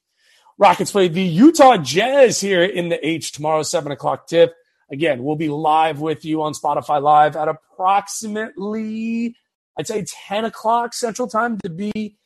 Rockets 0.57 0.91
play 0.91 1.09
the 1.09 1.23
Utah 1.23 1.77
Jazz 1.77 2.41
here 2.41 2.65
in 2.65 2.89
the 2.89 3.07
H 3.07 3.33
tomorrow, 3.33 3.63
7 3.63 3.93
o'clock 3.93 4.27
tip. 4.27 4.55
Again, 4.91 5.23
we'll 5.23 5.37
be 5.37 5.51
live 5.51 6.01
with 6.01 6.25
you 6.25 6.43
on 6.43 6.55
Spotify 6.55 7.01
Live 7.03 7.37
at 7.37 7.49
approximately, 7.49 9.37
I'd 9.79 9.87
say 9.87 10.05
10 10.27 10.47
o'clock 10.47 10.95
Central 10.95 11.29
Time 11.29 11.59
to 11.59 11.69
be 11.69 12.17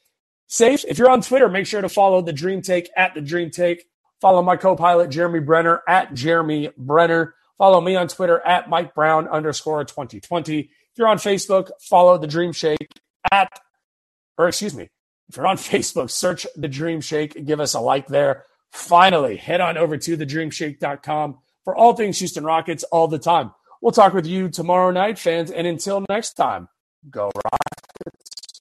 safe. 0.46 0.84
If 0.86 0.98
you're 0.98 1.10
on 1.10 1.22
Twitter, 1.22 1.48
make 1.48 1.66
sure 1.66 1.82
to 1.82 1.88
follow 1.88 2.22
the 2.22 2.32
Dream 2.32 2.62
Take 2.62 2.88
at 2.96 3.14
the 3.14 3.20
Dream 3.20 3.50
Take. 3.50 3.84
Follow 4.22 4.40
my 4.40 4.56
co 4.56 4.76
pilot, 4.76 5.10
Jeremy 5.10 5.40
Brenner, 5.40 5.82
at 5.88 6.14
Jeremy 6.14 6.70
Brenner. 6.78 7.34
Follow 7.58 7.80
me 7.80 7.96
on 7.96 8.06
Twitter 8.06 8.38
at 8.46 8.70
Mike 8.70 8.94
Brown 8.94 9.26
underscore 9.26 9.82
2020. 9.84 10.60
If 10.60 10.68
you're 10.96 11.08
on 11.08 11.16
Facebook, 11.16 11.70
follow 11.80 12.16
the 12.18 12.28
Dream 12.28 12.52
Shake 12.52 12.88
at, 13.32 13.50
or 14.38 14.46
excuse 14.46 14.76
me, 14.76 14.88
if 15.28 15.36
you're 15.36 15.46
on 15.48 15.56
Facebook, 15.58 16.08
search 16.08 16.46
the 16.54 16.68
Dream 16.68 17.00
Shake, 17.00 17.44
give 17.44 17.58
us 17.58 17.74
a 17.74 17.80
like 17.80 18.06
there. 18.06 18.44
Finally, 18.70 19.38
head 19.38 19.60
on 19.60 19.76
over 19.76 19.96
to 19.96 20.16
thedreamshake.com 20.16 21.38
for 21.64 21.74
all 21.74 21.94
things 21.94 22.20
Houston 22.20 22.44
Rockets 22.44 22.84
all 22.84 23.08
the 23.08 23.18
time. 23.18 23.50
We'll 23.80 23.90
talk 23.90 24.14
with 24.14 24.26
you 24.26 24.48
tomorrow 24.48 24.92
night, 24.92 25.18
fans. 25.18 25.50
And 25.50 25.66
until 25.66 26.04
next 26.08 26.34
time, 26.34 26.68
go 27.10 27.32
Rockets. 27.34 28.60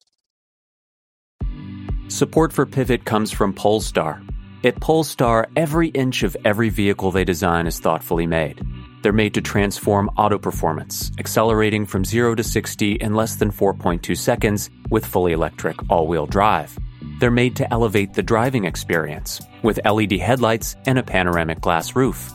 Support 2.07 2.51
for 2.51 2.66
Pivot 2.66 3.05
comes 3.05 3.32
from 3.32 3.53
Polestar. 3.53 4.24
At 4.64 4.80
Polestar, 4.80 5.47
every 5.55 5.88
inch 5.88 6.22
of 6.22 6.38
every 6.45 6.70
vehicle 6.70 7.09
they 7.09 7.24
design 7.24 7.66
is 7.66 7.80
thoughtfully 7.80 8.28
made. 8.28 8.62
They're 9.01 9.12
made 9.12 9.34
to 9.34 9.41
transform 9.41 10.12
auto 10.18 10.38
performance, 10.38 11.12
accelerating 11.18 11.88
from 11.88 12.05
0 12.05 12.36
to 12.36 12.43
60 12.43 12.93
in 12.93 13.16
less 13.16 13.38
than 13.38 13.51
4.2 13.51 14.16
seconds 14.16 14.70
with 14.91 15.03
fully 15.03 15.32
electric 15.32 15.78
all 15.89 16.05
wheel 16.05 16.28
drive. 16.28 16.78
They're 17.20 17.32
made 17.32 17.55
to 17.55 17.74
elevate 17.74 18.14
the 18.14 18.22
driving 18.22 18.66
experience 18.66 19.41
with 19.64 19.84
LED 19.84 20.12
headlights 20.14 20.76
and 20.86 20.99
a 20.99 21.03
panoramic 21.03 21.59
glass 21.59 21.95
roof. 21.95 22.32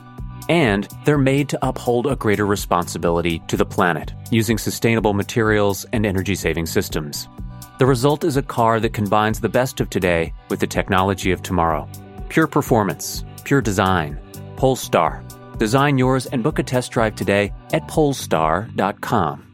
And 0.49 0.89
they're 1.05 1.18
made 1.18 1.49
to 1.51 1.59
uphold 1.62 2.09
a 2.09 2.16
greater 2.16 2.47
responsibility 2.47 3.41
to 3.47 3.57
the 3.57 3.64
planet 3.64 4.12
using 4.33 4.59
sustainable 4.59 5.14
materials 5.14 5.87
and 5.93 6.05
energy 6.05 6.35
saving 6.35 6.66
systems. 6.66 7.29
The 7.79 7.87
result 7.87 8.24
is 8.24 8.37
a 8.37 8.43
car 8.43 8.81
that 8.81 8.95
combines 8.95 9.39
the 9.39 9.49
best 9.49 9.79
of 9.81 9.91
today 9.91 10.33
with 10.49 10.59
the 10.59 10.66
technology 10.66 11.31
of 11.31 11.43
tomorrow. 11.43 11.89
Pure 12.29 12.49
performance, 12.49 13.24
pure 13.45 13.61
design. 13.61 14.18
Polestar 14.57 15.27
Design 15.59 15.97
yours 15.97 16.27
and 16.27 16.43
book 16.43 16.59
a 16.59 16.62
test 16.62 16.93
drive 16.93 17.16
today 17.16 17.53
at 17.72 17.87
polestar.com. 17.89 19.45